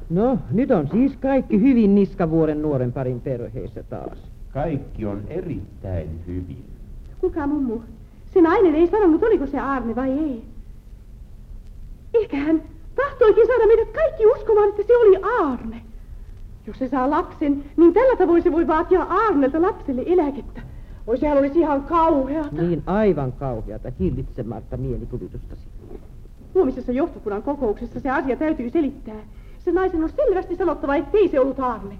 No, 0.09 0.37
nyt 0.51 0.71
on 0.71 0.87
siis 0.91 1.17
kaikki 1.17 1.61
hyvin 1.61 1.95
Niskavuoren 1.95 2.61
nuoren 2.61 2.93
parin 2.93 3.21
perheessä 3.21 3.83
taas. 3.83 4.31
Kaikki 4.53 5.05
on 5.05 5.21
erittäin 5.27 6.09
hyvin. 6.27 6.65
Kuka 7.21 7.47
mummu? 7.47 7.81
Se 8.37 8.41
nainen 8.41 8.75
ei 8.75 8.87
sanonut, 8.87 9.23
oliko 9.23 9.47
se 9.47 9.59
Arne 9.59 9.95
vai 9.95 10.11
ei. 10.11 10.43
Ehkä 12.13 12.37
hän 12.37 12.63
tahtoikin 12.95 13.47
saada 13.47 13.67
meidät 13.67 13.91
kaikki 13.91 14.25
uskomaan, 14.25 14.69
että 14.69 14.83
se 14.87 14.97
oli 14.97 15.17
Arne. 15.43 15.81
Jos 16.67 16.79
se 16.79 16.87
saa 16.87 17.09
lapsen, 17.09 17.63
niin 17.77 17.93
tällä 17.93 18.15
tavoin 18.15 18.43
se 18.43 18.51
voi 18.51 18.67
vaatia 18.67 19.01
Arnelta 19.03 19.61
lapselle 19.61 20.03
eläkettä. 20.05 20.61
Oi 21.07 21.17
sehän 21.17 21.37
olisi 21.37 21.59
ihan 21.59 21.83
kauheata. 21.83 22.61
Niin 22.61 22.83
aivan 22.85 23.31
kauheata 23.31 23.91
hillitsemättä 23.99 24.77
mielikuvitustasi. 24.77 25.61
Huomisessa 26.53 26.91
johtokunnan 26.91 27.43
kokouksessa 27.43 27.99
se 27.99 28.09
asia 28.09 28.35
täytyy 28.35 28.69
selittää. 28.69 29.21
Se 29.65 29.71
naisen 29.71 30.03
on 30.03 30.09
selvästi 30.09 30.55
sanottava, 30.55 30.95
ettei 30.95 31.27
se 31.27 31.39
ollut 31.39 31.59
Arne. 31.59 31.97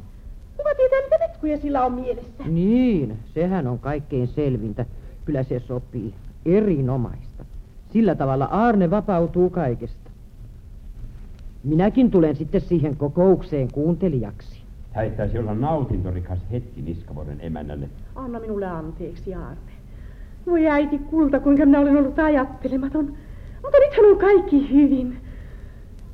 Kuka 0.58 0.70
tietää, 0.76 1.02
mitä 1.04 1.28
vetkuja 1.30 1.58
sillä 1.58 1.86
on 1.86 1.94
mielessä? 1.94 2.44
Niin, 2.48 3.18
sehän 3.34 3.68
on 3.68 3.80
kaikkein 3.80 4.28
selvintä. 4.28 4.86
Kyllä 5.26 5.44
se 5.44 5.60
sopii. 5.60 6.14
Erinomaista. 6.48 7.46
Sillä 7.94 8.16
tavalla 8.16 8.46
Arne 8.46 8.90
vapautuu 8.90 9.50
kaikesta. 9.50 10.10
Minäkin 11.64 12.12
tulen 12.12 12.36
sitten 12.36 12.62
siihen 12.62 12.96
kokoukseen 12.96 13.72
kuuntelijaksi. 13.72 14.62
Täyttäisi 14.94 15.40
olla 15.40 15.56
nautintorikas 15.56 16.40
hetki 16.52 16.82
Niskavuoren 16.82 17.38
emännälle. 17.42 17.90
Anna 18.16 18.40
minulle 18.40 18.66
anteeksi, 18.66 19.36
Arne. 19.36 19.72
Voi 20.48 20.68
äiti 20.68 20.98
kulta, 20.98 21.40
kuinka 21.40 21.66
minä 21.66 21.80
olen 21.80 21.98
ollut 21.98 22.20
ajattelematon. 22.20 23.06
Mutta 23.62 23.78
nythän 23.86 24.06
on 24.06 24.18
kaikki 24.18 24.70
hyvin. 24.74 25.18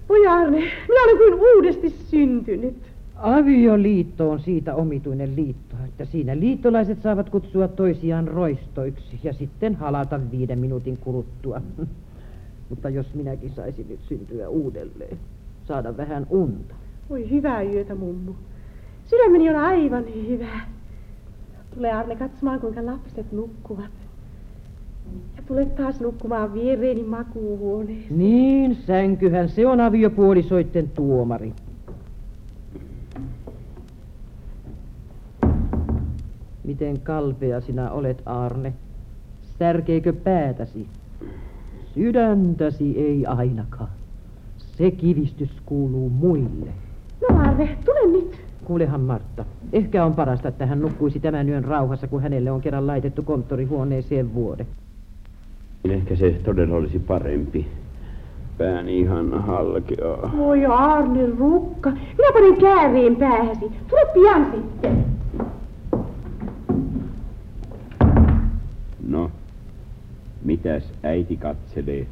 Voi 0.10 0.28
Arne, 0.28 0.60
minä 0.60 1.04
olen 1.04 1.18
kuin 1.18 1.56
uudesti 1.56 1.90
syntynyt. 1.90 2.93
Avioliitto 3.16 4.30
on 4.30 4.40
siitä 4.40 4.76
omituinen 4.76 5.36
liitto, 5.36 5.76
että 5.86 6.06
siinä 6.06 6.40
liittolaiset 6.40 7.02
saavat 7.02 7.30
kutsua 7.30 7.68
toisiaan 7.68 8.28
roistoiksi 8.28 9.20
ja 9.24 9.34
sitten 9.34 9.76
halata 9.76 10.20
viiden 10.32 10.60
minuutin 10.60 10.98
kuluttua. 10.98 11.62
Mutta 12.70 12.90
jos 12.90 13.14
minäkin 13.14 13.52
saisin 13.52 13.86
nyt 13.90 14.00
syntyä 14.08 14.50
uudelleen, 14.50 15.18
saada 15.68 15.98
vähän 15.98 16.28
unta. 16.30 16.76
Voi 17.10 17.30
hyvää 17.30 17.64
yötä, 17.64 17.96
mummu. 17.96 18.32
Sydämeni 19.06 19.50
on 19.50 19.56
aivan 19.56 20.04
hyvä. 20.28 20.60
Tule 21.76 21.92
Arne 21.92 22.16
katsomaan, 22.16 22.60
kuinka 22.60 22.86
lapset 22.86 23.32
nukkuvat. 23.32 23.92
Ja 25.38 25.44
tule 25.48 25.66
taas 25.66 26.00
nukkumaan 26.00 26.54
viereeni 26.54 27.04
makuuhuoneeseen. 27.04 28.20
Niin, 28.20 28.76
sänkyhän 28.76 29.50
se 29.50 29.68
on 29.68 29.82
aviopuolisoitten 29.82 30.90
tuomari. 30.90 31.54
Miten 36.64 37.00
kalpea 37.00 37.62
sinä 37.62 37.92
olet, 37.92 38.22
Arne? 38.26 38.74
Särkeekö 39.60 40.14
päätäsi? 40.14 40.88
Sydäntäsi 41.94 43.00
ei 43.00 43.26
ainakaan. 43.26 43.90
Se 44.58 44.92
kivistys 44.92 45.50
kuuluu 45.66 46.10
muille. 46.10 46.72
No 47.22 47.38
Arne, 47.40 47.78
tule 47.86 48.12
nyt. 48.12 48.42
Kuulehan 48.66 49.02
Martta, 49.02 49.46
ehkä 49.74 50.06
on 50.06 50.14
parasta, 50.14 50.48
että 50.48 50.66
hän 50.66 50.82
nukkuisi 50.82 51.20
tämän 51.20 51.50
yön 51.50 51.64
rauhassa, 51.64 52.08
kun 52.08 52.22
hänelle 52.22 52.52
on 52.52 52.62
kerran 52.62 52.88
laitettu 52.88 53.24
konttorihuoneeseen 53.24 54.34
vuode. 54.34 54.66
Ehkä 55.90 56.16
se 56.16 56.32
todella 56.46 56.76
olisi 56.76 57.00
parempi. 57.00 57.68
Pääni 58.58 59.00
ihan 59.00 59.44
halkeaa. 59.44 60.32
Voi 60.38 60.66
Arne 60.66 61.26
rukka. 61.26 61.90
Minä 61.92 62.32
panen 62.34 62.58
kääreen 62.62 63.16
päähäsi. 63.16 63.72
Tule 63.90 64.06
pian 64.14 64.52
sitten. 64.52 65.06
No, 69.08 69.32
mitäs 70.64 70.84
äiti 71.04 71.38
katselee? 71.38 72.08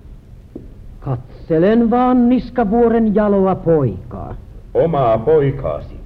Katselen 0.99 1.89
vaan 1.89 2.29
Niskavuoren 2.29 3.15
jaloa 3.15 3.55
poikaa. 3.55 4.35
Omaa 4.73 5.17
poikaasi. 5.17 5.99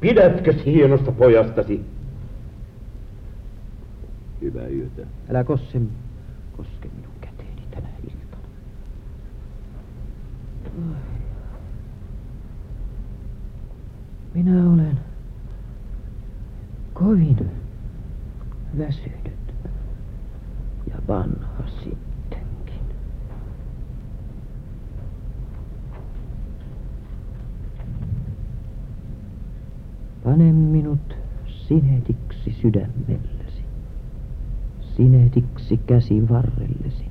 Pidätkö 0.00 0.54
hienosta 0.66 1.12
pojastasi? 1.12 1.84
Hyvää 4.40 4.66
yötä. 4.68 5.02
Älä 5.30 5.44
kosse, 5.44 5.80
koske 6.56 6.88
minun 6.96 7.14
käteeni 7.20 7.62
tänä 7.70 7.88
iltana. 8.04 8.42
Minä 14.34 14.72
olen 14.72 14.98
kovin 16.94 17.50
väsynyt 18.78 19.38
ja 20.90 20.96
vanha 21.08 21.64
sittenkin. 21.84 22.82
Pane 30.24 30.52
minut 30.52 31.16
sinetiksi 31.46 32.56
sydämellesi, 32.62 33.64
sinetiksi 35.68 35.86
käsi 35.86 36.28
varrellesi, 36.28 37.04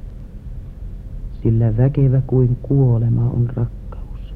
sillä 1.43 1.77
väkevä 1.77 2.21
kuin 2.27 2.57
kuolema 2.61 3.29
on 3.29 3.49
rakkaus, 3.55 4.33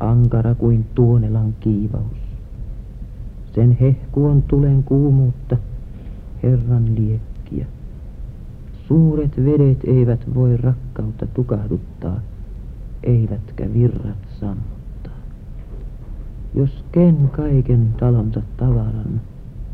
ankara 0.00 0.54
kuin 0.54 0.86
tuonelan 0.94 1.54
kiivaus. 1.60 2.18
Sen 3.54 3.76
hehku 3.80 4.26
on 4.26 4.42
tulen 4.42 4.82
kuumuutta, 4.82 5.56
Herran 6.42 6.94
liekkiä. 6.94 7.66
Suuret 8.88 9.36
vedet 9.36 9.84
eivät 9.84 10.34
voi 10.34 10.56
rakkautta 10.56 11.26
tukahduttaa, 11.26 12.20
eivätkä 13.02 13.72
virrat 13.74 14.28
sammuttaa. 14.40 15.20
Jos 16.54 16.84
ken 16.92 17.30
kaiken 17.32 17.94
talonsa 18.00 18.42
tavaran 18.56 19.20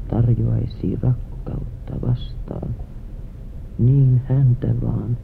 tarjoaisi 0.09 0.99
rakkautta 1.03 2.07
vastaan, 2.07 2.86
niin 3.79 4.23
häntä 4.29 4.69
vaan 4.83 5.17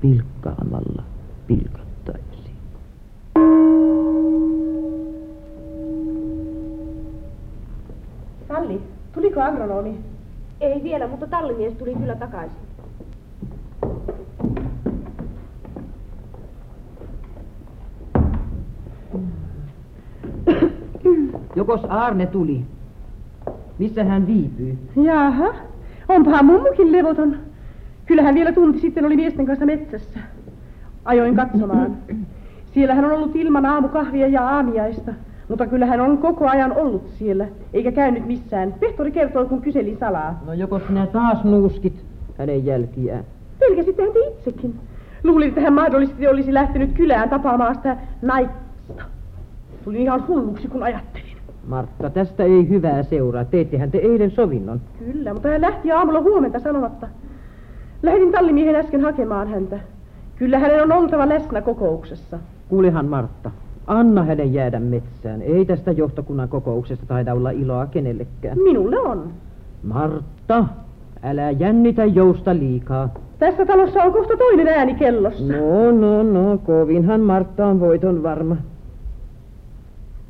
pilkkaamalla 0.00 1.02
pilkattaisiin. 1.46 2.56
Salli, 8.48 8.80
tuliko 9.12 9.40
agronomi? 9.40 9.98
Ei 10.60 10.82
vielä, 10.82 11.08
mutta 11.08 11.26
tallimies 11.26 11.74
tuli 11.74 11.94
kyllä 11.94 12.16
takaisin. 12.16 12.56
Jokos 21.56 21.84
Arne 21.84 22.26
tuli? 22.26 22.64
Missä 23.78 24.04
hän 24.04 24.26
viipyy? 24.26 24.78
Jaha, 24.96 25.54
onpahan 26.08 26.44
mummukin 26.44 26.92
levoton. 26.92 27.49
Kyllähän 28.10 28.34
vielä 28.34 28.52
tunti 28.52 28.78
sitten 28.78 29.06
oli 29.06 29.16
miesten 29.16 29.46
kanssa 29.46 29.66
metsässä. 29.66 30.18
Ajoin 31.04 31.36
katsomaan. 31.36 31.96
Siellä 32.74 32.94
hän 32.94 33.04
on 33.04 33.12
ollut 33.12 33.36
ilman 33.36 33.66
aamukahvia 33.66 34.28
ja 34.28 34.48
aamiaista. 34.48 35.12
Mutta 35.48 35.66
kyllä 35.66 35.86
hän 35.86 36.00
on 36.00 36.18
koko 36.18 36.48
ajan 36.48 36.72
ollut 36.72 37.08
siellä, 37.08 37.46
eikä 37.72 37.92
käynyt 37.92 38.26
missään. 38.26 38.74
Pehtori 38.80 39.12
kertoi, 39.12 39.46
kun 39.46 39.62
kyselin 39.62 39.96
salaa. 39.98 40.42
No 40.46 40.52
joko 40.52 40.80
sinä 40.86 41.06
taas 41.06 41.44
nuuskit 41.44 42.04
hänen 42.38 42.66
jälkiään? 42.66 43.24
Pelkäsittehän 43.58 44.12
te 44.12 44.18
itsekin. 44.18 44.74
Luulin, 45.24 45.48
että 45.48 45.60
hän 45.60 45.72
mahdollisesti 45.72 46.28
olisi 46.28 46.54
lähtenyt 46.54 46.92
kylään 46.92 47.30
tapaamaan 47.30 47.74
sitä 47.74 47.96
naista. 48.22 49.04
Tuli 49.84 50.02
ihan 50.02 50.28
hulluksi, 50.28 50.68
kun 50.68 50.82
ajattelin. 50.82 51.36
Martta, 51.66 52.10
tästä 52.10 52.44
ei 52.44 52.68
hyvää 52.68 53.02
seuraa. 53.02 53.44
Teettehän 53.44 53.90
te 53.90 53.98
eilen 53.98 54.30
sovinnon. 54.30 54.80
Kyllä, 54.98 55.34
mutta 55.34 55.48
hän 55.48 55.60
lähti 55.60 55.92
aamulla 55.92 56.20
huomenta 56.20 56.58
sanomatta. 56.58 57.08
Lähdin 58.02 58.32
tallimiehen 58.32 58.76
äsken 58.76 59.00
hakemaan 59.00 59.48
häntä. 59.48 59.78
Kyllä 60.36 60.58
hänen 60.58 60.82
on 60.82 60.92
oltava 60.92 61.28
läsnä 61.28 61.62
kokouksessa. 61.62 62.38
Kuulehan 62.68 63.06
Martta, 63.06 63.50
anna 63.86 64.24
hänen 64.24 64.54
jäädä 64.54 64.80
metsään. 64.80 65.42
Ei 65.42 65.64
tästä 65.64 65.92
johtokunnan 65.92 66.48
kokouksesta 66.48 67.06
taida 67.06 67.34
olla 67.34 67.50
iloa 67.50 67.86
kenellekään. 67.86 68.58
Minulle 68.58 68.98
on. 68.98 69.30
Martta, 69.82 70.64
älä 71.22 71.50
jännitä 71.50 72.04
jousta 72.04 72.54
liikaa. 72.54 73.14
Tässä 73.38 73.66
talossa 73.66 74.02
on 74.02 74.12
kohta 74.12 74.36
toinen 74.36 74.68
ääni 74.68 74.94
kellossa. 74.94 75.52
No, 75.52 75.90
no, 75.92 76.22
no, 76.22 76.58
kovinhan 76.58 77.20
Martta 77.20 77.66
on 77.66 77.80
voiton 77.80 78.22
varma. 78.22 78.56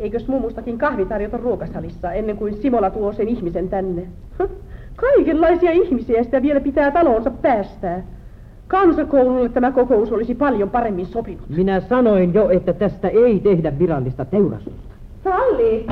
Eikös 0.01 0.29
mummustakin 0.29 0.79
kahvi 0.79 1.05
tarjota 1.05 1.37
ruokasalissa 1.37 2.13
ennen 2.13 2.37
kuin 2.37 2.57
Simola 2.57 2.91
tuo 2.91 3.13
sen 3.13 3.29
ihmisen 3.29 3.69
tänne? 3.69 4.07
Kaikenlaisia 5.01 5.71
ihmisiä 5.71 6.23
sitä 6.23 6.43
vielä 6.43 6.61
pitää 6.61 6.91
taloonsa 6.91 7.31
päästää. 7.31 8.03
Kansakoululle 8.69 9.49
tämä 9.49 9.73
kokous 9.73 10.13
olisi 10.13 10.35
paljon 10.35 10.71
paremmin 10.71 11.07
sopinut. 11.07 11.49
Minä 11.57 11.81
sanoin 11.81 12.35
jo, 12.35 12.51
että 12.51 12.73
tästä 12.73 13.09
ei 13.09 13.41
tehdä 13.41 13.79
virallista 13.79 14.25
teurastusta. 14.25 14.95
Salli! 15.25 15.87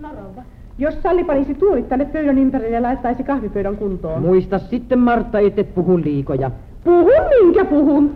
No 0.00 0.08
rouva. 0.08 0.42
Jos 0.78 1.02
Salli 1.02 1.24
panisi 1.24 1.54
tuolit 1.54 1.88
tänne 1.88 2.04
pöydän 2.04 2.38
ympärille 2.38 2.76
ja 2.76 2.82
laittaisi 2.82 3.24
kahvipöydän 3.24 3.76
kuntoon. 3.76 4.22
Muista 4.22 4.58
sitten, 4.58 4.98
Martta, 4.98 5.38
et 5.38 5.74
puhu 5.74 5.98
liikoja. 6.04 6.50
Puhun 6.84 7.12
minkä 7.40 7.64
puhun? 7.64 8.14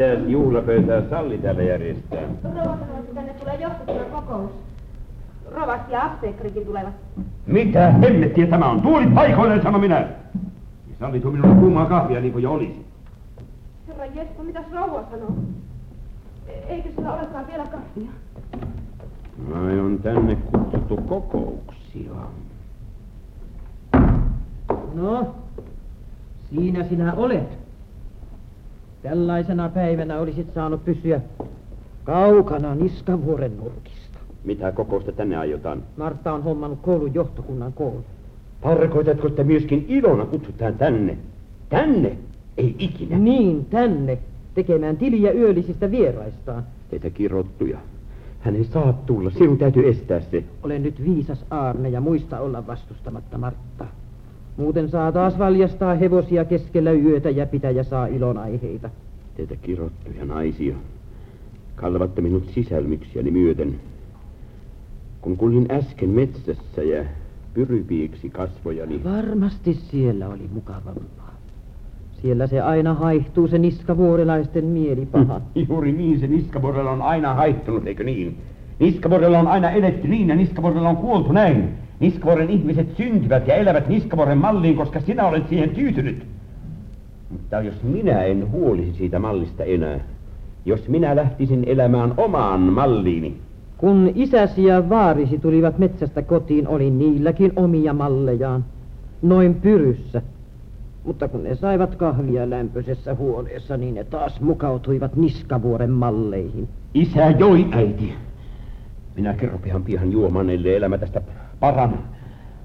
Mitä 0.00 0.28
juhlapöytää 0.28 1.02
Salli 1.10 1.38
täällä 1.38 1.62
järjestää? 1.62 2.22
Rouva 2.44 2.62
sanoi, 2.62 2.98
että 2.98 3.14
tänne 3.14 3.34
tulee 3.34 3.54
johtokunnan 3.54 4.06
kokous. 4.06 4.50
Rovasti 5.54 5.92
ja 5.92 6.04
apteekkarikin 6.04 6.66
tulevat. 6.66 6.94
Mitä 7.46 7.90
hemmettiä 7.90 8.46
tämä 8.46 8.70
on? 8.70 8.82
Tuolit 8.82 9.14
paikoilleen, 9.14 9.62
sano 9.62 9.78
minä. 9.78 10.00
Ja 10.00 10.08
Salli 11.00 11.20
tuo 11.20 11.30
minulle 11.30 11.54
kuumaa 11.54 11.86
kahvia 11.86 12.20
niin 12.20 12.32
kuin 12.32 12.42
jo 12.42 12.52
olisi. 12.52 12.86
Herra 13.88 14.06
Jespo, 14.06 14.42
mitäs 14.42 14.64
rouva 14.72 15.04
sanoo? 15.10 15.34
E- 16.48 16.52
Eikö 16.68 16.88
sillä 16.96 17.12
olekaan 17.14 17.46
vielä 17.46 17.64
kahvia? 17.66 18.10
Ai 19.54 19.80
on 19.80 19.98
tänne 20.02 20.36
kutsuttu 20.36 20.96
kokouksia. 20.96 22.10
No, 24.94 25.34
siinä 26.50 26.84
sinä 26.84 27.12
olet. 27.12 27.59
Tällaisena 29.02 29.68
päivänä 29.68 30.18
olisit 30.18 30.54
saanut 30.54 30.84
pysyä 30.84 31.20
kaukana 32.04 32.74
Niskavuoren 32.74 33.56
nurkista. 33.56 34.18
Mitä 34.44 34.72
kokousta 34.72 35.12
tänne 35.12 35.36
aiotaan? 35.36 35.82
Martta 35.96 36.32
on 36.32 36.42
hommannut 36.42 36.78
koulun 36.82 37.14
johtokunnan 37.14 37.72
koulu. 37.72 38.04
Tarkoitatko, 38.60 39.26
että 39.26 39.44
myöskin 39.44 39.84
Ilona 39.88 40.26
kutsutaan 40.26 40.74
tänne? 40.74 41.16
Tänne? 41.68 42.16
Ei 42.58 42.74
ikinä. 42.78 43.18
Niin, 43.18 43.64
tänne. 43.64 44.18
Tekemään 44.54 44.96
tiliä 44.96 45.32
yöllisistä 45.32 45.90
vieraistaan. 45.90 46.64
Teitä 46.90 47.10
kirottuja. 47.10 47.78
Hän 48.40 48.56
ei 48.56 48.64
saa 48.64 48.92
tulla. 48.92 49.30
Sinun 49.30 49.58
täytyy 49.58 49.88
estää 49.88 50.20
se. 50.20 50.44
Olen 50.62 50.82
nyt 50.82 51.04
viisas 51.04 51.44
Aarne 51.50 51.88
ja 51.88 52.00
muista 52.00 52.40
olla 52.40 52.66
vastustamatta 52.66 53.38
Martta. 53.38 53.86
Muuten 54.60 54.88
saa 54.88 55.12
taas 55.12 55.38
valjastaa 55.38 55.94
hevosia 55.94 56.44
keskellä 56.44 56.92
yötä 56.92 57.30
ja 57.30 57.46
pitäjä 57.46 57.82
saa 57.82 58.06
ilon 58.06 58.38
aiheita. 58.38 58.90
Teitä 59.36 59.56
kirottuja 59.56 60.24
naisia. 60.24 60.74
Kalvatte 61.76 62.20
minut 62.20 62.48
sisälmyksiäni 62.54 63.30
myöten. 63.30 63.80
Kun 65.20 65.36
kuljin 65.36 65.66
äsken 65.70 66.10
metsässä 66.10 66.82
ja 66.82 67.04
pyrypiiksi 67.54 68.30
kasvojani. 68.30 69.04
Varmasti 69.04 69.74
siellä 69.74 70.28
oli 70.28 70.50
mukavampaa. 70.52 71.34
Siellä 72.22 72.46
se 72.46 72.60
aina 72.60 72.94
haihtuu 72.94 73.48
se 73.48 73.58
niskavuorilaisten 73.58 74.64
mielipaha. 74.64 75.40
Juuri 75.68 75.92
niin 75.92 76.20
se 76.20 76.26
Niskaborella 76.26 76.90
on 76.90 77.02
aina 77.02 77.34
haittunut, 77.34 77.86
eikö 77.86 78.04
niin? 78.04 78.38
Niskaborella 78.78 79.38
on 79.38 79.48
aina 79.48 79.70
eletty 79.70 80.08
niin 80.08 80.28
ja 80.28 80.36
Niskaborella 80.36 80.88
on 80.88 80.96
kuoltu 80.96 81.32
näin. 81.32 81.68
Niskavuoren 82.00 82.50
ihmiset 82.50 82.96
syntyvät 82.96 83.48
ja 83.48 83.54
elävät 83.54 83.88
Niskavuoren 83.88 84.38
malliin, 84.38 84.76
koska 84.76 85.00
sinä 85.00 85.26
olet 85.26 85.48
siihen 85.48 85.70
tyytynyt. 85.70 86.26
Mutta 87.30 87.60
jos 87.60 87.82
minä 87.82 88.22
en 88.22 88.50
huolisi 88.50 88.92
siitä 88.92 89.18
mallista 89.18 89.64
enää, 89.64 90.00
jos 90.64 90.88
minä 90.88 91.16
lähtisin 91.16 91.64
elämään 91.66 92.14
omaan 92.16 92.60
malliini, 92.60 93.36
Kun 93.78 94.12
isäsi 94.14 94.64
ja 94.64 94.88
vaarisi 94.88 95.38
tulivat 95.38 95.78
metsästä 95.78 96.22
kotiin, 96.22 96.68
oli 96.68 96.90
niilläkin 96.90 97.52
omia 97.56 97.92
mallejaan. 97.92 98.64
Noin 99.22 99.54
pyryssä. 99.54 100.22
Mutta 101.04 101.28
kun 101.28 101.42
ne 101.42 101.54
saivat 101.54 101.94
kahvia 101.94 102.50
lämpöisessä 102.50 103.14
huoneessa, 103.14 103.76
niin 103.76 103.94
ne 103.94 104.04
taas 104.04 104.40
mukautuivat 104.40 105.16
Niskavuoren 105.16 105.90
malleihin. 105.90 106.68
Isä 106.94 107.30
joi 107.30 107.66
äiti. 107.72 108.14
Minä 109.16 109.34
kerropihan 109.34 109.84
pian 109.84 110.12
juomaan, 110.12 110.50
ellei 110.50 110.76
elämä 110.76 110.98
tästä 110.98 111.22
paran. 111.60 111.98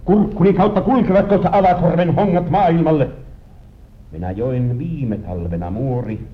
Kurkkuni 0.05 0.53
kautta 0.53 0.81
kulkevat 0.81 1.27
tuossa 1.27 1.49
Alakorven 1.51 2.15
hongat 2.15 2.49
maailmalle. 2.49 3.09
Minä 4.11 4.31
join 4.31 4.77
viime 4.77 5.17
talvena 5.17 5.71
muori. 5.71 6.27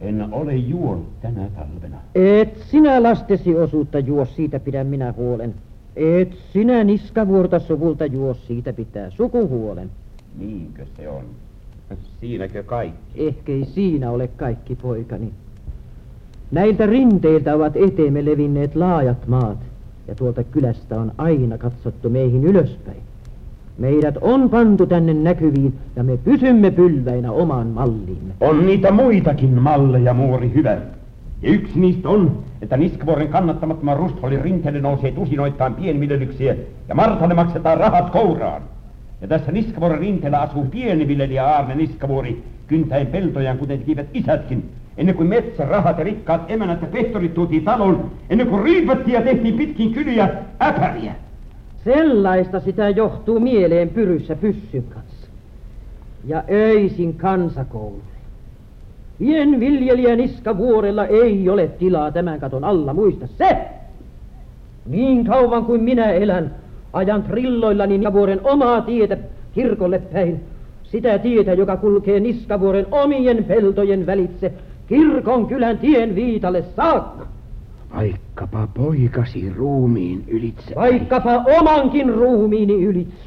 En 0.00 0.34
ole 0.34 0.56
juonut 0.56 1.20
tänä 1.20 1.48
talvena. 1.56 1.96
Et 2.14 2.58
sinä 2.58 3.02
lastesi 3.02 3.54
osuutta 3.54 3.98
juo, 3.98 4.24
siitä 4.24 4.60
pidän 4.60 4.86
minä 4.86 5.14
huolen. 5.16 5.54
Et 5.96 6.32
sinä 6.52 6.84
niskavuorta 6.84 7.58
suvulta 7.58 8.06
juo, 8.06 8.34
siitä 8.34 8.72
pitää 8.72 9.10
suku 9.10 9.48
huolen. 9.48 9.90
Niinkö 10.38 10.86
se 10.96 11.08
on? 11.08 11.24
Siinäkö 12.20 12.62
kaikki? 12.62 13.26
Ehkei 13.26 13.64
siinä 13.64 14.10
ole 14.10 14.28
kaikki 14.28 14.76
poikani. 14.76 15.32
Näiltä 16.50 16.86
rinteiltä 16.86 17.54
ovat 17.54 17.76
eteemme 17.76 18.24
levinneet 18.24 18.76
laajat 18.76 19.26
maat, 19.26 19.58
ja 20.08 20.14
tuolta 20.14 20.44
kylästä 20.44 21.00
on 21.00 21.12
aina 21.18 21.58
katsottu 21.58 22.10
meihin 22.10 22.44
ylöspäin. 22.44 23.02
Meidät 23.78 24.14
on 24.20 24.50
pantu 24.50 24.86
tänne 24.86 25.14
näkyviin, 25.14 25.74
ja 25.96 26.04
me 26.04 26.16
pysymme 26.16 26.70
pylväinä 26.70 27.32
omaan 27.32 27.66
malliimme. 27.66 28.34
On 28.40 28.66
niitä 28.66 28.90
muitakin 28.90 29.62
malleja, 29.62 30.14
muori 30.14 30.52
hyvä. 30.54 30.76
Ja 31.42 31.50
yksi 31.50 31.80
niistä 31.80 32.08
on, 32.08 32.38
että 32.62 32.76
Niskavuoren 32.76 33.28
kannattamattoman 33.28 33.96
Rustholin 33.96 34.40
rinteelle 34.40 34.80
nousee 34.80 35.12
tusinoittain 35.12 35.74
pienviljelyksiä 35.74 36.56
ja 36.88 36.94
Martalle 36.94 37.34
maksetaan 37.34 37.78
rahat 37.78 38.10
kouraan. 38.10 38.62
Ja 39.20 39.28
tässä 39.28 39.52
Niskavuoren 39.52 39.98
rinteellä 39.98 40.40
asuu 40.40 40.64
pieni 40.64 41.08
viljelijä 41.08 41.46
Aarne 41.46 41.74
Niskavuori, 41.74 42.42
kyntäen 42.66 43.06
peltojaan, 43.06 43.58
kuten 43.58 43.78
tekivät 43.78 44.06
isätkin, 44.14 44.70
ennen 44.96 45.14
kuin 45.14 45.28
metsärahat 45.28 45.98
ja 45.98 46.04
rikkaat 46.04 46.50
emänät 46.50 46.82
ja 46.82 46.88
pehtorit 46.88 47.34
tuotiin 47.34 47.64
taloon, 47.64 48.10
ennen 48.30 48.46
kuin 48.46 48.62
riipattiin 48.62 49.14
ja 49.14 49.22
tehtiin 49.22 49.54
pitkin 49.54 49.92
kyliä 49.92 50.28
äpäriä. 50.62 51.14
Sellaista 51.84 52.60
sitä 52.60 52.88
johtuu 52.88 53.40
mieleen 53.40 53.88
pyryssä 53.88 54.36
pyssyn 54.36 54.82
kanssa. 54.82 55.26
Ja 56.26 56.44
öisin 56.50 57.14
kansakoululle. 57.14 58.04
Pienviljelijä 59.18 60.16
Niskavuorella 60.16 61.06
ei 61.06 61.48
ole 61.48 61.68
tilaa 61.68 62.12
tämän 62.12 62.40
katon 62.40 62.64
alla, 62.64 62.92
muista 62.92 63.26
se! 63.38 63.56
Niin 64.86 65.24
kauan 65.24 65.64
kuin 65.64 65.82
minä 65.82 66.12
elän, 66.12 66.54
ajan 66.92 67.22
trilloillani 67.22 67.98
Niskavuoren 67.98 68.40
omaa 68.44 68.80
tietä 68.80 69.16
kirkolle 69.52 69.98
päin. 69.98 70.40
Sitä 70.82 71.18
tietä, 71.18 71.52
joka 71.52 71.76
kulkee 71.76 72.20
Niskavuoren 72.20 72.86
omien 72.90 73.44
peltojen 73.44 74.06
välitse, 74.06 74.52
kirkon 74.86 75.46
kylän 75.46 75.78
tien 75.78 76.14
viitalle 76.14 76.64
saakka. 76.76 77.26
Vaikkapa 77.94 78.66
poikasi 78.66 79.50
ruumiin 79.50 80.24
ylitse. 80.28 80.74
Vaikkapa 80.74 81.44
omankin 81.60 82.14
ruumiini 82.14 82.84
ylitse. 82.84 83.24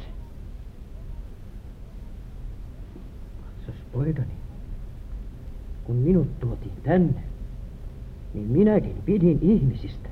Katsas 3.42 3.82
poikani, 3.92 4.32
kun 5.84 5.96
minut 5.96 6.40
tuotiin 6.40 6.72
tänne, 6.82 7.20
niin 8.34 8.46
minäkin 8.46 8.96
pidin 9.04 9.38
ihmisistä. 9.42 10.08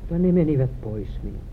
Mutta 0.00 0.18
ne 0.18 0.32
menivät 0.32 0.70
pois 0.80 1.08
minulta. 1.22 1.44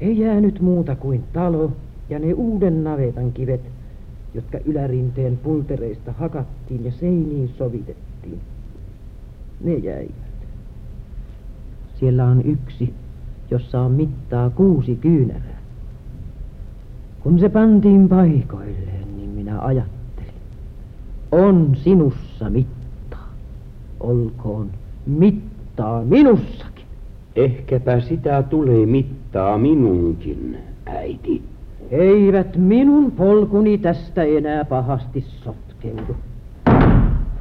Ei 0.00 0.18
jäänyt 0.18 0.60
muuta 0.60 0.96
kuin 0.96 1.24
talo 1.32 1.72
ja 2.10 2.18
ne 2.18 2.32
uuden 2.32 2.84
navetan 2.84 3.32
kivet, 3.32 3.60
jotka 4.34 4.58
ylärinteen 4.64 5.36
pultereista 5.36 6.12
hakattiin 6.12 6.84
ja 6.84 6.92
seiniin 6.92 7.48
sovitettiin. 7.48 8.40
Ne 9.60 9.74
jäivät. 9.74 10.14
Siellä 11.94 12.24
on 12.24 12.42
yksi, 12.44 12.94
jossa 13.50 13.80
on 13.80 13.92
mittaa 13.92 14.50
kuusi 14.50 14.96
kyynärää. 14.96 15.60
Kun 17.20 17.38
se 17.38 17.48
pantiin 17.48 18.08
paikoilleen, 18.08 19.16
niin 19.16 19.30
minä 19.30 19.60
ajattelin. 19.60 20.34
On 21.32 21.76
sinussa 21.76 22.50
mittaa. 22.50 23.34
Olkoon 24.00 24.70
mittaa 25.06 26.04
minussakin. 26.04 26.84
Ehkäpä 27.36 28.00
sitä 28.00 28.42
tulee 28.42 28.86
mittaa 28.86 29.58
minunkin, 29.58 30.58
äiti. 30.86 31.42
Eivät 31.90 32.56
minun 32.56 33.12
polkuni 33.12 33.78
tästä 33.78 34.22
enää 34.22 34.64
pahasti 34.64 35.20
sotkeudu. 35.20 36.16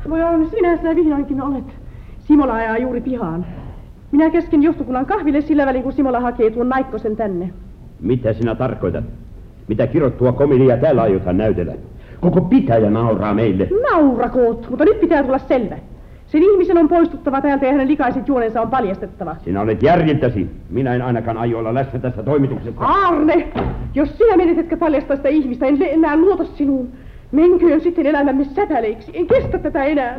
Voi 0.10 0.24
on, 0.24 0.50
sinä 0.50 0.78
sinä 0.78 0.96
vihdoinkin 0.96 1.42
olet. 1.42 1.64
Simola 2.20 2.54
ajaa 2.54 2.78
juuri 2.78 3.02
pihaan. 3.02 3.46
Minä 4.12 4.30
kesken 4.30 4.64
johtokunnan 4.64 5.06
kahville 5.06 5.42
sillä 5.42 5.66
välin, 5.66 5.84
kun 5.84 5.94
Simola 5.94 6.20
hakee 6.20 6.50
tuon 6.50 6.70
Naikkosen 6.70 7.16
tänne. 7.16 7.50
Mitä 8.02 8.34
sinä 8.34 8.56
tarkoitat? 8.56 9.04
Mitä 9.68 9.88
kirottua 9.88 10.32
komedia 10.32 10.78
täällä 10.78 11.02
aiotaan 11.02 11.38
näytellä? 11.38 11.74
Koko 12.22 12.42
pitäjä 12.42 12.90
nauraa 12.90 13.34
meille. 13.34 13.68
Naurakoot, 13.92 14.70
mutta 14.70 14.86
nyt 14.86 15.00
pitää 15.00 15.24
tulla 15.24 15.38
selvä. 15.40 15.78
Sen 16.34 16.44
ihmisen 16.44 16.78
on 16.78 16.88
poistuttava 16.88 17.42
täältä 17.42 17.66
ja 17.66 17.72
hänen 17.72 17.88
likaiset 17.88 18.28
juonensa 18.28 18.62
on 18.62 18.70
paljastettava. 18.70 19.36
Sinä 19.46 19.62
olet 19.62 19.84
järjiltäsi. 19.84 20.50
Minä 20.70 20.96
en 20.96 21.02
ainakaan 21.02 21.38
aio 21.38 21.60
olla 21.60 21.74
läsnä 21.74 22.00
tässä 22.00 22.24
toimituksessa. 22.24 22.82
Arne, 22.82 23.48
jos 23.96 24.18
sinä 24.18 24.38
menet 24.38 24.58
etkä 24.58 24.78
paljasta 24.78 25.16
sitä 25.16 25.30
ihmistä, 25.30 25.66
en 25.66 25.78
enää 25.82 26.18
luota 26.18 26.44
sinuun. 26.44 26.90
Menköön 27.32 27.82
sitten 27.82 28.06
elämämme 28.06 28.44
säpäleiksi. 28.44 29.12
En 29.14 29.28
kestä 29.28 29.58
tätä 29.58 29.84
enää. 29.84 30.18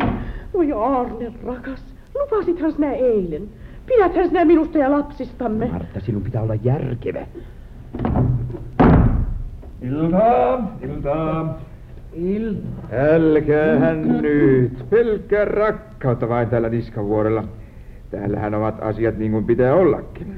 Oi 0.55 0.73
Arne, 0.73 1.33
rakas. 1.47 1.95
Lupasithan 2.21 2.73
sinä 2.73 2.93
eilen. 2.93 3.49
Pidäthän 3.87 4.29
sinä 4.29 4.45
minusta 4.45 4.79
ja 4.79 4.91
lapsistamme. 4.91 5.67
Martta, 5.67 6.01
sinun 6.01 6.23
pitää 6.23 6.43
olla 6.43 6.55
järkevä. 6.55 7.27
Iltaa, 9.83 10.77
iltaa. 10.83 11.59
Il... 12.17 12.55
Älkäähän 12.93 14.23
nyt. 14.23 14.91
Pelkkää 14.91 15.45
rakkautta 15.45 16.29
vain 16.29 16.49
täällä 16.49 16.69
niskavuorella. 16.69 17.45
Täällähän 18.11 18.55
ovat 18.55 18.75
asiat 18.81 19.19
niin 19.19 19.33
kuin 19.33 19.45
pitää 19.45 19.75
ollakin. 19.75 20.37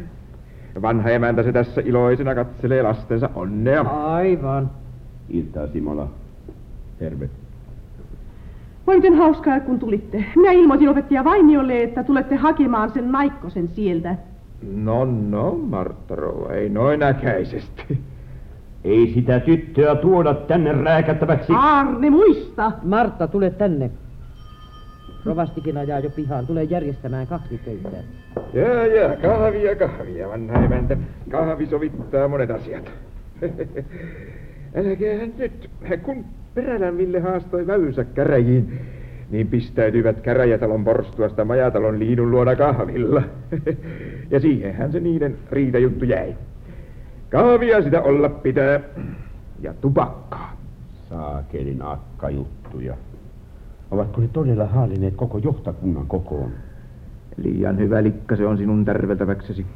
Vanha 0.82 1.10
emäntä 1.10 1.42
se 1.42 1.52
tässä 1.52 1.82
iloisena 1.84 2.34
katselee 2.34 2.82
lastensa 2.82 3.30
onnea. 3.34 3.80
Aivan. 3.82 4.70
Iltaa, 5.28 5.66
Simola. 5.66 6.08
Terve. 6.98 7.28
Voi 8.86 8.96
miten 8.96 9.14
hauskaa, 9.14 9.60
kun 9.60 9.78
tulitte. 9.78 10.24
Minä 10.36 10.52
ilmoitin 10.52 10.88
opettaja 10.88 11.24
Vainiolle, 11.24 11.82
että 11.82 12.04
tulette 12.04 12.36
hakemaan 12.36 12.90
sen 12.90 13.12
Naikkosen 13.12 13.68
sieltä. 13.68 14.16
No, 14.74 15.04
no, 15.04 15.52
Martta 15.52 16.14
Rouva, 16.16 16.52
ei 16.52 16.68
noin 16.68 17.02
äkäisesti. 17.02 17.98
Ei 18.86 19.12
sitä 19.14 19.40
tyttöä 19.40 19.94
tuoda 19.94 20.34
tänne 20.34 20.72
rääkättäväksi. 20.72 21.52
Arne, 21.56 22.10
muista! 22.10 22.72
Martta, 22.82 23.28
tule 23.28 23.50
tänne. 23.50 23.90
Rovastikin 25.24 25.76
ajaa 25.76 25.98
jo 25.98 26.10
pihaan. 26.10 26.46
Tule 26.46 26.64
järjestämään 26.64 27.26
kahvipöytää. 27.26 28.02
Jää, 28.54 28.86
jää, 28.86 29.16
kahvia, 29.16 29.76
kahvia, 29.76 30.28
vanha 30.28 30.64
emäntä. 30.64 30.96
Kahvi 31.30 31.66
sovittaa 31.66 32.28
monet 32.28 32.50
asiat. 32.50 32.90
Älkäähän 34.76 35.32
nyt, 35.38 35.70
kun 36.02 36.24
Perälän 36.54 36.98
Ville 36.98 37.20
haastoi 37.20 37.66
väysä 37.66 38.04
käräjiin, 38.04 38.80
niin 39.30 39.48
pistäytyivät 39.48 40.20
käräjätalon 40.20 40.84
porstuasta 40.84 41.44
majatalon 41.44 41.98
liinun 41.98 42.30
luona 42.30 42.56
kahvilla. 42.56 43.22
ja 44.30 44.40
siihenhän 44.40 44.92
se 44.92 45.00
niiden 45.00 45.36
riitajuttu 45.50 46.04
jäi. 46.04 46.34
Kahvia 47.30 47.82
sitä 47.82 48.02
olla 48.02 48.28
pitää. 48.28 48.80
Ja 49.60 49.74
tupakkaa. 49.74 50.56
Saakelin 51.08 51.82
akkajuttuja. 51.82 52.96
Ovatko 53.90 54.20
ne 54.20 54.28
todella 54.28 54.66
haalineet 54.66 55.14
koko 55.14 55.38
johtakunnan 55.38 56.06
kokoon? 56.06 56.50
Liian 57.36 57.78
hyvä 57.78 58.02
likka 58.02 58.36
se 58.36 58.46
on 58.46 58.58
sinun 58.58 58.84
tärveltäväksesi. 58.84 59.66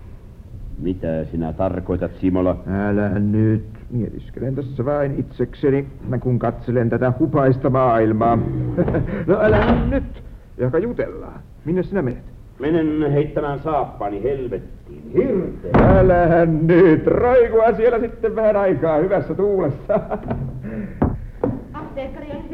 Mitä 0.79 1.25
sinä 1.25 1.53
tarkoitat, 1.53 2.11
Simola? 2.21 2.57
Älä 2.67 3.09
nyt. 3.19 3.65
Mietiskelen 3.91 4.55
tässä 4.55 4.85
vain 4.85 5.15
itsekseni, 5.19 5.87
kun 6.21 6.39
katselen 6.39 6.91
tätä 6.91 7.13
hupaista 7.19 7.71
maailmaa. 7.71 8.37
no 9.27 9.41
älä 9.41 9.87
nyt, 9.87 10.23
joka 10.59 10.79
jutellaan. 10.79 11.41
Minne 11.65 11.83
sinä 11.83 12.03
menet? 12.03 12.30
Menen 12.61 13.13
heittämään 13.13 13.59
saappaani 13.59 14.23
helvettiin. 14.23 15.13
Hirte. 15.15 15.71
Älähän 15.83 16.67
nyt, 16.67 17.07
roikua 17.07 17.73
siellä 17.73 18.01
sitten 18.01 18.37
vähän 18.37 18.57
aikaa 18.57 18.97
hyvässä 18.97 19.35
tuulessa. 19.35 20.01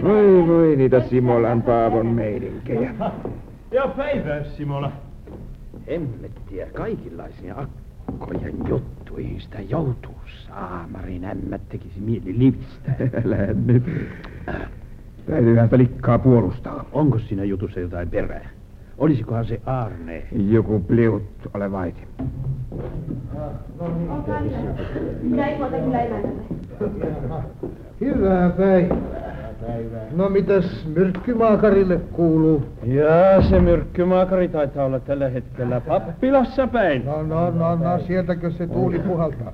voi 0.03 0.47
voi 0.47 0.77
niitä 0.77 1.01
Simolan 1.01 1.63
Paavon 1.63 2.07
meininkejä. 2.07 2.95
Ja 3.71 3.89
päivää, 3.97 4.45
Simola. 4.45 4.93
Hemmettiä, 5.89 6.67
kaikenlaisia 6.75 7.55
akkojen 7.57 8.55
juttuihin 8.69 9.41
sitä 9.41 9.59
joutuu. 9.69 10.15
Saamarin 10.47 11.25
ämmät 11.25 11.69
tekisi 11.69 12.01
mieli 12.01 12.39
livistä. 12.39 12.93
Älä 13.25 13.37
nyt. 13.67 13.83
Täytyyhän 15.27 15.67
sitä 15.67 15.79
likkaa 15.79 16.19
puolustaa. 16.19 16.85
Onko 16.93 17.19
siinä 17.19 17.45
jutussa 17.45 17.81
jotain 17.81 18.11
perää? 18.11 18.56
Olisikohan 18.99 19.45
se 19.45 19.61
Arne? 19.67 20.23
Joku 20.33 20.81
pliut, 20.81 21.23
ole 21.55 21.73
vaiti. 21.73 22.01
Minä 25.23 25.49
ilmoitan 25.49 25.81
kyllä 25.81 26.03
emäntälle. 26.03 26.43
Hyvää 28.01 28.51
päivää. 28.51 28.97
No 30.17 30.29
mitäs 30.29 30.87
myrkkymaakarille 30.95 32.01
kuuluu? 32.13 32.63
Ja 32.85 33.43
se 33.43 33.61
myrkkymaakari 33.61 34.49
taitaa 34.49 34.85
olla 34.85 35.01
tällä 35.01 35.29
hetkellä 35.29 35.81
pappilassa 35.81 36.67
päin. 36.67 37.05
No, 37.05 37.23
no, 37.23 37.51
no, 37.51 37.77
no, 37.77 37.99
sieltäkö 37.99 38.51
se 38.51 38.67
tuuli 38.67 38.99
puhaltaa? 38.99 39.53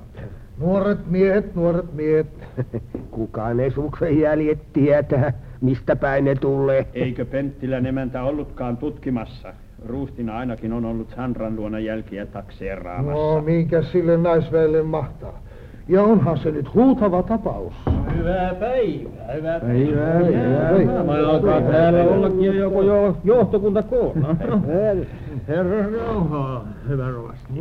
Nuoret 0.57 1.07
miehet, 1.09 1.55
nuoret 1.55 1.93
miehet. 1.93 2.27
Kukaan 3.11 3.59
ei 3.59 3.71
suksen 3.71 4.19
jäljet 4.19 4.73
tietää, 4.73 5.33
mistä 5.63 5.95
päin 5.95 6.25
ne 6.25 6.35
tulee. 6.35 6.87
Eikö 6.93 7.25
Penttilän 7.25 7.85
emäntä 7.85 8.23
ollutkaan 8.23 8.77
tutkimassa? 8.77 9.53
Ruustina 9.85 10.37
ainakin 10.37 10.73
on 10.73 10.85
ollut 10.85 11.09
Sandran 11.15 11.55
luona 11.55 11.79
jälkiä 11.79 12.25
takseeraamassa. 12.25 13.35
No, 13.35 13.41
minkä 13.41 13.81
sille 13.81 14.17
naisväelle 14.17 14.81
mahtaa? 14.81 15.43
Ja 15.87 16.03
onhan 16.03 16.37
se 16.37 16.51
nyt 16.51 16.73
huutava 16.73 17.23
tapaus. 17.23 17.73
Hyvää 18.17 18.55
päivää, 18.55 19.33
hyvää 19.33 19.59
päivää. 19.59 20.19
Päivää, 20.19 20.69
päivää. 20.69 21.03
Mä 21.03 21.29
alkaa 21.29 21.61
täällä 21.61 22.03
ollakin 22.03 22.43
jo 22.43 22.53
joku 22.53 22.81
jo, 22.81 23.17
johtokunta 23.23 23.83
koona. 23.83 24.35
Herra 25.47 25.89
rauhaa, 25.97 26.67
hyvä 26.87 27.11
rovasti. 27.11 27.53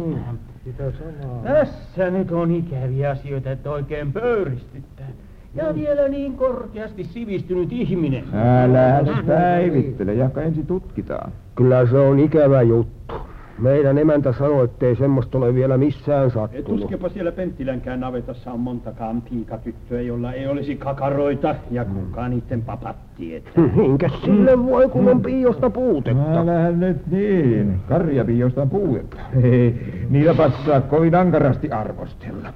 Sitä 0.64 0.92
samaa. 0.92 1.42
Tässä 1.42 2.10
nyt 2.10 2.32
on 2.32 2.50
ikäviä 2.50 3.10
asioita, 3.10 3.50
että 3.50 3.70
oikein 3.70 4.12
pöyristyttää. 4.12 5.08
Ja 5.54 5.74
vielä 5.74 6.08
niin 6.08 6.36
korkeasti 6.36 7.04
sivistynyt 7.04 7.72
ihminen. 7.72 8.24
Älä 8.34 9.04
päivittele, 9.26 10.14
jaka 10.14 10.42
ensin 10.42 10.66
tutkitaan. 10.66 11.32
Kyllä 11.54 11.86
se 11.86 11.98
on 11.98 12.18
ikävä 12.18 12.62
juttu. 12.62 13.14
Meidän 13.58 13.98
emäntä 13.98 14.32
sanoi, 14.32 14.64
ettei 14.64 14.96
semmoista 14.96 15.38
ole 15.38 15.54
vielä 15.54 15.78
missään 15.78 16.30
sattunut. 16.30 16.80
Tuskepa 16.80 17.08
siellä 17.08 17.32
Penttilänkään 17.32 18.00
navetassa 18.00 18.52
on 18.52 18.60
montakaan 18.60 19.22
piikatyttöä, 19.22 20.00
jolla 20.00 20.32
ei 20.32 20.46
olisi 20.46 20.76
kakaroita, 20.76 21.54
ja 21.70 21.84
kuka 21.84 22.28
niiden 22.28 22.62
papat 22.62 22.96
tietää. 23.16 23.52
Minkä 23.76 24.08
sille 24.24 24.66
voi, 24.66 24.88
kun 24.88 25.08
on 25.08 25.22
piiosta 25.22 25.70
puutetta? 25.70 26.40
Älähän 26.40 26.80
nyt 26.80 27.06
niin. 27.06 27.80
Karjapiiosta 27.88 28.62
on 28.62 28.70
puutetta. 28.70 29.16
Ei, 29.42 29.74
niitä 30.10 30.34
passaa 30.34 30.80
kovin 30.80 31.14
ankarasti 31.14 31.70
arvostella. 31.70 32.48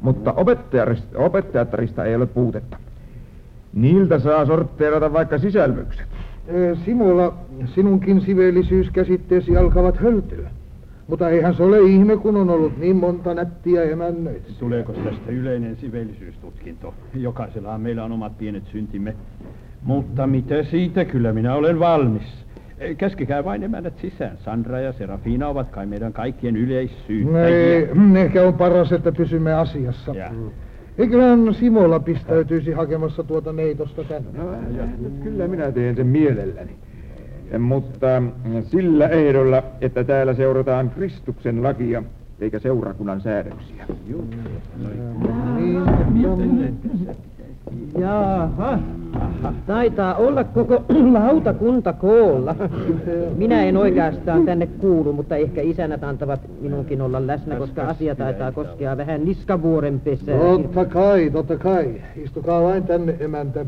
Mutta 0.00 0.32
opettajattarista, 0.32 1.18
opettajattarista 1.18 2.04
ei 2.04 2.16
ole 2.16 2.26
puutetta. 2.26 2.76
Niiltä 3.72 4.18
saa 4.18 4.46
sortteerata 4.46 5.12
vaikka 5.12 5.38
sisälmykset. 5.38 6.06
Simola, 6.84 7.34
sinunkin 7.74 8.20
siveellisyyskäsitteesi 8.20 9.56
alkavat 9.56 9.96
höltyä. 9.96 10.50
Mutta 11.08 11.28
eihän 11.28 11.54
se 11.54 11.62
ole 11.62 11.80
ihme, 11.80 12.16
kun 12.16 12.36
on 12.36 12.50
ollut 12.50 12.78
niin 12.78 12.96
monta 12.96 13.34
nättiä 13.34 13.82
emännöitä. 13.82 14.48
Tuleeko 14.58 14.92
tästä 14.92 15.32
yleinen 15.32 15.76
siveellisyystutkinto? 15.76 16.94
Jokaisellahan 17.14 17.80
meillä 17.80 18.04
on 18.04 18.12
omat 18.12 18.38
pienet 18.38 18.66
syntimme. 18.72 19.16
Mutta 19.82 20.26
mitä 20.26 20.62
siitä, 20.62 21.04
kyllä 21.04 21.32
minä 21.32 21.54
olen 21.54 21.78
valmis. 21.78 22.46
Eh, 22.80 22.96
Käskekää 22.96 23.44
vain 23.44 23.62
emännät 23.62 23.98
sisään. 23.98 24.38
Sandra 24.38 24.80
ja 24.80 24.92
Serafina 24.92 25.48
ovat 25.48 25.70
kai 25.70 25.86
meidän 25.86 26.12
kaikkien 26.12 26.56
yleissyyttäjiä. 26.56 27.48
Ei, 27.48 27.88
mm, 27.94 28.16
ehkä 28.16 28.42
on 28.42 28.54
paras, 28.54 28.92
että 28.92 29.12
pysymme 29.12 29.54
asiassa. 29.54 30.14
Ja. 30.14 30.30
Eiköhän 30.98 31.54
Simola 31.54 32.00
pistäytyisi 32.00 32.72
hakemassa 32.72 33.22
tuota 33.24 33.52
neitosta 33.52 34.04
tänne. 34.04 34.38
No, 34.38 34.44
kyllä 35.22 35.48
minä 35.48 35.72
teen 35.72 35.96
sen 35.96 36.06
mielelläni. 36.06 36.70
Mutta 37.58 38.22
sillä 38.62 39.08
ehdolla, 39.08 39.62
että 39.80 40.04
täällä 40.04 40.34
seurataan 40.34 40.90
Kristuksen 40.90 41.62
lakia 41.62 42.02
eikä 42.40 42.58
seurakunnan 42.58 43.20
säädöksiä. 43.20 43.86
Jaha, 47.98 48.78
taitaa 49.66 50.14
olla 50.14 50.44
koko 50.44 50.84
lautakunta 51.12 51.92
koolla. 51.92 52.54
Minä 53.36 53.64
en 53.64 53.76
oikeastaan 53.76 54.44
tänne 54.44 54.66
kuulu, 54.66 55.12
mutta 55.12 55.36
ehkä 55.36 55.60
isänät 55.60 56.04
antavat 56.04 56.40
minunkin 56.60 57.02
olla 57.02 57.26
läsnä, 57.26 57.56
koska 57.56 57.82
asia 57.82 58.14
taitaa 58.14 58.52
koskea 58.52 58.96
vähän 58.96 59.24
niskavuoren 59.24 60.00
pesää. 60.00 60.38
Totta 60.38 60.84
kai, 60.84 61.30
totta 61.30 61.56
kai. 61.56 62.02
Istukaa 62.16 62.62
vain 62.62 62.82
tänne, 62.82 63.16
emäntä. 63.20 63.66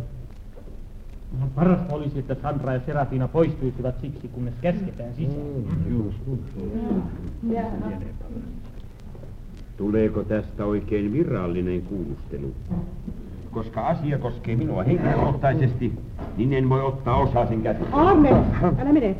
Parasta 1.54 1.94
olisi, 1.94 2.18
että 2.18 2.36
Sandra 2.42 2.72
ja 2.72 2.80
Serafina 2.86 3.28
poistuisivat 3.28 3.94
siksi, 4.00 4.28
kunnes 4.28 4.54
käsketään 4.60 5.14
sisään. 5.14 5.46
Tuleeko 9.76 10.22
tästä 10.24 10.64
oikein 10.64 11.12
virallinen 11.12 11.82
kuulustelu? 11.82 12.54
Koska 13.52 13.86
asia 13.86 14.18
koskee 14.18 14.56
minua 14.56 14.82
henkilökohtaisesti, 14.82 15.92
niin 16.36 16.52
en 16.52 16.68
voi 16.68 16.82
ottaa 16.82 17.16
osaa 17.16 17.46
sen 17.46 17.62
käsittelyyn. 17.62 18.06
Arne, 18.06 18.30
älä 18.80 18.92
mene. 18.92 19.16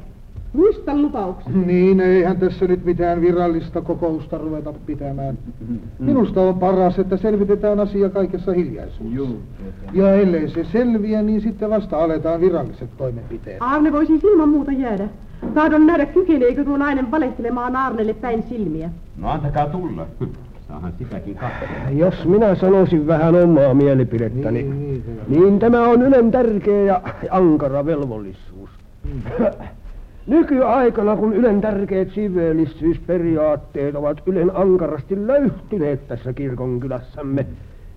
Muista 0.52 0.96
lupauksen. 0.96 1.66
Niin, 1.66 2.00
eihän 2.00 2.36
tässä 2.36 2.66
nyt 2.66 2.84
mitään 2.84 3.20
virallista 3.20 3.80
kokousta 3.80 4.38
ruveta 4.38 4.72
pitämään. 4.86 5.38
Minusta 5.98 6.40
on 6.40 6.58
paras, 6.58 6.98
että 6.98 7.16
selvitetään 7.16 7.80
asia 7.80 8.08
kaikessa 8.08 8.52
hiljaisuudessa. 8.52 9.40
Ja 9.92 10.14
ellei 10.14 10.48
se 10.48 10.64
selviä, 10.64 11.22
niin 11.22 11.40
sitten 11.40 11.70
vasta 11.70 12.04
aletaan 12.04 12.40
viralliset 12.40 12.96
toimenpiteet. 12.96 13.56
Arne 13.60 13.92
voisi 13.92 14.20
ilman 14.24 14.48
muuta 14.48 14.72
jäädä. 14.72 15.08
Tahdon 15.54 15.86
nähdä, 15.86 16.06
kykeneekö 16.06 16.64
tuo 16.64 16.76
nainen 16.76 17.10
valehtelemaan 17.10 17.76
Arnelle 17.76 18.14
päin 18.14 18.42
silmiä. 18.42 18.90
No 19.16 19.28
antakaa 19.28 19.66
tulla. 19.66 20.06
Saahan 20.70 20.92
sitäkin 20.98 21.34
katsoa. 21.34 21.68
Jos 21.90 22.24
minä 22.24 22.54
sanoisin 22.54 23.06
vähän 23.06 23.34
omaa 23.34 23.74
mielipidettäni, 23.74 24.62
niin, 24.62 25.04
niin 25.28 25.58
tämä 25.58 25.88
on 25.88 26.02
Ylen 26.02 26.30
tärkeä 26.30 26.84
ja 26.84 27.02
ankara 27.30 27.86
velvollisuus. 27.86 28.70
Nykyaikana, 30.26 31.16
kun 31.16 31.32
Ylen 31.32 31.60
tärkeät 31.60 32.08
siveellissyysperiaatteet 32.10 33.94
ovat 33.94 34.22
Ylen 34.26 34.56
ankarasti 34.56 35.26
löyhtyneet 35.26 36.08
tässä 36.08 36.32
kirkonkylässämme, 36.32 37.46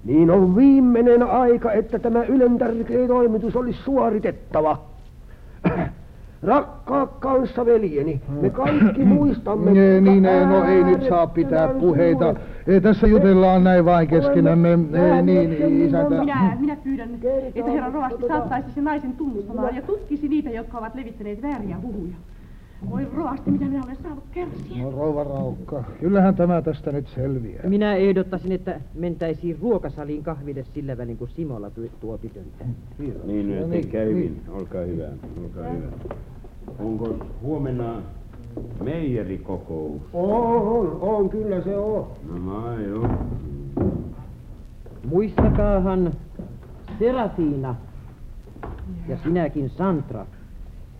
niin 0.03 0.31
on 0.31 0.55
viimeinen 0.55 1.23
aika, 1.23 1.71
että 1.71 1.99
tämä 1.99 2.23
Ylen 2.23 2.57
tärkeä 2.57 3.07
toimitus 3.07 3.55
olisi 3.55 3.79
suoritettava. 3.83 4.81
Rakkaat 6.44 7.11
kanssaveljeni, 7.20 8.22
me 8.41 8.49
kaikki 8.49 9.06
muistamme... 9.06 9.72
Nee, 9.72 10.02
kuinka 10.02 10.11
niin, 10.11 10.26
ei, 10.26 10.45
no 10.45 10.64
ei 10.64 10.84
nyt 10.84 11.03
saa 11.10 11.28
pitää 11.28 11.68
puheita. 11.68 12.36
Ei, 12.68 12.82
tässä 12.82 13.07
jutellaan 13.07 13.64
näin 13.64 13.86
vain 13.86 14.07
keskenämme. 14.07 14.70
Ei, 14.70 15.22
niin, 15.22 15.57
sen 15.57 15.82
isäntä. 15.82 16.20
Minä, 16.20 16.57
minä 16.60 16.76
pyydän, 16.84 17.10
että 17.56 17.72
herra 17.72 17.91
rovasti 17.91 18.28
saattaisi 18.28 18.72
sen 18.72 18.84
naisen 18.84 19.14
tunnustamaan 19.14 19.76
ja 19.76 19.82
tutkisi 19.82 20.28
niitä, 20.28 20.49
jotka 20.49 20.78
ovat 20.78 20.95
levittäneet 20.95 21.41
vääriä 21.41 21.78
huhuja. 21.82 22.15
Voi 22.89 23.07
rovasti, 23.15 23.51
mitä 23.51 23.65
minä 23.65 23.81
olen 23.85 23.97
saanut 24.03 24.23
kärsiä. 24.31 24.84
No 24.84 24.91
rouva 24.91 25.23
Raukka, 25.23 25.84
kyllähän 25.99 26.35
tämä 26.35 26.61
tästä 26.61 26.91
nyt 26.91 27.07
selviää. 27.07 27.64
Minä 27.68 27.95
ehdottaisin, 27.95 28.51
että 28.51 28.80
mentäisiin 28.93 29.57
ruokasaliin 29.61 30.23
kahville 30.23 30.64
sillä 30.73 30.97
välin, 30.97 31.18
kun 31.18 31.27
Simola 31.27 31.69
tuo- 31.69 31.89
tuo 31.99 32.18
tytöntä. 32.18 32.65
Niin, 32.99 33.60
No 33.61 33.68
niin, 33.68 33.88
kävin. 33.88 34.15
niin. 34.18 34.41
Olkaa 34.49 34.81
hyvä, 34.81 35.07
olkaa 35.43 35.64
hyvä. 35.69 35.88
Onko 36.80 37.15
huomenna 37.41 38.01
meijerikokous? 38.84 40.01
On, 40.14 40.61
on, 40.68 40.97
on, 41.01 41.30
kyllä 41.30 41.61
se 41.61 41.77
on. 41.77 42.07
No 42.30 42.53
vai 42.53 42.84
joo. 42.89 43.07
Muistakaahan 45.10 46.11
Serafina 46.99 47.76
ja 49.07 49.18
sinäkin 49.23 49.69
Sandra, 49.69 50.26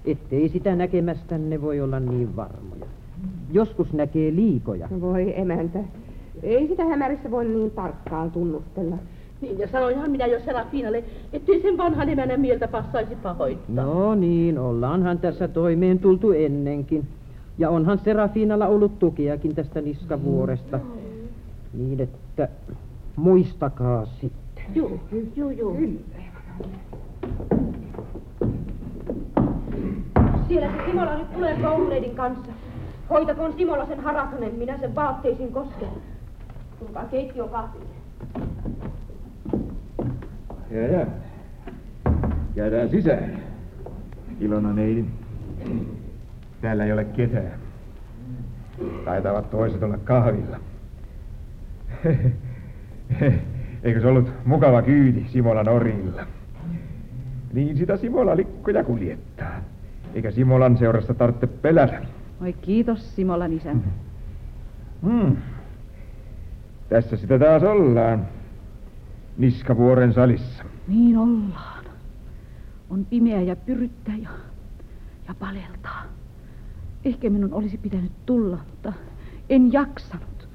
ettei 0.06 0.50
sitä 0.50 0.76
näkemästänne 0.76 1.62
voi 1.62 1.82
olla 1.82 2.00
niin 2.00 2.36
varmoja. 2.36 2.86
Joskus 3.52 3.94
näkee 3.94 4.36
liikoja. 4.36 4.88
Voi 5.02 5.40
emäntä. 5.40 5.80
Ei 6.44 6.68
sitä 6.68 6.86
hämärissä 6.86 7.32
voi 7.32 7.46
niin 7.46 7.72
tarkkaan 7.72 8.32
tunnustella. 8.32 8.96
Niin, 9.42 9.60
ja 9.60 9.68
sanoinhan 9.68 10.12
minä 10.12 10.26
jo 10.26 10.40
Serafinalle, 10.40 11.04
ettei 11.34 11.62
sen 11.62 11.78
vanhan 11.78 12.10
emänän 12.10 12.42
mieltä 12.42 12.68
passaisi 12.68 13.16
pahoin. 13.16 13.58
No 13.68 14.16
niin, 14.16 14.60
ollaanhan 14.60 15.20
tässä 15.20 15.48
toimeen 15.48 16.00
tultu 16.00 16.32
ennenkin. 16.32 17.08
Ja 17.58 17.70
onhan 17.70 18.00
Serafinalla 18.00 18.68
ollut 18.68 19.00
tukiakin 19.00 19.56
tästä 19.56 19.82
niskavuoresta. 19.82 20.80
Niin 21.74 22.02
että 22.02 22.50
muistakaa 23.16 24.06
sitten. 24.06 24.66
Juu, 24.76 25.00
juu, 25.36 25.50
juu. 25.50 25.78
Siellä 30.54 30.72
se 30.72 30.86
Simola 30.86 31.18
nyt 31.18 31.34
tulee 31.34 31.58
kouluneidin 31.62 32.16
kanssa. 32.16 32.52
Hoitakoon 33.10 33.54
Simola 33.54 33.86
sen 33.86 34.00
harakanen, 34.00 34.56
minä 34.56 34.78
sen 34.78 34.96
vaatteisiin 34.96 35.52
kosken. 35.52 35.90
Tulkaa 36.80 37.06
keittiön 37.06 37.50
kahville. 37.50 37.86
Ja, 40.72 40.88
ja. 40.88 41.06
Käydään 42.56 42.90
sisään. 42.90 43.40
Ilona 44.40 44.74
neidin. 44.74 45.12
Täällä 46.62 46.86
ei 46.86 46.94
ole 46.94 47.06
ketään. 47.06 47.60
Taitavat 49.06 49.50
toiset 49.50 49.84
olla 49.84 49.98
kahvilla. 49.98 50.60
Eikö 53.84 54.02
se 54.02 54.08
ollut 54.08 54.32
mukava 54.46 54.82
kyyti 54.82 55.26
Simolan 55.30 55.70
orilla? 55.70 56.28
Niin 57.54 57.78
sitä 57.78 57.98
Simola 57.98 58.38
likkoja 58.38 58.84
kuljettaa. 58.84 59.73
Eikä 60.14 60.32
Simolan 60.32 60.78
seurasta 60.78 61.14
tarvitse 61.14 61.48
pelätä. 61.48 62.02
Oi 62.42 62.54
kiitos 62.54 63.16
Simolan 63.16 63.54
isäntä. 63.54 63.88
Hmm. 65.04 65.38
Tässä 66.90 67.18
sitä 67.18 67.40
taas 67.40 67.64
ollaan. 67.64 68.28
Niskavuoren 69.38 70.14
salissa. 70.14 70.64
Niin 70.88 71.18
ollaan. 71.18 71.86
On 72.90 73.06
pimeä 73.06 73.42
ja 73.42 73.56
pyryttää 73.56 74.16
ja, 74.16 74.30
ja 75.28 75.36
paleltaa. 75.40 76.04
Ehkä 77.06 77.30
minun 77.30 77.54
olisi 77.54 77.78
pitänyt 77.78 78.12
tulla, 78.26 78.58
mutta 78.70 78.94
en 79.50 79.74
jaksanut. 79.74 80.50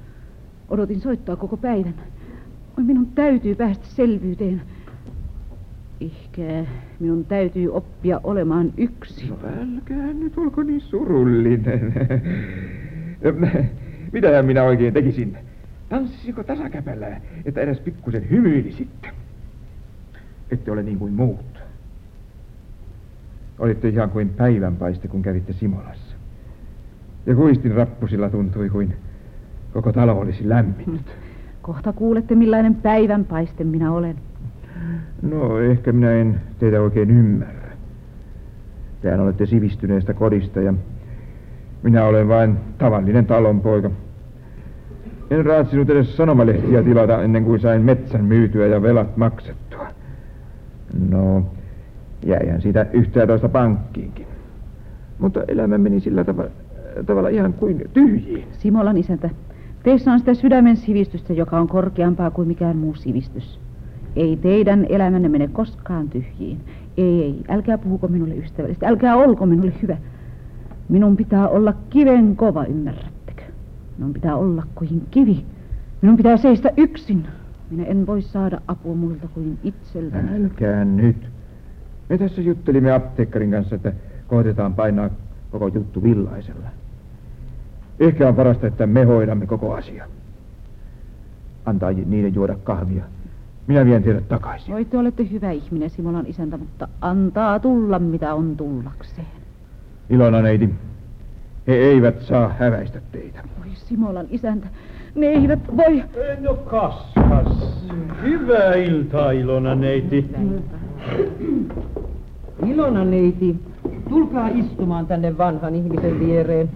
Odotin 0.69 1.01
soittaa 1.01 1.35
koko 1.35 1.57
päivän. 1.57 1.93
Oi, 2.77 2.83
minun 2.83 3.07
täytyy 3.07 3.55
päästä 3.55 3.85
selvyyteen. 3.85 4.61
Ehkä 6.01 6.65
minun 6.99 7.25
täytyy 7.25 7.69
oppia 7.73 8.21
olemaan 8.23 8.73
yksin. 8.77 9.29
No 9.29 9.37
älkää 9.61 10.13
nyt 10.13 10.37
olko 10.37 10.63
niin 10.63 10.81
surullinen. 10.81 11.93
Mitähän 14.13 14.45
minä 14.45 14.63
oikein 14.63 14.93
tekisin? 14.93 15.37
Tanssisiko 15.89 16.43
tasakäpällä, 16.43 17.21
että 17.45 17.61
edes 17.61 17.79
pikkusen 17.79 18.29
hymyilisitte? 18.29 19.09
Ette 20.51 20.71
ole 20.71 20.83
niin 20.83 20.99
kuin 20.99 21.13
muut. 21.13 21.59
Olitte 23.59 23.89
ihan 23.89 24.09
kuin 24.09 24.29
päivänpaiste, 24.29 25.07
kun 25.07 25.21
kävitte 25.21 25.53
Simolassa. 25.53 26.15
Ja 27.25 27.35
kuistin 27.35 27.71
rappusilla 27.71 28.29
tuntui 28.29 28.69
kuin 28.69 28.93
koko 29.73 29.91
talo 29.91 30.19
olisi 30.19 30.49
lämmin. 30.49 30.99
Kohta 31.61 31.93
kuulette, 31.93 32.35
millainen 32.35 32.75
päivänpaiste 32.75 33.63
minä 33.63 33.91
olen. 33.91 34.15
No, 35.21 35.59
ehkä 35.59 35.91
minä 35.91 36.11
en 36.11 36.41
teitä 36.59 36.81
oikein 36.81 37.11
ymmärrä. 37.11 37.69
Tehän 39.01 39.19
olette 39.19 39.45
sivistyneestä 39.45 40.13
kodista 40.13 40.61
ja 40.61 40.73
minä 41.83 42.05
olen 42.05 42.27
vain 42.27 42.57
tavallinen 42.77 43.25
talonpoika. 43.25 43.91
En 45.31 45.45
raatsinut 45.45 45.89
edes 45.89 46.17
sanomalehtiä 46.17 46.83
tilata 46.83 47.23
ennen 47.23 47.43
kuin 47.43 47.59
sain 47.59 47.81
metsän 47.81 48.25
myytyä 48.25 48.67
ja 48.67 48.81
velat 48.81 49.17
maksettua. 49.17 49.87
No, 51.09 51.45
jäihän 52.25 52.61
siitä 52.61 52.85
yhtä 52.93 53.27
toista 53.27 53.49
pankkiinkin. 53.49 54.27
Mutta 55.19 55.43
elämä 55.47 55.77
meni 55.77 55.99
sillä 55.99 56.23
tavalla, 56.23 56.51
tavalla 57.05 57.29
ihan 57.29 57.53
kuin 57.53 57.89
tyhjiin. 57.93 58.47
Simolan 58.51 58.97
isäntä, 58.97 59.29
teissä 59.83 60.11
on 60.11 60.19
sitä 60.19 60.33
sydämen 60.33 60.77
sivistystä, 60.77 61.33
joka 61.33 61.59
on 61.59 61.67
korkeampaa 61.67 62.31
kuin 62.31 62.47
mikään 62.47 62.77
muu 62.77 62.95
sivistys. 62.95 63.59
Ei 64.15 64.37
teidän 64.37 64.85
elämänne 64.89 65.29
mene 65.29 65.47
koskaan 65.47 66.09
tyhjiin. 66.09 66.59
Ei, 66.97 67.23
ei, 67.23 67.43
älkää 67.49 67.77
puhuko 67.77 68.07
minulle 68.07 68.35
ystävällisesti, 68.35 68.85
älkää 68.85 69.15
olko 69.15 69.45
minulle 69.45 69.73
hyvä. 69.81 69.97
Minun 70.89 71.17
pitää 71.17 71.47
olla 71.47 71.73
kiven 71.89 72.35
kova, 72.35 72.65
ymmärrättekö? 72.65 73.43
Minun 73.97 74.13
pitää 74.13 74.35
olla 74.35 74.63
kuin 74.75 75.07
kivi. 75.11 75.45
Minun 76.01 76.17
pitää 76.17 76.37
seistä 76.37 76.69
yksin. 76.77 77.27
Minä 77.71 77.83
en 77.83 78.07
voi 78.07 78.21
saada 78.21 78.61
apua 78.67 78.95
muilta 78.95 79.27
kuin 79.27 79.57
itseltäni. 79.63 80.43
Älkää 80.43 80.85
nyt. 80.85 81.29
Me 82.09 82.17
tässä 82.17 82.41
juttelimme 82.41 82.91
apteekkarin 82.91 83.51
kanssa, 83.51 83.75
että 83.75 83.93
koitetaan 84.27 84.73
painaa 84.73 85.09
koko 85.51 85.67
juttu 85.67 86.03
villaisella. 86.03 86.69
Ehkä 87.99 88.27
on 88.27 88.35
parasta, 88.35 88.67
että 88.67 88.87
me 88.87 89.03
hoidamme 89.03 89.45
koko 89.47 89.73
asia. 89.73 90.05
Antaa 91.65 91.91
niiden 91.91 92.35
juoda 92.35 92.55
kahvia. 92.63 93.03
Minä 93.69 93.85
vien 93.85 94.03
teidät 94.03 94.27
takaisin. 94.27 94.73
Voi 94.73 94.85
te 94.85 94.97
olette 94.97 95.27
hyvä 95.31 95.51
ihminen, 95.51 95.89
Simolan 95.89 96.25
isäntä, 96.27 96.57
mutta 96.57 96.87
antaa 97.01 97.59
tulla 97.59 97.99
mitä 97.99 98.33
on 98.33 98.57
tullakseen. 98.57 99.27
Ilona 100.09 100.41
neiti, 100.41 100.69
he 101.67 101.73
eivät 101.73 102.21
saa 102.21 102.55
häväistä 102.59 103.01
teitä. 103.11 103.43
Voi 103.59 103.67
Simolan 103.73 104.25
isäntä, 104.29 104.67
ne 105.15 105.27
eivät 105.27 105.59
voi... 105.77 106.03
No 106.39 106.53
kas, 106.53 107.13
kas. 107.29 107.83
Hyvää 108.21 108.73
iltaa, 108.73 109.31
Ilona 109.31 109.75
neiti. 109.75 110.25
Ilona 112.65 113.05
neiti, 113.05 113.55
tulkaa 114.09 114.47
istumaan 114.47 115.07
tänne 115.07 115.37
vanhan 115.37 115.75
ihmisen 115.75 116.19
viereen. 116.19 116.69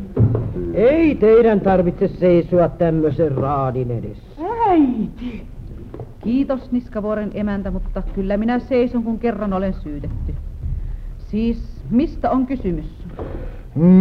Ei 0.74 1.16
teidän 1.16 1.62
tarvitse 1.62 2.08
seisoa 2.08 2.70
tämmöisen 2.70 3.32
raadin 3.32 3.92
edessä. 3.92 4.42
Äiti! 4.70 5.53
Kiitos 6.24 6.72
Niskavuoren 6.72 7.32
emäntä, 7.34 7.72
mutta 7.72 8.04
kyllä 8.16 8.38
minä 8.38 8.60
seison, 8.60 9.04
kun 9.04 9.20
kerran 9.20 9.54
olen 9.54 9.74
syytetty. 9.74 10.36
Siis, 11.18 11.84
mistä 11.90 12.32
on 12.32 12.46
kysymys? 12.46 12.86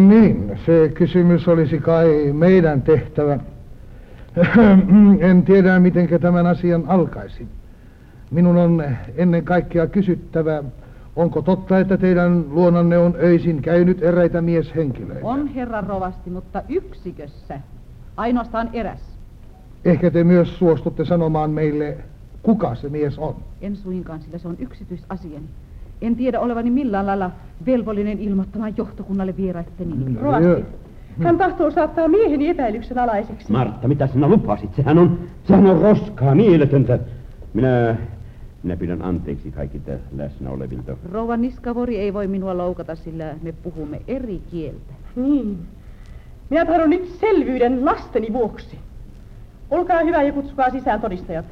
Niin, 0.08 0.58
se 0.66 0.92
kysymys 0.94 1.48
olisi 1.48 1.78
kai 1.78 2.32
meidän 2.32 2.82
tehtävä. 2.82 3.38
en 5.30 5.42
tiedä, 5.42 5.78
miten 5.78 6.08
tämän 6.20 6.46
asian 6.46 6.84
alkaisi. 6.86 7.48
Minun 8.30 8.56
on 8.56 8.84
ennen 9.16 9.44
kaikkea 9.44 9.86
kysyttävä, 9.86 10.64
onko 11.16 11.42
totta, 11.42 11.78
että 11.78 11.96
teidän 11.96 12.44
luonanne 12.48 12.98
on 12.98 13.14
öisin 13.22 13.62
käynyt 13.62 14.02
eräitä 14.02 14.40
mieshenkilöitä? 14.40 15.26
On 15.26 15.46
herra 15.46 15.80
rovasti, 15.80 16.30
mutta 16.30 16.62
yksikössä. 16.68 17.60
Ainoastaan 18.16 18.70
eräs. 18.72 19.18
Ehkä 19.84 20.10
te 20.10 20.24
myös 20.24 20.58
suostutte 20.58 21.04
sanomaan 21.04 21.50
meille, 21.50 21.98
kuka 22.42 22.74
se 22.74 22.88
mies 22.88 23.18
on. 23.18 23.36
En 23.60 23.76
suinkaan, 23.76 24.20
sillä 24.20 24.38
se 24.38 24.48
on 24.48 24.56
yksityisasiani. 24.58 25.46
En 26.00 26.16
tiedä 26.16 26.40
olevani 26.40 26.70
millään 26.70 27.06
lailla 27.06 27.30
velvollinen 27.66 28.18
ilmoittamaan 28.18 28.74
johtokunnalle 28.76 29.36
vieraitteni. 29.36 29.94
Mm. 29.94 30.16
Rovasti. 30.16 30.64
Hän 31.22 31.38
tahtoo 31.38 31.70
saattaa 31.70 32.08
mieheni 32.08 32.48
epäilyksen 32.48 32.98
alaiseksi. 32.98 33.52
Martta, 33.52 33.88
mitä 33.88 34.06
sinä 34.06 34.28
lupasit? 34.28 34.74
Sehän 34.74 34.98
on, 34.98 35.18
sehän 35.44 35.66
on 35.66 35.80
roskaa, 35.82 36.34
mieletöntä. 36.34 36.98
Minä, 37.54 37.96
minä 38.62 38.76
pyydän 38.76 39.02
anteeksi 39.02 39.50
kaikilta 39.50 39.90
läsnä 40.16 40.50
olevilta. 40.50 40.96
Rouva 41.12 41.36
Niskavori 41.36 41.98
ei 41.98 42.14
voi 42.14 42.26
minua 42.26 42.56
loukata, 42.56 42.94
sillä 42.94 43.34
me 43.42 43.52
puhumme 43.52 44.02
eri 44.08 44.42
kieltä. 44.50 44.92
Niin. 45.16 45.58
Minä 46.50 46.66
tahdon 46.66 46.90
nyt 46.90 47.06
selvyyden 47.20 47.84
lasteni 47.84 48.32
vuoksi. 48.32 48.78
Olkaa 49.72 50.00
hyvä 50.00 50.22
ja 50.22 50.32
kutsukaa 50.32 50.70
sisään 50.70 51.00
todistajat. 51.00 51.44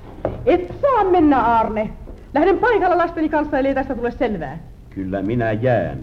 Et 0.47 0.74
saa 0.80 1.10
mennä, 1.10 1.42
Arne. 1.42 1.90
Lähden 2.34 2.59
paikalla 2.59 2.98
lasteni 2.98 3.28
kanssa, 3.28 3.59
ellei 3.59 3.74
tästä 3.74 3.94
tule 3.94 4.10
selvää. 4.10 4.59
Kyllä 4.90 5.22
minä 5.22 5.52
jään 5.52 5.98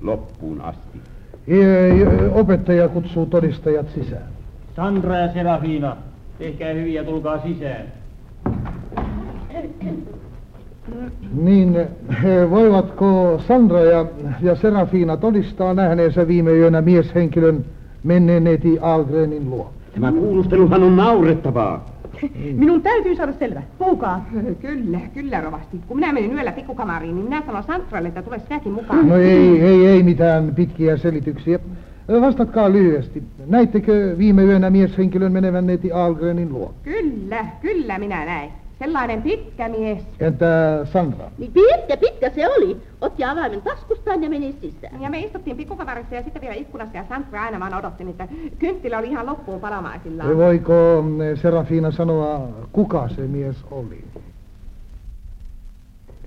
loppuun 0.00 0.60
asti. 0.60 1.00
Ei, 1.48 2.06
Opettaja 2.32 2.88
kutsuu 2.88 3.26
todistajat 3.26 3.86
sisään. 3.94 4.28
Sandra 4.76 5.16
ja 5.16 5.32
Serafina, 5.32 5.96
tehkää 6.38 6.72
hyviä, 6.72 7.04
tulkaa 7.04 7.42
sisään. 7.42 7.84
Niin, 11.34 11.76
he, 12.22 12.50
voivatko 12.50 13.40
Sandra 13.48 13.80
ja, 13.80 14.06
ja 14.42 14.54
Serafina 14.54 15.16
todistaa 15.16 15.74
nähneensä 15.74 16.28
viime 16.28 16.50
yönä 16.50 16.80
mieshenkilön 16.80 17.64
menneen 18.04 18.44
neiti 18.44 18.78
Algrenin 18.80 19.50
luo? 19.50 19.72
Tämä 19.94 20.12
kuulusteluhan 20.12 20.82
on 20.82 20.96
naurettavaa. 20.96 21.86
Minun 22.58 22.82
täytyy 22.82 23.16
saada 23.16 23.32
selvä. 23.32 23.62
Puhukaa. 23.78 24.26
Kyllä, 24.62 25.00
kyllä 25.14 25.40
rovasti. 25.40 25.80
Kun 25.88 25.96
minä 25.96 26.12
menin 26.12 26.32
yöllä 26.32 26.52
pikkukamariin, 26.52 27.14
niin 27.14 27.24
minä 27.24 27.42
sanoin 27.46 27.64
Santralle, 27.64 28.08
että 28.08 28.22
tule 28.22 28.38
sinäkin 28.38 28.72
mukaan. 28.72 29.08
No 29.08 29.16
ei, 29.16 29.60
ei, 29.60 29.86
ei 29.86 30.02
mitään 30.02 30.54
pitkiä 30.54 30.96
selityksiä. 30.96 31.58
Vastatkaa 32.20 32.72
lyhyesti. 32.72 33.22
Näittekö 33.46 34.14
viime 34.18 34.44
yönä 34.44 34.70
mieshenkilön 34.70 35.32
menevän 35.32 35.66
neiti 35.66 35.92
Algrenin 35.92 36.52
luo? 36.52 36.74
Kyllä, 36.82 37.46
kyllä 37.62 37.98
minä 37.98 38.24
näin. 38.24 38.50
Sellainen 38.80 39.22
pitkä 39.22 39.68
mies. 39.68 40.02
Entä 40.20 40.46
Sandra? 40.84 41.30
Niin 41.38 41.52
pitkä, 41.52 41.96
pitkä 41.96 42.30
se 42.30 42.48
oli. 42.48 42.76
Otti 43.00 43.24
avaimen 43.24 43.62
taskustaan 43.62 44.22
ja 44.22 44.30
meni 44.30 44.56
sisään. 44.60 45.02
Ja 45.02 45.10
me 45.10 45.20
istuttiin 45.20 45.56
pikkukamarissa 45.56 46.14
ja 46.14 46.22
sitten 46.22 46.42
vielä 46.42 46.54
ikkunassa 46.54 46.96
ja 46.96 47.04
Sandra 47.08 47.42
aina 47.42 47.60
vaan 47.60 47.74
odotti, 47.74 48.04
että 48.10 48.28
kynttilä 48.58 48.98
oli 48.98 49.06
ihan 49.08 49.26
loppuun 49.26 49.60
palamaisillaan. 49.60 50.36
Voiko 50.36 51.04
Serafina 51.34 51.90
sanoa, 51.90 52.48
kuka 52.72 53.08
se 53.08 53.20
mies 53.20 53.56
oli? 53.70 54.04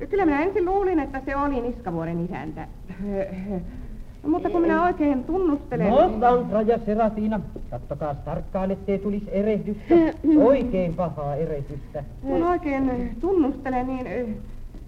Kyllä 0.10 0.26
minä 0.26 0.42
ensin 0.42 0.66
luulin, 0.66 1.00
että 1.00 1.22
se 1.26 1.36
oli 1.36 1.62
Niskavuoren 1.62 2.26
isäntä. 2.26 2.68
Mutta 4.28 4.50
kun 4.50 4.62
minä 4.62 4.84
oikein 4.84 5.24
tunnustelen... 5.24 5.90
No, 5.90 6.12
Sandra 6.20 6.62
ja 6.62 6.80
Serafina, 6.86 7.40
kattokaa 7.70 8.16
tarkkaan, 8.16 8.72
ettei 8.72 9.00
tulisi 9.00 9.26
erehdystä. 9.32 9.95
Oikein 10.50 10.94
pahaa 10.94 11.36
erehdystä. 11.36 12.04
Kun 12.22 12.44
oikein 12.44 13.16
tunnustelen, 13.22 13.88
niin 13.88 14.08
eh, 14.08 14.26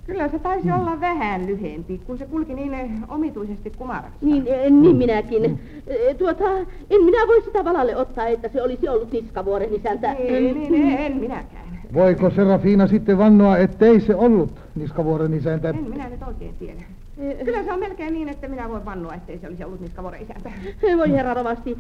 kyllä 0.06 0.28
se 0.28 0.40
taisi 0.40 0.72
olla 0.72 1.00
vähän 1.00 1.48
lyhempi, 1.48 2.02
kun 2.08 2.18
se 2.18 2.26
kulki 2.26 2.54
niin 2.54 2.74
eh, 2.74 2.90
omituisesti 3.10 3.70
kumarassa. 3.78 4.18
Niin, 4.22 4.48
eh, 4.48 4.72
niin 4.72 4.96
minäkin. 4.96 5.60
Eh, 5.88 6.16
Tuota, 6.16 6.58
en 6.90 7.04
minä 7.06 7.28
voi 7.28 7.42
sitä 7.42 7.66
valalle 7.66 7.96
ottaa, 7.96 8.28
että 8.28 8.50
se 8.50 8.62
olisi 8.62 8.90
ollut 8.90 9.12
Niskavuoren 9.12 9.74
isäntä. 9.74 10.14
Niin, 10.14 10.72
niin, 10.72 10.98
en 10.98 11.18
minäkään. 11.18 11.66
Voiko 11.94 12.30
Serafina 12.30 12.88
sitten 12.88 13.18
vannoa, 13.18 13.58
ettei 13.58 14.00
se 14.00 14.16
ollut 14.16 14.52
Niskavuoren 14.76 15.34
isäntä? 15.34 15.70
En 15.70 15.84
minä 15.90 16.10
nyt 16.10 16.24
oikein 16.28 16.54
tiedä. 16.60 16.82
Kyllä 17.46 17.64
se 17.64 17.74
on 17.74 17.80
melkein 17.80 18.14
niin, 18.14 18.30
että 18.30 18.48
minä 18.48 18.70
voin 18.70 18.86
vannoa, 18.86 19.14
ettei 19.14 19.40
se 19.40 19.48
olisi 19.48 19.64
ollut 19.64 19.80
Niskavuoren 19.80 20.22
isäntä. 20.22 20.52
Voi 20.98 21.12
herra 21.12 21.34
rovasti, 21.34 21.78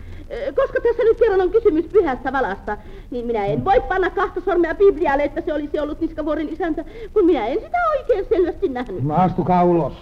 koska 0.56 0.80
tässä 0.82 1.03
nyt 1.03 1.20
kerran 1.20 1.41
on 1.41 1.49
kysymys 1.49 1.86
pyhästä 1.86 2.34
valasta, 2.34 2.78
niin 3.12 3.26
minä 3.26 3.45
en 3.45 3.66
voi 3.66 3.82
panna 3.88 4.10
kahta 4.10 4.41
sormea 4.41 4.76
Biblialle, 4.76 5.24
että 5.24 5.41
se 5.41 5.53
olisi 5.53 5.80
ollut 5.80 6.02
Niskavuoren 6.02 6.49
isäntä, 6.49 6.86
kun 7.14 7.26
minä 7.26 7.48
en 7.48 7.60
sitä 7.60 7.78
oikein 7.99 8.26
selvästi 8.30 8.70
nähnyt. 8.70 9.03
No 9.03 9.16
astukaa 9.16 9.64
ulos. 9.64 9.94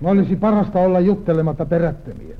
No 0.00 0.10
olisi 0.10 0.36
parasta 0.36 0.80
olla 0.80 1.00
juttelematta 1.00 1.66
perättömiä. 1.66 2.36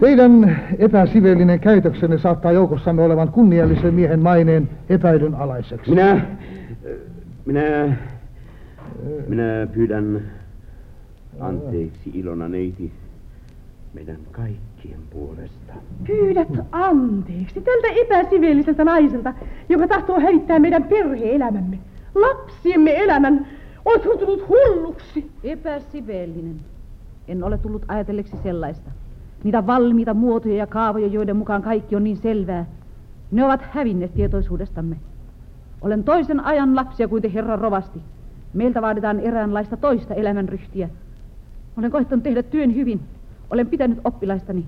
Teidän 0.00 0.60
epäsivellinen 0.78 1.60
käytöksenne 1.60 2.18
saattaa 2.18 2.52
joukossamme 2.52 3.02
olevan 3.02 3.28
kunniallisen 3.28 3.94
miehen 3.94 4.20
maineen 4.20 4.68
epäilyn 4.88 5.34
alaiseksi. 5.34 5.90
Minä, 5.90 6.20
minä, 7.46 7.96
minä 9.28 9.66
pyydän 9.74 10.22
anteeksi 11.40 12.10
Ilona 12.14 12.48
neiti 12.48 12.92
meidän 13.94 14.18
kaikkien 14.32 15.00
puolesta. 15.10 15.72
Pyydät 16.06 16.48
anteeksi 16.72 17.60
tältä 17.60 17.88
epäsiveelliseltä 17.88 18.84
naiselta, 18.84 19.34
joka 19.68 19.88
tahtoo 19.88 20.20
hävittää 20.20 20.58
meidän 20.58 20.84
perhe-elämämme, 20.84 21.78
lapsiemme 22.14 22.96
elämän. 22.96 23.46
Oletko 23.84 24.16
tullut 24.16 24.48
hulluksi? 24.48 25.30
Epäsiveellinen. 25.44 26.60
En 27.28 27.44
ole 27.44 27.58
tullut 27.58 27.84
ajatelleksi 27.88 28.36
sellaista. 28.42 28.90
Niitä 29.44 29.66
valmiita 29.66 30.14
muotoja 30.14 30.54
ja 30.54 30.66
kaavoja, 30.66 31.06
joiden 31.06 31.36
mukaan 31.36 31.62
kaikki 31.62 31.96
on 31.96 32.04
niin 32.04 32.16
selvää. 32.16 32.66
Ne 33.30 33.44
ovat 33.44 33.62
hävinneet 33.62 34.14
tietoisuudestamme. 34.14 34.96
Olen 35.80 36.04
toisen 36.04 36.40
ajan 36.40 36.76
lapsia 36.76 37.08
kuin 37.08 37.22
te 37.22 37.32
herran 37.34 37.58
rovasti. 37.58 38.00
Meiltä 38.54 38.82
vaaditaan 38.82 39.20
eräänlaista 39.20 39.76
toista 39.76 40.14
elämänryhtiä. 40.14 40.88
Olen 41.78 41.90
koittanut 41.90 42.22
tehdä 42.22 42.42
työn 42.42 42.74
hyvin. 42.74 43.00
Olen 43.50 43.66
pitänyt 43.66 43.98
oppilaistani. 44.04 44.64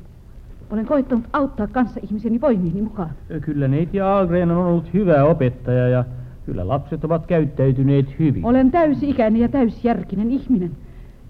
Olen 0.70 0.86
koittanut 0.86 1.24
auttaa 1.32 1.66
kanssa 1.66 2.00
ihmiseni 2.02 2.40
voimiini 2.40 2.82
mukaan. 2.82 3.10
Kyllä 3.40 3.68
neiti 3.68 4.00
Algren 4.00 4.50
on 4.50 4.66
ollut 4.66 4.94
hyvä 4.94 5.24
opettaja 5.24 5.88
ja 5.88 6.04
kyllä 6.46 6.68
lapset 6.68 7.04
ovat 7.04 7.26
käyttäytyneet 7.26 8.18
hyvin. 8.18 8.44
Olen 8.44 8.70
täysi-ikäinen 8.70 9.40
ja 9.40 9.48
täysjärkinen 9.48 10.30
ihminen. 10.30 10.70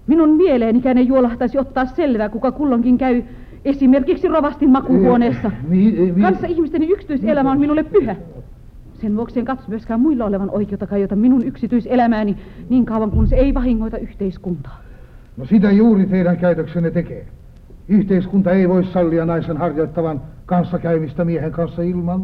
Minun 0.07 0.29
mieleenikäinen 0.29 1.07
juolahtaisi 1.07 1.59
ottaa 1.59 1.85
selvää, 1.85 2.29
kuka 2.29 2.51
kulloinkin 2.51 2.97
käy 2.97 3.23
esimerkiksi 3.65 4.27
rovastin 4.27 4.69
makuhuoneessa. 4.69 5.51
Kanssa 6.21 6.47
ihmisteni 6.47 6.91
yksityiselämä 6.91 7.51
on 7.51 7.59
minulle 7.59 7.83
pyhä. 7.83 8.15
Sen 9.01 9.15
vuoksi 9.15 9.39
en 9.39 9.45
katso 9.45 9.65
myöskään 9.67 9.99
muilla 9.99 10.25
olevan 10.25 10.49
oikeutta 10.49 10.87
kajota 10.87 11.15
minun 11.15 11.43
yksityiselämääni 11.43 12.37
niin 12.69 12.85
kauan 12.85 13.11
kuin 13.11 13.27
se 13.27 13.35
ei 13.35 13.53
vahingoita 13.53 13.97
yhteiskuntaa. 13.97 14.81
No 15.37 15.45
sitä 15.45 15.71
juuri 15.71 16.05
teidän 16.05 16.37
käytöksenne 16.37 16.91
tekee. 16.91 17.25
Yhteiskunta 17.89 18.51
ei 18.51 18.69
voi 18.69 18.83
sallia 18.83 19.25
naisen 19.25 19.57
harjoittavan 19.57 20.21
kanssakäymistä 20.45 21.25
miehen 21.25 21.51
kanssa 21.51 21.81
ilman 21.81 22.21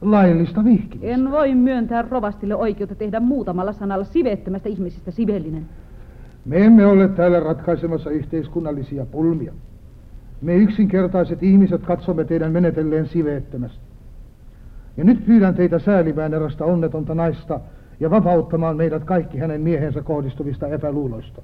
laillista 0.00 0.64
vihkimistä. 0.64 1.14
En 1.14 1.30
voi 1.30 1.54
myöntää 1.54 2.02
rovastille 2.02 2.54
oikeutta 2.54 2.94
tehdä 2.94 3.20
muutamalla 3.20 3.72
sanalla 3.72 4.04
siveettömästä 4.04 4.68
ihmisistä 4.68 5.10
sivellinen. 5.10 5.66
Me 6.44 6.64
emme 6.64 6.86
ole 6.86 7.08
täällä 7.08 7.40
ratkaisemassa 7.40 8.10
yhteiskunnallisia 8.10 9.06
pulmia. 9.06 9.52
Me 10.42 10.56
yksinkertaiset 10.56 11.42
ihmiset 11.42 11.82
katsomme 11.82 12.24
teidän 12.24 12.52
menetelleen 12.52 13.06
siveettömästi. 13.06 13.87
Ja 14.98 15.04
nyt 15.04 15.26
pyydän 15.26 15.54
teitä 15.54 15.78
säälimään 15.78 16.34
erästä 16.34 16.64
onnetonta 16.64 17.14
naista 17.14 17.60
ja 18.00 18.10
vapauttamaan 18.10 18.76
meidät 18.76 19.04
kaikki 19.04 19.38
hänen 19.38 19.60
miehensä 19.60 20.02
kohdistuvista 20.02 20.68
epäluuloista. 20.68 21.42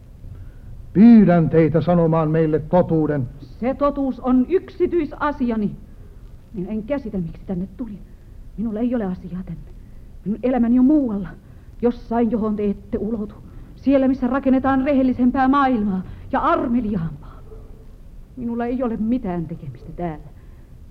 Pyydän 0.93 1.51
teitä 1.51 1.81
sanomaan 1.81 2.31
meille 2.31 2.59
totuuden. 2.59 3.29
Se 3.41 3.75
totuus 3.75 4.21
on 4.21 4.47
yksityisasiani. 4.49 5.71
Niin 6.55 6.69
en 6.69 6.83
käsitä, 6.83 7.19
miksi 7.19 7.43
tänne 7.47 7.69
tulin. 7.77 7.99
Minulla 8.57 8.81
ei 8.81 8.95
ole 8.95 9.05
asiaa 9.05 9.43
tänne. 9.43 9.71
Minun 10.25 10.39
elämäni 10.43 10.79
on 10.79 10.85
muualla. 10.85 11.29
Jossain, 11.83 12.31
johon 12.31 12.57
te 12.57 12.71
ette 12.71 12.99
ulotu. 12.99 13.35
Siellä, 13.77 14.09
missä 14.09 14.27
rakennetaan 14.27 14.85
rehellisempää 14.85 15.49
maailmaa 15.49 16.03
ja 16.33 16.41
armeliaampaa. 16.41 17.41
Minulla 18.37 18.67
ei 18.67 18.83
ole 18.83 18.97
mitään 18.97 19.47
tekemistä 19.47 19.93
täällä. 19.97 20.34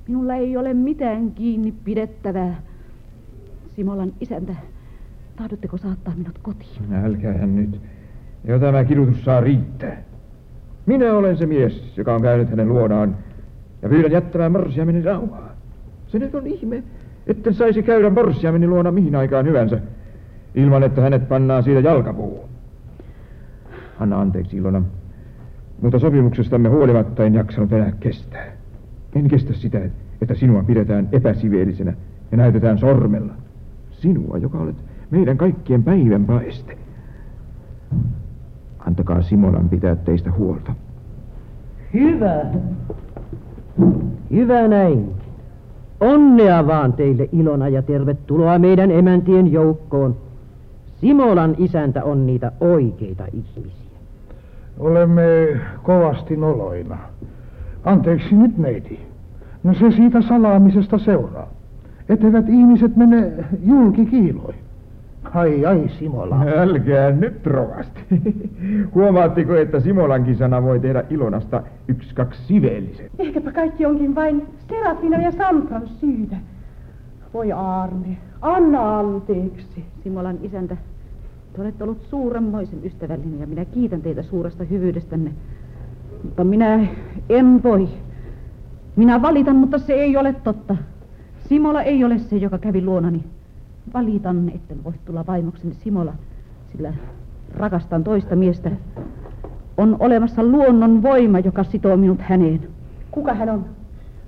Minulla 0.07 0.35
ei 0.35 0.57
ole 0.57 0.73
mitään 0.73 1.31
kiinni 1.31 1.73
pidettävää. 1.83 2.61
Simolan 3.75 4.13
isäntä, 4.21 4.55
tahdotteko 5.35 5.77
saattaa 5.77 6.13
minut 6.17 6.39
kotiin? 6.41 6.93
Älkäähän 6.93 7.55
nyt. 7.55 7.81
Jo 8.43 8.59
tämä 8.59 8.83
kidutus 8.83 9.25
saa 9.25 9.41
riittää. 9.41 10.03
Minä 10.85 11.13
olen 11.13 11.37
se 11.37 11.45
mies, 11.45 11.97
joka 11.97 12.15
on 12.15 12.21
käynyt 12.21 12.49
hänen 12.49 12.69
luonaan, 12.69 13.17
ja 13.81 13.89
pyydän 13.89 14.11
jättämään 14.11 14.51
morsiameni 14.51 15.01
rauhaa. 15.01 15.49
Se 16.07 16.19
nyt 16.19 16.35
on 16.35 16.47
ihme, 16.47 16.83
etten 17.27 17.53
saisi 17.53 17.83
käydä 17.83 18.09
morsiameni 18.09 18.67
luona 18.67 18.91
mihin 18.91 19.15
aikaan 19.15 19.45
hyvänsä, 19.45 19.79
ilman 20.55 20.83
että 20.83 21.01
hänet 21.01 21.29
pannaan 21.29 21.63
siitä 21.63 21.79
jalkapuuhun. 21.79 22.49
Anna 23.99 24.21
anteeksi, 24.21 24.57
Ilona, 24.57 24.83
mutta 25.81 25.99
sopimuksestamme 25.99 26.69
huolimatta 26.69 27.25
en 27.25 27.33
jaksanut 27.33 27.73
enää 27.73 27.91
kestää. 27.99 28.62
En 29.15 29.27
kestä 29.27 29.53
sitä, 29.53 29.81
että 30.21 30.35
sinua 30.35 30.63
pidetään 30.63 31.09
epäsiveellisenä 31.11 31.93
ja 32.31 32.37
näytetään 32.37 32.77
sormella. 32.77 33.33
Sinua, 33.91 34.37
joka 34.37 34.57
olet 34.57 34.75
meidän 35.11 35.37
kaikkien 35.37 35.83
päivän 35.83 36.25
paeste. 36.25 36.77
Antakaa 38.79 39.21
Simolan 39.21 39.69
pitää 39.69 39.95
teistä 39.95 40.31
huolta. 40.31 40.75
Hyvä. 41.93 42.45
Hyvä 44.31 44.67
näin. 44.67 45.11
Onnea 45.99 46.67
vaan 46.67 46.93
teille 46.93 47.29
Ilona 47.31 47.67
ja 47.69 47.81
tervetuloa 47.81 48.59
meidän 48.59 48.91
emäntien 48.91 49.51
joukkoon. 49.51 50.17
Simolan 51.01 51.55
isäntä 51.57 52.03
on 52.03 52.25
niitä 52.25 52.51
oikeita 52.59 53.25
ihmisiä. 53.33 53.97
Olemme 54.79 55.59
kovasti 55.83 56.37
noloina. 56.37 56.97
Anteeksi 57.85 58.35
nyt 58.35 58.57
neiti. 58.57 58.99
No 59.63 59.73
se 59.73 59.91
siitä 59.91 60.21
salaamisesta 60.21 60.97
seuraa. 60.97 61.49
Etteivät 62.09 62.49
ihmiset 62.49 62.95
mene 62.95 63.31
julkikiiloihin. 63.65 64.63
Ai 65.33 65.65
ai 65.65 65.89
Simola. 65.99 66.39
Älkää 66.57 67.11
nyt 67.11 67.47
rovasti. 67.47 67.99
Huomaatteko, 68.95 69.55
että 69.55 69.79
Simolankin 69.79 70.37
sana 70.37 70.63
voi 70.63 70.79
tehdä 70.79 71.03
Ilonasta 71.09 71.63
yksi 71.87 72.15
kaksi 72.15 72.43
siveellisen? 72.45 73.09
Ehkäpä 73.19 73.51
kaikki 73.51 73.85
onkin 73.85 74.15
vain 74.15 74.45
Serafina 74.69 75.21
ja 75.21 75.31
Sanfran 75.31 75.87
syytä. 75.87 76.35
Voi 77.33 77.51
Arne, 77.51 78.17
anna 78.41 78.99
anteeksi. 78.99 79.85
Simolan 80.03 80.37
isäntä, 80.41 80.77
te 81.53 81.61
olette 81.61 81.83
ollut 81.83 82.01
suuremmoisen 82.01 82.79
ystävällinen 82.83 83.39
ja 83.39 83.47
minä 83.47 83.65
kiitän 83.65 84.01
teitä 84.01 84.23
suuresta 84.23 84.63
hyvyydestänne. 84.63 85.31
Mutta 86.23 86.43
minä 86.43 86.87
en 87.29 87.63
voi. 87.63 87.89
Minä 88.95 89.21
valitan, 89.21 89.55
mutta 89.55 89.77
se 89.77 89.93
ei 89.93 90.17
ole 90.17 90.35
totta. 90.43 90.75
Simola 91.49 91.81
ei 91.81 92.03
ole 92.03 92.19
se, 92.19 92.37
joka 92.37 92.57
kävi 92.57 92.85
luonani. 92.85 93.23
Valitan, 93.93 94.51
etten 94.55 94.83
voi 94.83 94.93
tulla 95.05 95.25
vaimokseni 95.27 95.73
Simola, 95.73 96.13
sillä 96.71 96.93
rakastan 97.55 98.03
toista 98.03 98.35
miestä. 98.35 98.71
On 99.77 99.97
olemassa 99.99 100.43
luonnon 100.43 101.03
voima, 101.03 101.39
joka 101.39 101.63
sitoo 101.63 101.97
minut 101.97 102.21
häneen. 102.21 102.67
Kuka 103.11 103.33
hän 103.33 103.49
on? 103.49 103.65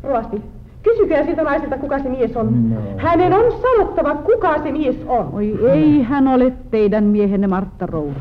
Rovasti, 0.04 0.42
kysykää 0.84 1.26
siltä 1.26 1.44
naiselta, 1.44 1.78
kuka 1.78 2.00
se 2.00 2.10
mies 2.10 2.38
on. 2.38 2.70
No. 2.70 2.76
Hänen 2.98 3.34
on 3.34 3.54
sanottava, 3.62 4.16
kuka 4.16 4.64
se 4.64 4.72
mies 4.72 4.96
on. 5.08 5.30
Oi 5.34 5.60
ei 5.72 6.04
hän 6.04 6.28
ole 6.28 6.54
teidän 6.72 7.04
miehenne 7.04 7.48
Martta 7.48 7.86
Roura. 7.86 8.20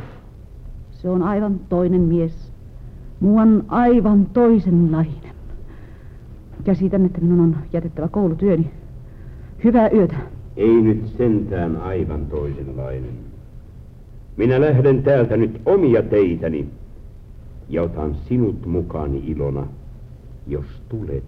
Se 0.90 1.10
on 1.10 1.22
aivan 1.22 1.60
toinen 1.68 2.01
mies. 2.01 2.43
Muuan 3.24 3.64
aivan 3.68 4.26
toisenlainen. 4.26 5.34
Käsitän, 6.64 7.06
että 7.06 7.20
minun 7.20 7.40
on 7.40 7.56
jätettävä 7.72 8.09
koulutyöni. 8.09 8.70
Hyvää 9.64 9.90
yötä. 9.90 10.16
Ei 10.56 10.82
nyt 10.82 11.06
sentään 11.18 11.76
aivan 11.76 12.26
toisenlainen. 12.26 13.10
Minä 14.36 14.60
lähden 14.60 15.02
täältä 15.02 15.36
nyt 15.36 15.60
omia 15.66 16.02
teitäni 16.02 16.68
ja 17.68 17.82
otan 17.82 18.14
sinut 18.14 18.66
mukaani 18.66 19.22
Ilona, 19.26 19.66
jos 20.46 20.66
tulet 20.88 21.24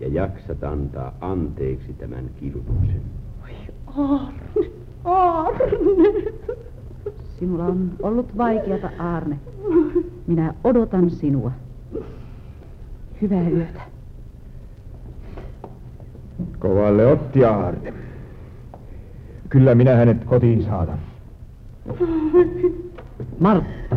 ja 0.00 0.08
jaksat 0.08 0.64
antaa 0.64 1.14
anteeksi 1.20 1.92
tämän 1.92 2.30
kidutuksen. 2.40 3.02
Arne, 3.86 4.70
Arne. 5.04 6.32
Sinulla 7.38 7.64
on 7.64 7.90
ollut 8.02 8.36
vaikeata, 8.38 8.90
Arne. 8.98 9.38
Minä 10.26 10.54
odotan 10.64 11.10
sinua. 11.10 11.52
Hyvää 13.22 13.48
yötä. 13.48 13.80
Kovalle 16.58 17.06
otti 17.06 17.44
Aarne. 17.44 17.92
Kyllä 19.48 19.74
minä 19.74 19.96
hänet 19.96 20.24
kotiin 20.24 20.62
saatan. 20.62 20.98
Martta, 23.40 23.96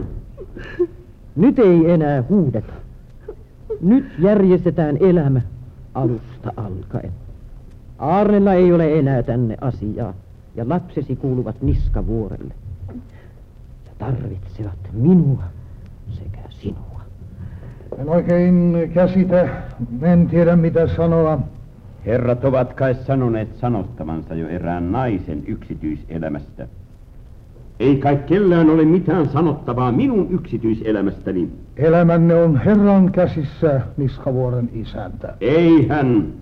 nyt 1.36 1.60
ei 1.60 1.92
enää 1.92 2.24
huudeta. 2.30 2.74
Nyt 3.82 4.06
järjestetään 4.20 4.98
elämä 5.00 5.42
alusta 5.94 6.54
alkaen. 6.58 7.12
Aarnella 8.00 8.54
ei 8.54 8.74
ole 8.74 9.00
enää 9.00 9.24
tänne 9.24 9.58
asiaa, 9.62 10.14
ja 10.56 10.70
lapsesi 10.70 11.16
kuuluvat 11.16 11.62
niskavuorelle. 11.62 12.54
Tarvitsevat 14.02 14.90
minua 14.94 15.44
sekä 16.10 16.42
sinua. 16.50 17.02
En 17.98 18.10
oikein 18.10 18.76
käsitä, 18.94 19.50
en 20.02 20.28
tiedä 20.28 20.56
mitä 20.56 20.88
sanoa. 20.88 21.40
Herrat 22.06 22.46
ovat 22.46 22.74
kai 22.74 22.96
sanoneet 22.96 23.56
sanottavansa 23.56 24.36
jo 24.36 24.48
erään 24.48 24.92
naisen 24.92 25.44
yksityiselämästä. 25.48 26.68
Ei 27.80 27.98
kai 27.98 28.18
kellään 28.18 28.70
ole 28.70 28.86
mitään 28.86 29.30
sanottavaa 29.30 29.92
minun 29.92 30.28
yksityiselämästäni. 30.30 31.50
Elämänne 31.78 32.36
on 32.36 32.58
Herran 32.58 33.12
käsissä, 33.12 33.82
Niskavuoren 33.98 34.70
isäntä. 34.74 35.34
Ei 35.42 35.88
hän. 35.88 36.34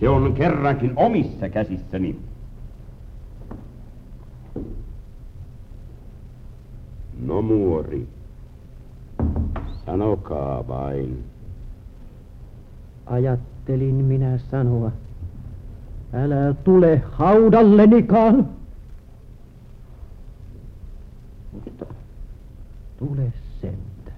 Se 0.00 0.08
on 0.08 0.32
kerrankin 0.32 0.92
omissa 0.96 1.48
käsissäni. 1.48 2.16
No 7.20 7.42
muori, 7.42 8.08
sanokaa 9.86 10.68
vain. 10.68 11.24
Ajattelin 13.06 13.94
minä 13.94 14.38
sanoa, 14.38 14.92
älä 16.12 16.54
tule 16.64 17.02
haudallenikaan. 17.12 18.48
Mutta 21.52 21.86
tule 22.98 23.32
sentään. 23.60 24.16